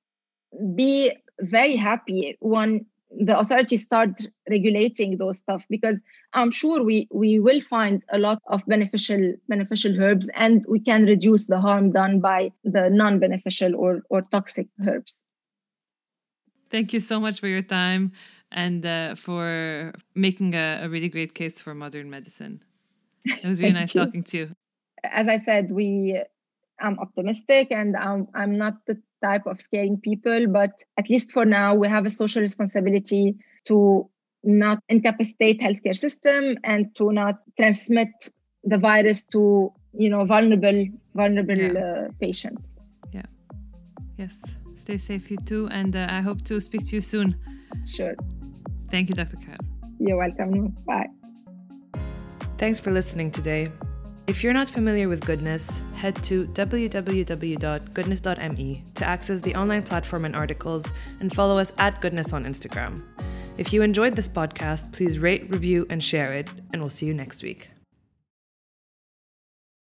be 0.75 1.11
very 1.39 1.75
happy 1.75 2.37
when 2.39 2.85
the 3.11 3.37
authorities 3.37 3.83
start 3.83 4.09
regulating 4.49 5.17
those 5.17 5.37
stuff 5.37 5.65
because 5.69 6.01
i'm 6.33 6.51
sure 6.51 6.83
we 6.83 7.07
we 7.11 7.39
will 7.39 7.61
find 7.61 8.03
a 8.11 8.17
lot 8.17 8.41
of 8.47 8.65
beneficial 8.65 9.33
beneficial 9.47 9.97
herbs 10.01 10.29
and 10.33 10.65
we 10.67 10.79
can 10.79 11.05
reduce 11.05 11.45
the 11.45 11.59
harm 11.59 11.91
done 11.91 12.19
by 12.19 12.51
the 12.65 12.89
non-beneficial 12.89 13.75
or 13.75 14.01
or 14.09 14.23
toxic 14.23 14.67
herbs 14.85 15.23
thank 16.69 16.93
you 16.93 16.99
so 16.99 17.19
much 17.19 17.39
for 17.39 17.47
your 17.47 17.61
time 17.61 18.11
and 18.51 18.85
uh, 18.85 19.15
for 19.15 19.93
making 20.15 20.55
a, 20.55 20.81
a, 20.83 20.89
really 20.89 21.09
great 21.09 21.33
case 21.33 21.59
for 21.59 21.75
modern 21.75 22.09
medicine 22.09 22.63
it 23.25 23.43
was 23.43 23.59
really 23.61 23.73
nice 23.73 23.93
you. 23.93 24.05
talking 24.05 24.23
to 24.23 24.37
you 24.37 24.55
as 25.03 25.27
i 25.27 25.37
said 25.37 25.71
we 25.71 26.21
i'm 26.79 26.97
optimistic 26.99 27.67
and 27.71 27.97
i'm, 27.97 28.27
I'm 28.33 28.57
not 28.57 28.85
the 28.87 29.01
type 29.23 29.45
of 29.45 29.61
scaring 29.61 29.97
people. 29.99 30.47
But 30.47 30.71
at 30.97 31.09
least 31.09 31.31
for 31.31 31.45
now, 31.45 31.75
we 31.75 31.87
have 31.87 32.05
a 32.05 32.09
social 32.09 32.41
responsibility 32.41 33.35
to 33.65 34.09
not 34.43 34.79
incapacitate 34.89 35.61
healthcare 35.61 35.97
system 35.97 36.57
and 36.63 36.95
to 36.95 37.11
not 37.11 37.39
transmit 37.57 38.09
the 38.63 38.77
virus 38.77 39.25
to 39.25 39.71
you 39.93 40.09
know 40.09 40.25
vulnerable 40.25 40.85
vulnerable 41.15 41.57
yeah. 41.57 41.79
uh, 41.79 42.07
patients. 42.19 42.69
Yeah. 43.11 43.23
Yes. 44.17 44.57
Stay 44.77 44.97
safe, 44.97 45.31
you 45.31 45.37
too, 45.37 45.67
and 45.71 45.95
uh, 45.95 46.07
I 46.09 46.21
hope 46.21 46.43
to 46.43 46.61
speak 46.61 46.85
to 46.87 46.95
you 46.95 47.01
soon. 47.01 47.35
Sure. 47.85 48.15
Thank 48.89 49.09
you, 49.09 49.15
Dr. 49.15 49.37
Carole. 49.37 49.57
You're 49.99 50.17
welcome. 50.17 50.75
Bye. 50.85 51.07
Thanks 52.57 52.79
for 52.79 52.91
listening 52.91 53.31
today. 53.31 53.67
If 54.27 54.43
you're 54.43 54.53
not 54.53 54.69
familiar 54.69 55.09
with 55.09 55.25
Goodness, 55.25 55.81
head 55.95 56.15
to 56.23 56.45
www.goodness.me 56.47 58.83
to 58.93 59.05
access 59.05 59.41
the 59.41 59.55
online 59.55 59.83
platform 59.83 60.25
and 60.25 60.35
articles 60.35 60.91
and 61.21 61.33
follow 61.33 61.57
us 61.57 61.71
at 61.77 62.01
Goodness 62.01 62.33
on 62.33 62.43
Instagram. 62.45 63.03
If 63.57 63.71
you 63.73 63.81
enjoyed 63.81 64.15
this 64.15 64.27
podcast, 64.27 64.91
please 64.91 65.17
rate, 65.17 65.49
review, 65.49 65.87
and 65.89 66.03
share 66.03 66.33
it, 66.33 66.51
and 66.71 66.81
we'll 66.81 66.89
see 66.89 67.05
you 67.05 67.13
next 67.13 67.41
week. 67.41 67.69